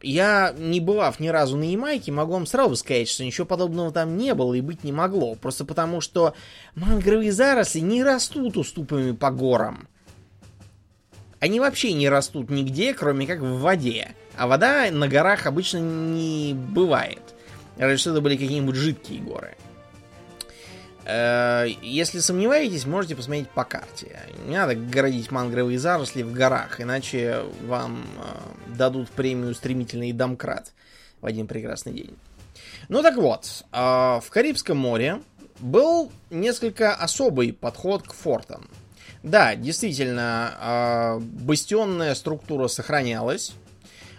Я, 0.03 0.55
не 0.57 0.81
бывав 0.81 1.21
ни 1.21 1.29
разу 1.29 1.57
на 1.57 1.65
Ямайке, 1.65 2.13
могу 2.13 2.33
вам 2.35 2.47
сразу 2.47 2.77
сказать, 2.77 3.09
что 3.09 3.25
ничего 3.25 3.47
подобного 3.47 3.93
там 3.93 4.17
не 4.17 4.35
было 4.35 4.55
и 4.55 4.61
быть 4.61 4.85
не 4.85 4.93
могло. 4.93 5.35
Просто 5.35 5.65
потому, 5.65 6.01
что 6.01 6.35
мангровые 6.75 7.33
заросли 7.33 7.81
не 7.81 8.05
растут 8.05 8.57
уступами 8.57 9.13
по 9.13 9.31
горам. 9.31 9.89
Они 11.41 11.61
вообще 11.61 11.93
не 11.93 12.09
растут 12.09 12.51
нигде, 12.51 12.95
кроме 12.95 13.27
как 13.27 13.41
в 13.41 13.61
воде. 13.61 14.15
А 14.37 14.47
вода 14.47 14.91
на 14.91 15.09
горах 15.09 15.47
обычно 15.47 15.79
не 15.79 16.55
бывает. 16.55 17.23
Разве 17.77 17.97
что 17.99 18.11
это 18.11 18.21
были 18.21 18.37
какие-нибудь 18.37 18.75
жидкие 18.75 19.21
горы. 19.21 19.57
Э, 21.05 21.67
если 21.83 22.19
сомневаетесь, 22.19 22.85
можете 22.85 23.15
посмотреть 23.15 23.49
по 23.51 23.65
карте. 23.65 24.21
Не 24.47 24.57
надо 24.57 24.75
городить 24.75 25.31
мангровые 25.31 25.79
заросли 25.79 26.23
в 26.23 26.33
горах, 26.33 26.81
иначе 26.81 27.43
вам 27.67 28.05
э, 28.17 28.75
дадут 28.77 29.11
премию 29.11 29.55
«Стремительный 29.55 30.13
домкрат» 30.13 30.73
в 31.21 31.27
один 31.27 31.47
прекрасный 31.47 31.93
день. 31.93 32.17
Ну 32.89 33.03
так 33.03 33.17
вот, 33.17 33.65
э, 33.73 33.77
в 33.77 34.27
Карибском 34.31 34.79
море 34.79 35.21
был 35.61 36.11
несколько 36.31 36.95
особый 36.95 37.53
подход 37.53 38.03
к 38.03 38.13
фортам. 38.13 38.69
Да, 39.27 39.57
действительно, 39.57 41.19
бастионная 41.21 42.15
структура 42.15 42.69
сохранялась, 42.69 43.55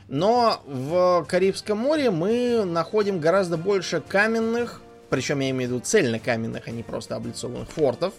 но 0.09 0.61
в 0.65 1.25
Карибском 1.29 1.77
море 1.77 2.11
мы 2.11 2.65
находим 2.65 3.21
гораздо 3.21 3.55
больше 3.55 4.01
каменных, 4.01 4.81
причем 5.09 5.39
я 5.39 5.51
имею 5.51 5.69
в 5.69 5.73
виду 5.73 5.85
цельнокаменных, 5.85 6.67
а 6.67 6.71
не 6.71 6.83
просто 6.83 7.15
облицованных 7.15 7.69
фортов, 7.69 8.13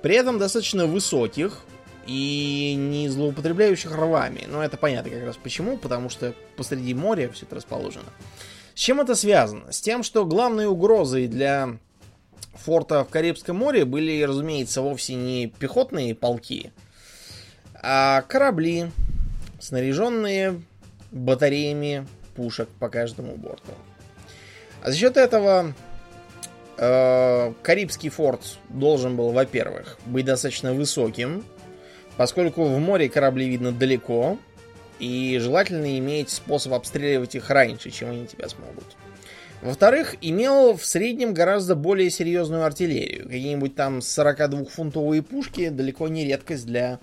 при 0.00 0.14
этом 0.16 0.38
достаточно 0.38 0.86
высоких 0.86 1.64
и 2.06 2.74
не 2.78 3.10
злоупотребляющих 3.10 3.94
рвами. 3.94 4.46
Но 4.48 4.64
это 4.64 4.78
понятно 4.78 5.10
как 5.10 5.22
раз 5.22 5.36
почему, 5.36 5.76
потому 5.76 6.08
что 6.08 6.34
посреди 6.56 6.94
моря 6.94 7.28
все 7.28 7.44
это 7.44 7.56
расположено. 7.56 8.08
С 8.74 8.80
чем 8.80 9.02
это 9.02 9.14
связано? 9.14 9.70
С 9.70 9.82
тем, 9.82 10.02
что 10.02 10.24
главной 10.24 10.64
угрозой 10.64 11.26
для 11.26 11.76
форта 12.54 13.04
в 13.04 13.08
Карибском 13.08 13.56
море 13.56 13.84
были, 13.84 14.22
разумеется, 14.22 14.82
вовсе 14.82 15.14
не 15.14 15.46
пехотные 15.46 16.14
полки, 16.14 16.72
а 17.74 18.22
корабли, 18.22 18.90
снаряженные 19.58 20.60
батареями 21.10 22.06
пушек 22.34 22.68
по 22.78 22.88
каждому 22.88 23.36
борту. 23.36 23.72
А 24.82 24.90
за 24.90 24.96
счет 24.96 25.16
этого 25.16 25.74
э, 26.78 27.52
Карибский 27.62 28.08
форт 28.08 28.58
должен 28.68 29.16
был, 29.16 29.30
во-первых, 29.30 29.98
быть 30.06 30.24
достаточно 30.24 30.72
высоким, 30.72 31.44
поскольку 32.16 32.64
в 32.64 32.78
море 32.78 33.08
корабли 33.08 33.48
видно 33.48 33.72
далеко, 33.72 34.38
и 34.98 35.38
желательно 35.40 35.98
иметь 35.98 36.30
способ 36.30 36.74
обстреливать 36.74 37.34
их 37.34 37.48
раньше, 37.50 37.90
чем 37.90 38.10
они 38.10 38.26
тебя 38.26 38.48
смогут. 38.48 38.84
Во-вторых, 39.62 40.16
имел 40.22 40.74
в 40.74 40.86
среднем 40.86 41.34
гораздо 41.34 41.74
более 41.74 42.10
серьезную 42.10 42.64
артиллерию. 42.64 43.24
Какие-нибудь 43.24 43.74
там 43.74 43.98
42-фунтовые 43.98 45.22
пушки 45.22 45.68
далеко 45.68 46.08
не 46.08 46.24
редкость 46.24 46.66
для 46.66 46.98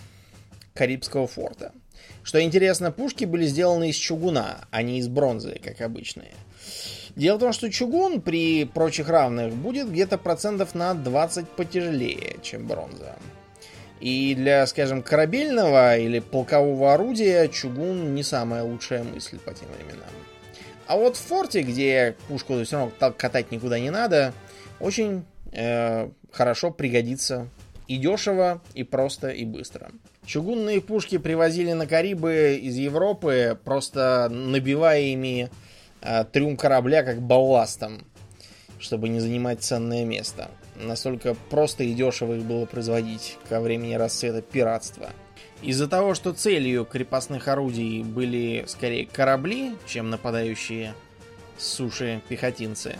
Карибского 0.74 1.28
форта. 1.28 1.72
Что 2.24 2.42
интересно, 2.42 2.92
пушки 2.92 3.26
были 3.26 3.46
сделаны 3.46 3.90
из 3.90 3.96
чугуна, 3.96 4.66
а 4.72 4.82
не 4.82 5.00
из 5.00 5.08
бронзы, 5.08 5.62
как 5.64 5.82
обычные. 5.82 6.32
Дело 7.16 7.38
в 7.38 7.40
том, 7.40 7.54
что 7.54 7.72
чугун 7.72 8.22
при 8.22 8.66
прочих 8.66 9.08
равных 9.08 9.54
будет 9.54 9.90
где-то 9.90 10.18
процентов 10.18 10.76
на 10.76 10.94
20 10.94 11.48
потяжелее, 11.50 12.38
чем 12.42 12.68
бронза. 12.68 13.16
И 14.00 14.36
для, 14.36 14.66
скажем, 14.68 15.02
корабельного 15.02 15.98
или 15.98 16.20
полкового 16.20 16.94
орудия 16.94 17.48
чугун 17.48 18.14
не 18.14 18.24
самая 18.24 18.64
лучшая 18.64 19.04
мысль 19.04 19.40
по 19.40 19.54
тем 19.54 19.68
временам. 19.78 20.10
А 20.88 20.96
вот 20.96 21.18
в 21.18 21.22
форте, 21.22 21.62
где 21.62 22.16
пушку 22.28 22.64
все 22.64 22.78
равно 22.78 22.92
катать 23.12 23.52
никуда 23.52 23.78
не 23.80 23.90
надо, 23.90 24.34
очень 24.80 25.26
э, 25.52 26.10
хорошо 26.32 26.72
пригодится 26.72 27.50
и 27.88 27.98
дешево, 27.98 28.62
и 28.74 28.84
просто, 28.84 29.30
и 29.30 29.46
быстро. 29.46 29.92
Чугунные 30.26 30.82
пушки 30.82 31.18
привозили 31.18 31.74
на 31.74 31.88
Карибы 31.88 32.60
из 32.62 32.76
Европы, 32.76 33.58
просто 33.64 34.28
набивая 34.30 35.02
ими 35.02 35.50
э, 36.02 36.26
трюм 36.26 36.58
корабля 36.58 37.04
как 37.04 37.22
балластом. 37.22 38.06
чтобы 38.80 39.10
не 39.10 39.20
занимать 39.20 39.64
ценное 39.64 40.06
место. 40.06 40.52
Настолько 40.76 41.36
просто 41.50 41.84
и 41.84 41.94
дешево 41.94 42.36
их 42.36 42.44
было 42.44 42.66
производить 42.66 43.38
ко 43.50 43.60
времени 43.60 43.96
расцвета 43.96 44.42
пиратства. 44.42 45.10
Из-за 45.62 45.88
того, 45.88 46.14
что 46.14 46.34
целью 46.34 46.86
крепостных 46.86 47.48
орудий 47.48 48.04
были 48.04 48.66
скорее 48.68 49.06
корабли, 49.06 49.74
чем 49.88 50.10
нападающие 50.10 50.94
с 51.58 51.68
суши 51.68 52.22
пехотинцы, 52.30 52.98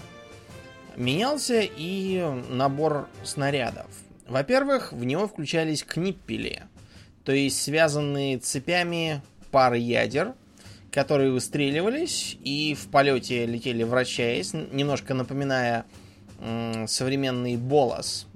менялся 0.96 1.62
и 1.62 2.24
набор 2.50 3.08
снарядов. 3.24 3.88
Во-первых, 4.28 4.92
в 4.92 5.04
него 5.04 5.28
включались 5.28 5.84
книппели, 5.84 6.64
то 7.24 7.32
есть 7.32 7.62
связанные 7.62 8.40
цепями 8.40 9.22
пары 9.52 9.78
ядер, 9.78 10.34
которые 10.92 11.32
выстреливались 11.32 12.38
и 12.44 12.74
в 12.74 12.90
полете 12.90 13.46
летели 13.46 13.84
вращаясь, 13.84 14.54
немножко 14.54 15.14
напоминая 15.14 15.86
современный 16.88 17.58
болос, 17.58 18.27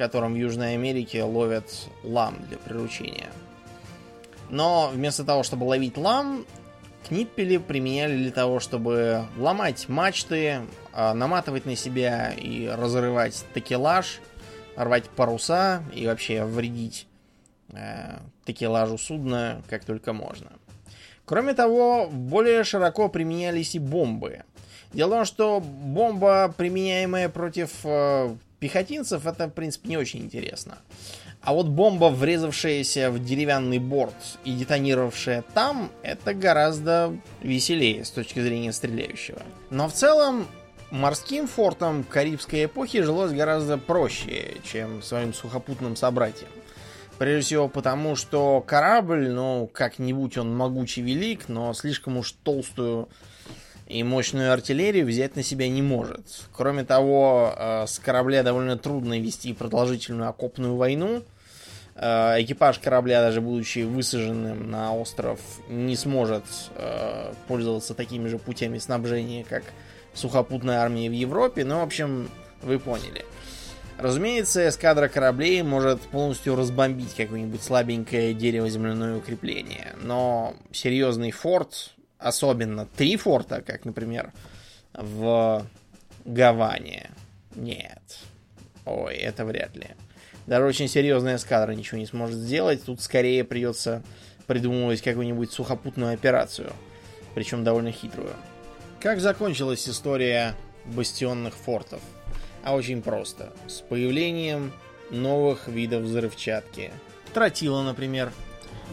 которым 0.00 0.32
в 0.32 0.36
Южной 0.36 0.72
Америке 0.72 1.24
ловят 1.24 1.66
лам 2.02 2.38
для 2.48 2.56
приручения. 2.56 3.28
Но 4.48 4.88
вместо 4.88 5.24
того, 5.24 5.42
чтобы 5.42 5.64
ловить 5.64 5.98
лам, 5.98 6.46
книппели 7.06 7.58
применяли 7.58 8.16
для 8.16 8.30
того, 8.30 8.60
чтобы 8.60 9.26
ломать 9.36 9.90
мачты, 9.90 10.60
а, 10.94 11.12
наматывать 11.12 11.66
на 11.66 11.76
себя 11.76 12.32
и 12.32 12.66
разрывать 12.66 13.44
такелаж, 13.52 14.20
рвать 14.74 15.10
паруса 15.10 15.82
и 15.94 16.06
вообще 16.06 16.44
вредить 16.44 17.06
э, 17.74 18.20
такелажу 18.46 18.96
судна 18.96 19.60
как 19.68 19.84
только 19.84 20.14
можно. 20.14 20.50
Кроме 21.26 21.52
того, 21.52 22.08
более 22.10 22.64
широко 22.64 23.10
применялись 23.10 23.74
и 23.74 23.78
бомбы. 23.78 24.44
Дело 24.94 25.08
в 25.08 25.16
том, 25.16 25.24
что 25.26 25.60
бомба, 25.60 26.54
применяемая 26.56 27.28
против 27.28 27.70
э, 27.84 28.34
пехотинцев, 28.60 29.26
это, 29.26 29.48
в 29.48 29.50
принципе, 29.50 29.88
не 29.88 29.96
очень 29.96 30.20
интересно. 30.20 30.78
А 31.42 31.54
вот 31.54 31.68
бомба, 31.68 32.10
врезавшаяся 32.10 33.10
в 33.10 33.24
деревянный 33.24 33.78
борт 33.78 34.14
и 34.44 34.52
детонировавшая 34.52 35.42
там, 35.54 35.90
это 36.02 36.34
гораздо 36.34 37.16
веселее 37.42 38.04
с 38.04 38.10
точки 38.10 38.40
зрения 38.40 38.72
стреляющего. 38.72 39.42
Но 39.70 39.88
в 39.88 39.92
целом, 39.94 40.46
морским 40.90 41.48
фортам 41.48 42.04
Карибской 42.04 42.66
эпохи 42.66 43.00
жилось 43.00 43.32
гораздо 43.32 43.78
проще, 43.78 44.58
чем 44.70 45.02
своим 45.02 45.32
сухопутным 45.32 45.96
собратьям. 45.96 46.50
Прежде 47.18 47.46
всего 47.46 47.68
потому, 47.68 48.16
что 48.16 48.62
корабль, 48.66 49.28
ну, 49.28 49.68
как-нибудь 49.72 50.36
он 50.36 50.54
могучий 50.54 51.02
велик, 51.02 51.48
но 51.48 51.72
слишком 51.72 52.18
уж 52.18 52.32
толстую 52.32 53.08
и 53.90 54.04
мощную 54.04 54.52
артиллерию 54.52 55.04
взять 55.04 55.34
на 55.34 55.42
себя 55.42 55.68
не 55.68 55.82
может. 55.82 56.44
Кроме 56.52 56.84
того, 56.84 57.52
э, 57.56 57.86
с 57.88 57.98
корабля 57.98 58.42
довольно 58.42 58.78
трудно 58.78 59.18
вести 59.18 59.52
продолжительную 59.52 60.30
окопную 60.30 60.76
войну. 60.76 61.22
Э, 61.96 62.36
экипаж 62.38 62.78
корабля, 62.78 63.20
даже 63.20 63.40
будучи 63.40 63.80
высаженным 63.80 64.70
на 64.70 64.94
остров, 64.94 65.40
не 65.68 65.96
сможет 65.96 66.44
э, 66.76 67.32
пользоваться 67.48 67.94
такими 67.94 68.28
же 68.28 68.38
путями 68.38 68.78
снабжения, 68.78 69.44
как 69.44 69.64
сухопутная 70.14 70.78
армия 70.78 71.08
в 71.08 71.12
Европе. 71.12 71.64
Ну, 71.64 71.80
в 71.80 71.82
общем, 71.82 72.30
вы 72.62 72.78
поняли. 72.78 73.24
Разумеется, 73.98 74.68
эскадра 74.68 75.08
кораблей 75.08 75.62
может 75.62 76.00
полностью 76.00 76.54
разбомбить 76.54 77.14
какое-нибудь 77.16 77.62
слабенькое 77.62 78.34
дерево-земляное 78.34 79.16
укрепление. 79.16 79.94
Но 80.00 80.54
серьезный 80.72 81.32
форт 81.32 81.90
особенно 82.20 82.86
три 82.86 83.16
форта, 83.16 83.62
как, 83.62 83.84
например, 83.84 84.32
в 84.92 85.66
Гаване. 86.24 87.10
Нет. 87.54 88.18
Ой, 88.84 89.16
это 89.16 89.44
вряд 89.44 89.76
ли. 89.76 89.88
Даже 90.46 90.64
очень 90.64 90.88
серьезная 90.88 91.36
эскадра 91.36 91.72
ничего 91.72 91.98
не 91.98 92.06
сможет 92.06 92.36
сделать. 92.36 92.84
Тут 92.84 93.00
скорее 93.00 93.44
придется 93.44 94.02
придумывать 94.46 95.02
какую-нибудь 95.02 95.52
сухопутную 95.52 96.14
операцию. 96.14 96.72
Причем 97.34 97.62
довольно 97.62 97.92
хитрую. 97.92 98.34
Как 99.00 99.20
закончилась 99.20 99.88
история 99.88 100.54
бастионных 100.86 101.54
фортов? 101.54 102.00
А 102.64 102.74
очень 102.74 103.00
просто. 103.00 103.52
С 103.66 103.80
появлением 103.80 104.72
новых 105.10 105.68
видов 105.68 106.02
взрывчатки. 106.02 106.90
Тротила, 107.32 107.82
например. 107.82 108.32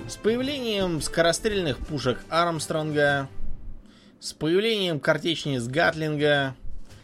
С 0.05 0.15
появлением 0.15 1.01
скорострельных 1.01 1.79
пушек 1.79 2.19
Армстронга, 2.29 3.27
с 4.19 4.33
появлением 4.33 4.99
картечниц 4.99 5.63
Гатлинга, 5.63 6.55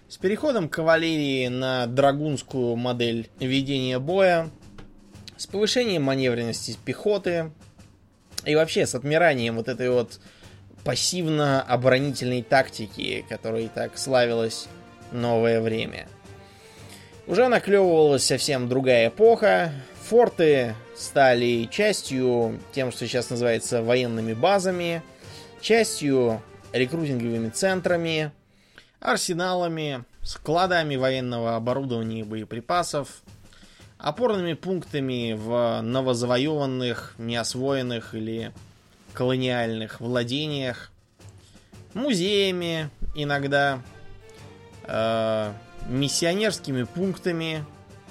с 0.07 0.17
переходом 0.17 0.69
кавалерии 0.69 1.47
на 1.47 1.87
драгунскую 1.87 2.75
модель 2.75 3.29
ведения 3.39 3.99
боя, 3.99 4.51
с 5.37 5.47
повышением 5.47 6.03
маневренности 6.03 6.77
пехоты 6.85 7.51
и 8.45 8.55
вообще 8.55 8.85
с 8.85 8.95
отмиранием 8.95 9.55
вот 9.55 9.67
этой 9.67 9.89
вот 9.89 10.19
пассивно-оборонительной 10.83 12.43
тактики, 12.43 13.25
которой 13.27 13.69
так 13.73 13.97
славилось 13.97 14.67
новое 15.11 15.61
время. 15.61 16.07
Уже 17.25 17.47
наклевывалась 17.47 18.25
совсем 18.25 18.67
другая 18.67 19.07
эпоха, 19.07 19.71
форты 20.13 20.75
стали 20.95 21.67
частью 21.71 22.59
тем, 22.71 22.91
что 22.91 23.07
сейчас 23.07 23.31
называется 23.31 23.81
военными 23.81 24.35
базами, 24.35 25.01
частью 25.59 26.39
рекрутинговыми 26.71 27.49
центрами, 27.49 28.31
арсеналами, 28.99 30.03
складами 30.21 30.97
военного 30.97 31.55
оборудования 31.55 32.19
и 32.19 32.23
боеприпасов, 32.23 33.23
опорными 33.97 34.53
пунктами 34.53 35.33
в 35.33 35.81
новозавоеванных, 35.81 37.15
неосвоенных 37.17 38.13
или 38.13 38.53
колониальных 39.13 39.99
владениях, 39.99 40.91
музеями 41.95 42.91
иногда, 43.15 43.81
э, 44.83 45.53
миссионерскими 45.87 46.83
пунктами, 46.83 47.65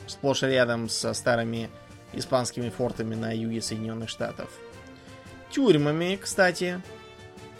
сплошь 0.08 0.42
рядом 0.42 0.88
со 0.88 1.14
старыми 1.14 1.70
испанскими 2.12 2.68
фортами 2.68 3.14
на 3.14 3.32
юге 3.32 3.62
Соединенных 3.62 4.08
Штатов. 4.08 4.50
Тюрьмами, 5.50 6.18
кстати, 6.20 6.80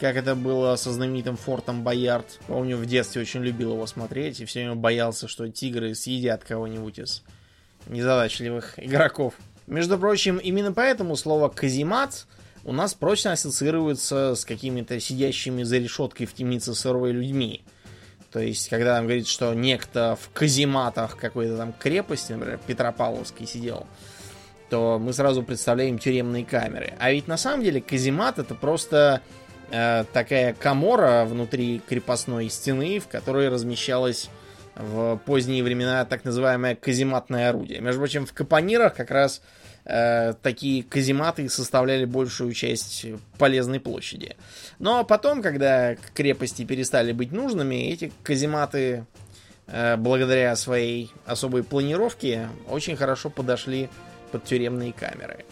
как 0.01 0.17
это 0.17 0.35
было 0.35 0.75
со 0.77 0.91
знаменитым 0.91 1.37
фортом 1.37 1.85
Боярд. 1.85 2.41
Помню, 2.47 2.77
в 2.77 2.87
детстве 2.87 3.23
очень 3.23 3.43
любил 3.43 3.75
его 3.75 3.87
смотреть 3.87 4.41
и 4.41 4.45
все 4.45 4.61
время 4.61 4.75
боялся, 4.75 5.29
что 5.29 5.49
тигры 5.49 5.95
съедят 5.95 6.43
кого-нибудь 6.45 6.99
из 6.99 7.23
незадачливых 7.87 8.75
игроков. 8.79 9.35
Между 9.67 9.99
прочим, 9.99 10.39
именно 10.39 10.73
поэтому 10.73 11.17
слово 11.17 11.49
«каземат» 11.49 12.27
у 12.65 12.73
нас 12.73 12.95
прочно 12.95 13.33
ассоциируется 13.33 14.35
с 14.35 14.45
какими-то 14.45 14.99
сидящими 15.01 15.63
за 15.63 15.79
решеткой 15.79 16.27
в 16.27 16.35
темнице 16.35 16.75
сырой 16.75 17.13
людьми. 17.13 17.63
То 18.33 18.41
есть, 18.41 18.69
когда 18.71 18.95
нам 18.95 19.05
говорит, 19.05 19.27
что 19.27 19.53
некто 19.53 20.17
в 20.21 20.31
казематах 20.31 21.17
какой-то 21.17 21.57
там 21.57 21.73
крепости, 21.73 22.33
например, 22.33 22.59
Петропавловской 22.67 23.47
сидел, 23.47 23.87
то 24.73 24.99
мы 24.99 25.13
сразу 25.13 25.43
представляем 25.43 25.99
тюремные 25.99 26.47
камеры. 26.47 26.95
А 26.99 27.13
ведь 27.13 27.29
на 27.29 27.37
самом 27.37 27.63
деле 27.63 27.83
каземат 27.83 28.39
это 28.39 28.55
просто 28.55 29.21
э, 29.71 30.05
такая 30.15 30.55
комора 30.55 31.27
внутри 31.27 31.83
крепостной 31.87 32.49
стены, 32.49 32.99
в 32.99 33.07
которой 33.07 33.51
размещалось 33.51 34.31
в 34.75 35.21
поздние 35.27 35.63
времена 35.63 36.07
так 36.07 36.25
называемое 36.25 36.75
казематное 36.75 37.51
орудие. 37.51 37.83
Между 37.83 38.01
прочим, 38.01 38.25
в 38.25 38.33
капонирах 38.33 38.95
как 38.95 39.11
раз 39.11 39.43
э, 39.85 40.33
такие 40.41 40.83
казематы 40.85 41.51
составляли 41.51 42.07
большую 42.07 42.55
часть 42.55 43.05
полезной 43.37 43.79
площади. 43.79 44.37
Но 44.79 45.05
потом, 45.05 45.43
когда 45.43 45.97
крепости 46.15 46.65
перестали 46.65 47.13
быть 47.13 47.31
нужными, 47.31 47.75
эти 47.75 48.11
казематы, 48.23 49.05
э, 49.67 49.97
благодаря 49.99 50.57
своей 50.57 51.11
особой 51.27 51.63
планировке, 51.63 52.49
очень 52.71 52.97
хорошо 52.97 53.29
подошли 53.29 53.91
под 54.33 54.45
тюремные 54.45 54.93
камеры. 54.93 55.45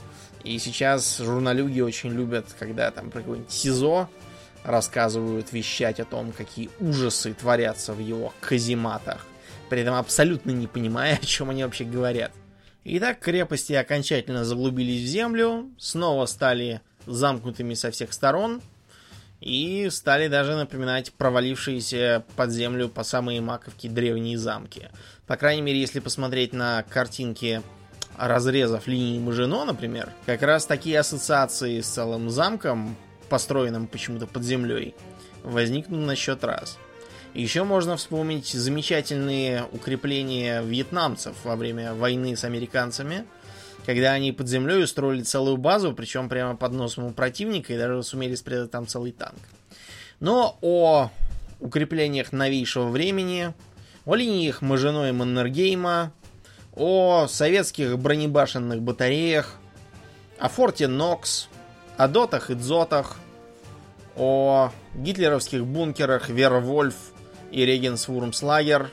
И 0.43 0.59
сейчас 0.59 1.18
журналюги 1.18 1.81
очень 1.81 2.11
любят, 2.11 2.47
когда 2.59 2.91
там 2.91 3.11
про 3.11 3.20
какой-нибудь 3.20 3.53
СИЗО 3.53 4.09
рассказывают, 4.64 5.53
вещать 5.53 6.01
о 6.01 6.05
том, 6.05 6.33
какие 6.33 6.70
ужасы 6.81 7.35
творятся 7.35 7.93
в 7.93 7.99
его 7.99 8.33
казематах, 8.41 9.26
при 9.68 9.81
этом 9.81 9.95
абсолютно 9.95 10.51
не 10.51 10.66
понимая, 10.66 11.16
о 11.22 11.24
чем 11.24 11.51
они 11.51 11.64
вообще 11.64 11.85
говорят. 11.85 12.33
Итак, 12.85 13.20
крепости 13.20 13.74
окончательно 13.74 14.45
заглубились 14.45 15.03
в 15.03 15.07
землю, 15.07 15.70
снова 15.78 16.26
стали 16.26 16.81
замкнутыми 17.07 17.74
со 17.74 17.91
всех 17.91 18.12
сторон 18.12 18.62
и 19.41 19.89
стали 19.91 20.28
даже 20.28 20.55
напоминать 20.55 21.12
провалившиеся 21.12 22.24
под 22.37 22.51
землю 22.51 22.89
по 22.89 23.05
самые 23.05 23.41
маковки 23.41 23.87
древние 23.87 24.39
замки. 24.39 24.89
По 25.26 25.37
крайней 25.37 25.62
мере, 25.62 25.81
если 25.81 26.01
посмотреть 26.01 26.53
на 26.53 26.83
картинки 26.85 27.62
разрезов 28.21 28.87
линии 28.87 29.18
Мажино, 29.18 29.64
например, 29.64 30.11
как 30.27 30.43
раз 30.43 30.66
такие 30.66 30.99
ассоциации 30.99 31.81
с 31.81 31.87
целым 31.87 32.31
замком, 32.31 32.97
построенным 33.29 33.87
почему-то 33.87 34.27
под 34.27 34.45
землей, 34.45 34.95
возникнут 35.43 36.07
на 36.07 36.16
счет 36.16 36.45
раз. 36.45 36.79
Еще 37.35 37.62
можно 37.62 37.97
вспомнить 37.97 38.49
замечательные 38.49 39.64
укрепления 39.73 40.62
вьетнамцев 40.62 41.37
во 41.45 41.55
время 41.55 41.95
войны 41.95 42.37
с 42.37 42.45
американцами, 42.45 43.25
когда 43.87 44.12
они 44.12 44.33
под 44.33 44.49
землей 44.49 44.83
устроили 44.83 45.23
целую 45.23 45.57
базу, 45.57 45.95
причем 45.95 46.29
прямо 46.29 46.57
под 46.57 46.73
носом 46.73 47.05
у 47.05 47.11
противника, 47.12 47.73
и 47.73 47.79
даже 47.79 48.03
сумели 48.03 48.35
спрятать 48.35 48.73
там 48.73 48.87
целый 48.87 49.12
танк. 49.12 49.39
Но 50.18 50.59
о 50.61 51.11
укреплениях 51.61 52.33
новейшего 52.33 52.89
времени, 52.89 53.55
о 54.05 54.16
линиях 54.16 54.61
Мажино 54.61 55.09
и 55.09 55.12
Маннергейма, 55.12 56.12
о 56.81 57.26
советских 57.28 57.99
бронебашенных 57.99 58.81
батареях, 58.81 59.57
о 60.39 60.49
форте 60.49 60.89
Нокс, 60.89 61.49
о 61.99 62.09
дотах 62.09 62.49
и 62.49 62.55
дзотах, 62.55 63.18
о 64.16 64.72
гитлеровских 64.95 65.66
бункерах 65.66 66.31
Вервольф 66.31 66.95
и 67.51 67.66
Регенсвурмслагер 67.66 68.91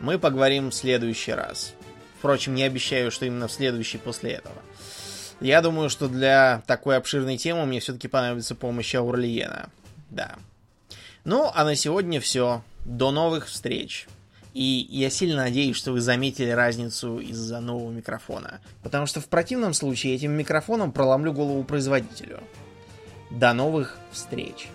мы 0.00 0.18
поговорим 0.18 0.70
в 0.70 0.74
следующий 0.74 1.32
раз. 1.32 1.74
Впрочем, 2.20 2.54
не 2.54 2.62
обещаю, 2.62 3.10
что 3.10 3.26
именно 3.26 3.48
в 3.48 3.52
следующий 3.52 3.98
после 3.98 4.32
этого. 4.32 4.56
Я 5.40 5.60
думаю, 5.60 5.90
что 5.90 6.08
для 6.08 6.62
такой 6.66 6.96
обширной 6.96 7.36
темы 7.36 7.66
мне 7.66 7.80
все-таки 7.80 8.08
понадобится 8.08 8.54
помощь 8.54 8.94
Аурлиена. 8.94 9.68
Да. 10.08 10.36
Ну, 11.24 11.50
а 11.54 11.64
на 11.64 11.76
сегодня 11.76 12.18
все. 12.18 12.62
До 12.86 13.10
новых 13.10 13.48
встреч. 13.48 14.06
И 14.54 14.86
я 14.88 15.10
сильно 15.10 15.36
надеюсь, 15.36 15.76
что 15.76 15.90
вы 15.92 16.00
заметили 16.00 16.50
разницу 16.50 17.18
из-за 17.18 17.60
нового 17.60 17.90
микрофона. 17.90 18.60
Потому 18.84 19.06
что 19.06 19.20
в 19.20 19.26
противном 19.26 19.74
случае 19.74 20.14
этим 20.14 20.30
микрофоном 20.30 20.92
проломлю 20.92 21.32
голову 21.32 21.64
производителю. 21.64 22.40
До 23.30 23.52
новых 23.52 23.98
встреч. 24.12 24.68